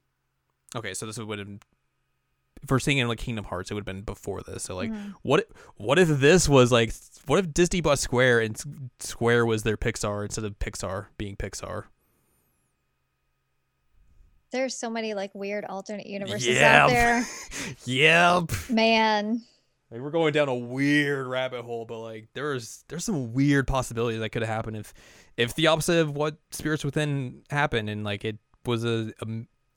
Okay, 0.75 0.95
so 0.95 1.07
this 1.07 1.19
would 1.19 1.39
have 1.39 1.47
been 1.47 1.61
if 2.63 2.71
we're 2.71 2.79
seeing 2.79 2.99
it 2.99 3.03
in 3.03 3.09
like 3.09 3.19
Kingdom 3.19 3.45
Hearts, 3.47 3.71
it 3.71 3.75
would 3.75 3.81
have 3.81 3.87
been 3.95 4.03
before 4.03 4.43
this. 4.43 4.63
So 4.65 4.77
like, 4.77 4.91
Mhm. 4.91 5.15
what 5.23 5.49
what 5.77 5.99
if 5.99 6.09
this 6.09 6.49
was 6.49 6.71
like, 6.73 6.93
what 7.27 7.39
if 7.39 7.53
Disney 7.53 7.81
bought 7.81 7.99
Square 7.99 8.41
and 8.41 8.91
Square 9.01 9.47
was 9.47 9.63
their 9.63 9.77
Pixar 9.77 10.25
instead 10.25 10.45
of 10.45 10.59
Pixar 10.59 11.07
being 11.19 11.37
Pixar? 11.37 11.85
There's 14.51 14.77
so 14.77 14.91
many 14.91 15.15
like 15.15 15.35
weird 15.35 15.65
alternate 15.65 16.07
universes 16.07 16.47
Yep. 16.57 16.63
out 16.63 16.89
there. 16.91 17.27
Yep. 17.87 18.51
Man, 18.69 19.43
Like 19.91 20.01
we're 20.01 20.11
going 20.11 20.33
down 20.33 20.49
a 20.49 20.55
weird 20.55 21.27
rabbit 21.27 21.63
hole, 21.65 21.85
but 21.87 22.01
like 22.01 22.29
there's 22.35 22.85
there's 22.89 23.05
some 23.05 23.33
weird 23.33 23.67
possibilities 23.67 24.21
that 24.21 24.31
could 24.31 24.43
have 24.43 24.49
happened 24.55 24.77
if 24.77 24.93
if 25.37 25.55
the 25.55 25.69
opposite 25.69 25.99
of 26.01 26.11
what 26.15 26.37
Spirits 26.51 26.85
Within 26.85 27.43
happened 27.51 27.89
and 27.89 28.05
like 28.05 28.25
it 28.25 28.39
was 28.67 28.85
a, 28.85 29.13
a 29.23 29.27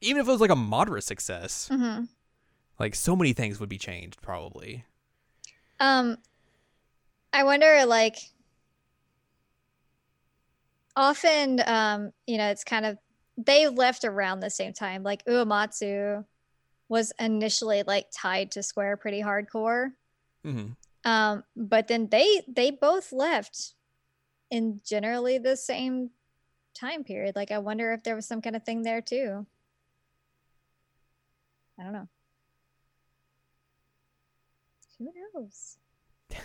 even 0.01 0.21
if 0.21 0.27
it 0.27 0.31
was 0.31 0.41
like 0.41 0.51
a 0.51 0.55
moderate 0.55 1.03
success, 1.05 1.69
hmm 1.71 2.03
like 2.79 2.95
so 2.95 3.15
many 3.15 3.33
things 3.33 3.59
would 3.59 3.69
be 3.69 3.77
changed 3.77 4.21
probably. 4.21 4.85
Um, 5.79 6.17
I 7.33 7.43
wonder, 7.43 7.85
like, 7.85 8.17
often, 10.95 11.61
um, 11.65 12.11
you 12.25 12.37
know, 12.37 12.49
it's 12.49 12.63
kind 12.63 12.85
of 12.85 12.97
they 13.37 13.67
left 13.67 14.05
around 14.05 14.39
the 14.39 14.49
same 14.49 14.71
time. 14.71 15.03
Like 15.03 15.25
Uematsu 15.25 16.23
was 16.87 17.11
initially 17.19 17.83
like 17.83 18.07
tied 18.13 18.51
to 18.51 18.63
Square 18.63 18.97
pretty 18.97 19.21
hardcore, 19.21 19.91
Mm-hmm. 20.45 21.09
um, 21.09 21.43
but 21.55 21.87
then 21.87 22.07
they 22.09 22.43
they 22.47 22.71
both 22.71 23.11
left 23.11 23.73
in 24.51 24.79
generally 24.85 25.37
the 25.37 25.57
same 25.57 26.11
time 26.73 27.03
period. 27.03 27.35
Like, 27.35 27.51
I 27.51 27.57
wonder 27.57 27.91
if 27.93 28.03
there 28.03 28.15
was 28.15 28.27
some 28.27 28.41
kind 28.41 28.55
of 28.55 28.63
thing 28.63 28.83
there 28.83 29.01
too. 29.01 29.45
I 31.79 31.83
don't 31.83 31.93
know. 31.93 32.07
Who 34.99 35.11
knows? 35.33 35.77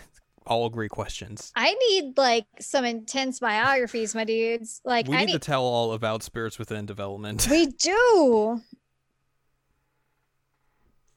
All 0.45 0.69
great 0.69 0.91
questions. 0.91 1.51
I 1.55 1.73
need 1.73 2.17
like 2.17 2.45
some 2.59 2.83
intense 2.83 3.39
biographies, 3.39 4.15
my 4.15 4.23
dudes. 4.23 4.81
Like 4.83 5.07
we 5.07 5.15
I 5.15 5.19
need 5.19 5.25
need 5.27 5.33
to 5.33 5.39
tell 5.39 5.63
all 5.63 5.93
about 5.93 6.23
Spirits 6.23 6.57
Within 6.57 6.85
development. 6.87 7.47
we 7.49 7.65
do. 7.79 8.59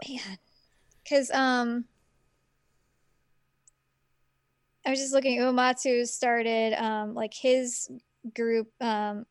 Man. 0.08 0.38
Cause 1.08 1.30
um 1.30 1.86
I 4.86 4.90
was 4.90 4.98
just 4.98 5.14
looking 5.14 5.38
Uematsu 5.38 6.06
started 6.06 6.74
um 6.74 7.14
like 7.14 7.32
his 7.32 7.90
group 8.34 8.68
um 8.80 9.24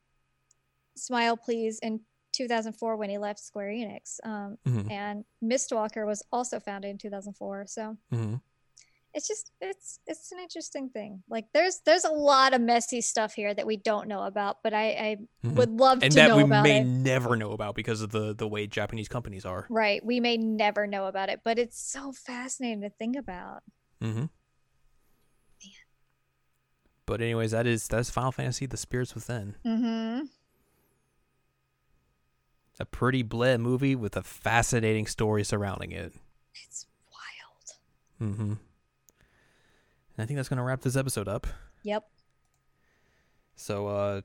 Smile 0.95 1.37
Please 1.37 1.79
in 1.79 2.01
2004 2.33 2.95
when 2.97 3.09
he 3.09 3.17
left 3.17 3.39
Square 3.39 3.69
Enix. 3.69 4.19
Um 4.23 4.57
Mhm. 4.65 4.91
and 4.91 5.25
Mistwalker 5.43 6.05
was 6.05 6.21
also 6.31 6.59
founded 6.59 6.91
in 6.91 6.97
2004. 6.97 7.65
So 7.67 7.97
Mhm. 8.11 8.41
it's 9.13 9.27
just 9.27 9.51
it's 9.61 9.99
it's 10.07 10.31
an 10.31 10.39
interesting 10.39 10.89
thing 10.89 11.21
like 11.29 11.45
there's 11.53 11.81
there's 11.85 12.03
a 12.03 12.11
lot 12.11 12.51
of 12.55 12.59
messy 12.61 12.99
stuff 12.99 13.35
here 13.35 13.53
that 13.53 13.67
we 13.67 13.77
don't 13.77 14.07
know 14.07 14.23
about 14.23 14.57
but 14.63 14.73
i 14.73 14.85
i 14.89 15.17
Mhm. 15.45 15.55
would 15.55 15.69
love 15.79 16.01
And 16.01 16.11
to 16.11 16.15
that 16.15 16.27
know 16.29 16.37
we 16.37 16.43
about 16.43 16.63
may 16.63 16.79
it 16.81 16.85
never 16.87 17.35
know 17.35 17.51
about 17.51 17.75
because 17.75 18.01
of 18.01 18.09
the 18.09 18.33
the 18.33 18.47
way 18.47 18.65
Japanese 18.65 19.07
companies 19.07 19.45
are. 19.45 19.67
right 19.69 20.03
we 20.03 20.19
may 20.19 20.35
never 20.37 20.87
know 20.87 21.05
about 21.05 21.29
it 21.29 21.41
but 21.43 21.59
it's 21.59 21.79
so 21.79 22.11
fascinating 22.11 22.81
to 22.81 22.89
think 22.89 23.15
about 23.15 23.61
Mm-hmm. 24.01 24.25
But 27.05 27.21
anyways, 27.21 27.51
that 27.51 27.67
is 27.67 27.87
that's 27.87 28.09
Final 28.09 28.31
Fantasy: 28.31 28.65
The 28.65 28.77
Spirits 28.77 29.13
Within. 29.13 29.55
mm-hmm 29.65 30.25
A 32.79 32.85
pretty 32.85 33.23
bleh 33.23 33.59
movie 33.59 33.95
with 33.95 34.17
a 34.17 34.23
fascinating 34.23 35.05
story 35.05 35.43
surrounding 35.43 35.91
it. 35.91 36.13
it's 36.65 36.85
wild 37.11 38.31
Mm-hmm. 38.31 38.41
And 38.51 38.57
I 40.19 40.25
think 40.25 40.37
that's 40.37 40.49
gonna 40.49 40.63
wrap 40.63 40.81
this 40.81 40.95
episode 40.95 41.27
up. 41.27 41.45
yep 41.83 42.07
So, 43.55 43.87
uh, 43.87 44.21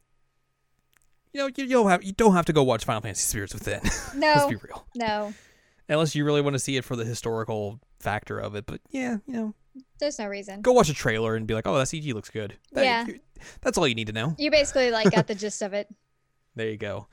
you 1.33 1.41
know, 1.41 1.47
you, 1.55 1.65
you 1.65 1.69
don't 1.71 1.91
have 1.91 2.03
you 2.05 2.13
don't 2.13 2.35
have 2.35 2.47
to 2.47 2.53
go 2.53 2.63
watch 2.63 2.85
Final 2.85 3.03
Fantasy: 3.03 3.23
Spirits 3.23 3.55
Within. 3.55 3.81
Let's 3.85 4.15
no 4.15 4.49
be 4.49 4.57
real. 4.57 4.87
no 4.95 5.35
Unless 5.91 6.15
you 6.15 6.25
really 6.25 6.43
want 6.43 6.55
to 6.55 6.59
see 6.59 6.77
it 6.77 6.85
for 6.85 6.97
the 6.97 7.05
historical 7.05 7.81
factor 8.01 8.39
of 8.39 8.55
it. 8.55 8.67
But 8.67 8.81
yeah, 8.91 9.17
you 9.27 9.33
know, 9.35 9.55
there's 9.99 10.19
no 10.19 10.27
reason 10.27 10.61
go 10.63 10.73
watch 10.73 10.89
a 10.89 10.95
trailer 10.95 11.35
and 11.37 11.47
be 11.47 11.55
like, 11.55 11.67
oh, 11.67 11.77
that 11.79 11.87
CG 11.87 12.13
looks 12.15 12.31
good. 12.31 12.57
That- 12.73 12.85
Yeah. 12.85 13.07
That's 13.61 13.79
all 13.79 13.87
you 13.87 13.95
need 13.95 14.09
to 14.09 14.13
know. 14.13 14.35
you 14.39 14.51
basically 14.51 14.91
like 14.91 15.11
got 15.13 15.27
the 15.29 15.35
gist 15.37 15.63
of 15.63 15.73
it 15.73 15.89
There 16.57 16.69
you 16.69 16.77
go. 16.77 17.07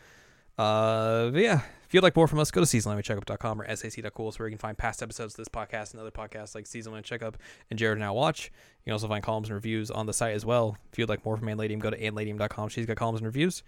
Uh, 0.58 1.30
but 1.32 1.42
yeah, 1.42 1.62
if 1.86 1.94
you'd 1.94 2.04
like 2.04 2.16
more 2.16 2.28
from 2.28 2.40
us, 2.40 2.50
go 2.50 2.64
to 2.64 2.68
seasonlandcheckup.com 2.68 3.62
or 3.62 3.76
sac.cool. 3.76 4.30
It's 4.30 4.40
where 4.40 4.48
you 4.48 4.54
can 4.54 4.60
find 4.60 4.78
past 4.78 5.04
episodes 5.04 5.34
of 5.34 5.38
this 5.38 5.50
podcast 5.50 5.92
and 5.92 6.00
other 6.00 6.12
podcasts 6.12 6.56
like 6.56 6.66
Season 6.66 6.94
Land 6.94 7.06
Checkup 7.06 7.38
and 7.70 7.78
Jared 7.78 8.00
Now 8.00 8.14
Watch. 8.14 8.46
You 8.80 8.86
can 8.86 8.94
also 8.94 9.08
find 9.08 9.24
columns 9.24 9.50
and 9.50 9.56
reviews 9.56 9.92
on 9.92 10.06
the 10.06 10.14
site 10.14 10.34
as 10.34 10.46
well. 10.46 10.78
If 10.92 10.98
you'd 10.98 11.10
like 11.10 11.26
more 11.26 11.38
from 11.38 11.48
Anladium, 11.48 11.80
go 11.80 11.90
to 11.90 12.00
anladium.com. 12.00 12.70
She's 12.70 12.86
got 12.86 12.96
columns 12.98 13.20
and 13.20 13.26
reviews. 13.26 13.64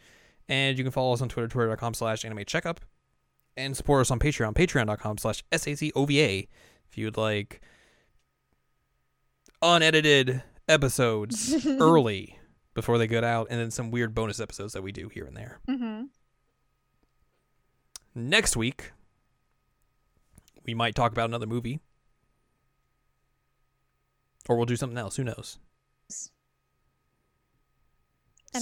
And 0.49 0.77
you 0.77 0.83
can 0.83 0.91
follow 0.91 1.13
us 1.13 1.21
on 1.21 1.29
Twitter, 1.29 1.47
twitter.com 1.49 1.93
slash 1.93 2.23
anime 2.23 2.45
checkup. 2.45 2.79
And 3.57 3.75
support 3.75 4.01
us 4.01 4.11
on 4.11 4.19
Patreon, 4.19 4.53
patreon.com 4.53 5.17
slash 5.17 5.43
SACOVA. 5.51 6.47
If 6.89 6.97
you'd 6.97 7.17
like 7.17 7.59
unedited 9.61 10.43
episodes 10.69 11.65
early 11.79 12.39
before 12.75 12.97
they 12.97 13.07
get 13.07 13.23
out, 13.23 13.47
and 13.49 13.59
then 13.59 13.71
some 13.71 13.89
weird 13.89 14.13
bonus 14.13 14.39
episodes 14.39 14.73
that 14.73 14.83
we 14.83 14.91
do 14.91 15.09
here 15.09 15.25
and 15.25 15.35
there. 15.35 15.59
mm-hmm 15.67 16.03
Next 18.17 18.57
week, 18.57 18.93
we 20.65 20.73
might 20.73 20.95
talk 20.95 21.11
about 21.11 21.29
another 21.29 21.45
movie. 21.45 21.79
Or 24.49 24.57
we'll 24.57 24.65
do 24.65 24.75
something 24.75 24.97
else. 24.97 25.17
Who 25.17 25.23
knows? 25.23 25.59
It's 26.07 26.31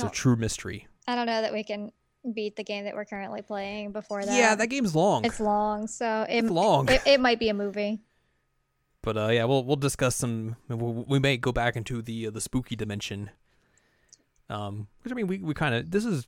a 0.04 0.10
true 0.10 0.36
mystery. 0.36 0.88
i 1.08 1.16
don't 1.16 1.26
know 1.26 1.42
that 1.42 1.54
we 1.54 1.64
can 1.64 1.94
beat 2.34 2.58
the 2.58 2.66
game 2.66 2.84
that 2.84 2.96
we're 2.96 3.06
currently 3.06 3.42
playing 3.42 3.94
before 3.94 4.26
that 4.26 4.38
Yeah, 4.38 4.56
that 4.56 4.68
game's 4.68 4.94
long. 4.94 5.24
it's 5.24 5.40
long 5.40 5.88
so 5.88 6.26
it, 6.28 6.40
It's 6.44 6.50
long. 6.50 6.90
it, 6.90 7.02
it 7.06 7.22
might 7.22 7.40
be 7.40 7.48
a 7.48 7.54
movie 7.54 8.02
but 9.04 9.16
uh, 9.16 9.28
yeah, 9.30 9.46
we'll 9.46 9.64
we'll 9.64 9.76
discuss 9.76 10.16
some. 10.16 10.56
We'll, 10.68 11.06
we 11.08 11.20
may 11.20 11.38
go 11.38 11.52
back 11.52 11.76
into 11.76 12.02
the 12.02 12.26
uh, 12.28 12.32
the 12.32 12.42
spooky 12.42 12.76
dimension. 12.76 13.30
Um, 14.50 14.88
which 15.04 15.12
I 15.14 15.16
mean, 15.16 15.28
we, 15.28 15.38
we 15.38 15.54
kind 15.54 15.76
of 15.76 15.92
this 15.92 16.04
is 16.06 16.28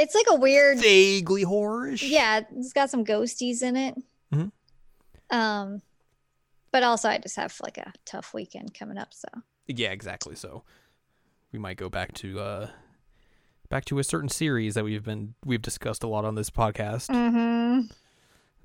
it's 0.00 0.14
like 0.14 0.26
a 0.30 0.34
weird 0.36 0.78
vaguely 0.78 1.44
horrorish. 1.44 2.08
yeah 2.08 2.40
it's 2.56 2.72
got 2.72 2.90
some 2.90 3.04
ghosties 3.04 3.62
in 3.62 3.76
it 3.76 3.94
Mhm. 4.32 4.50
um 5.30 5.82
but 6.72 6.82
also 6.82 7.08
i 7.08 7.18
just 7.18 7.36
have 7.36 7.56
like 7.62 7.78
a 7.78 7.92
tough 8.04 8.32
weekend 8.34 8.74
coming 8.74 8.98
up 8.98 9.12
so 9.12 9.28
Yeah, 9.66 9.90
exactly. 9.90 10.34
So 10.34 10.64
we 11.52 11.58
might 11.58 11.76
go 11.76 11.88
back 11.88 12.12
to 12.14 12.40
uh 12.40 12.68
back 13.68 13.84
to 13.86 13.98
a 14.00 14.04
certain 14.04 14.28
series 14.28 14.74
that 14.74 14.84
we've 14.84 15.04
been 15.04 15.34
we've 15.44 15.62
discussed 15.62 16.02
a 16.02 16.08
lot 16.08 16.24
on 16.24 16.34
this 16.34 16.50
podcast. 16.50 17.08
mm-hmm. 17.08 17.86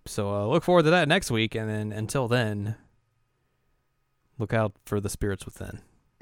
So 0.07 0.34
uh, 0.34 0.45
look 0.48 0.64
forward 0.64 0.84
to 0.84 0.91
that 0.91 1.07
next 1.07 1.32
week, 1.32 1.56
and 1.56 1.68
then 1.70 1.91
until 1.91 2.28
then, 2.28 2.76
look 4.38 4.53
out 4.53 4.74
for 4.86 4.99
the 4.99 5.10
spirits 5.10 5.45
within. 5.45 5.82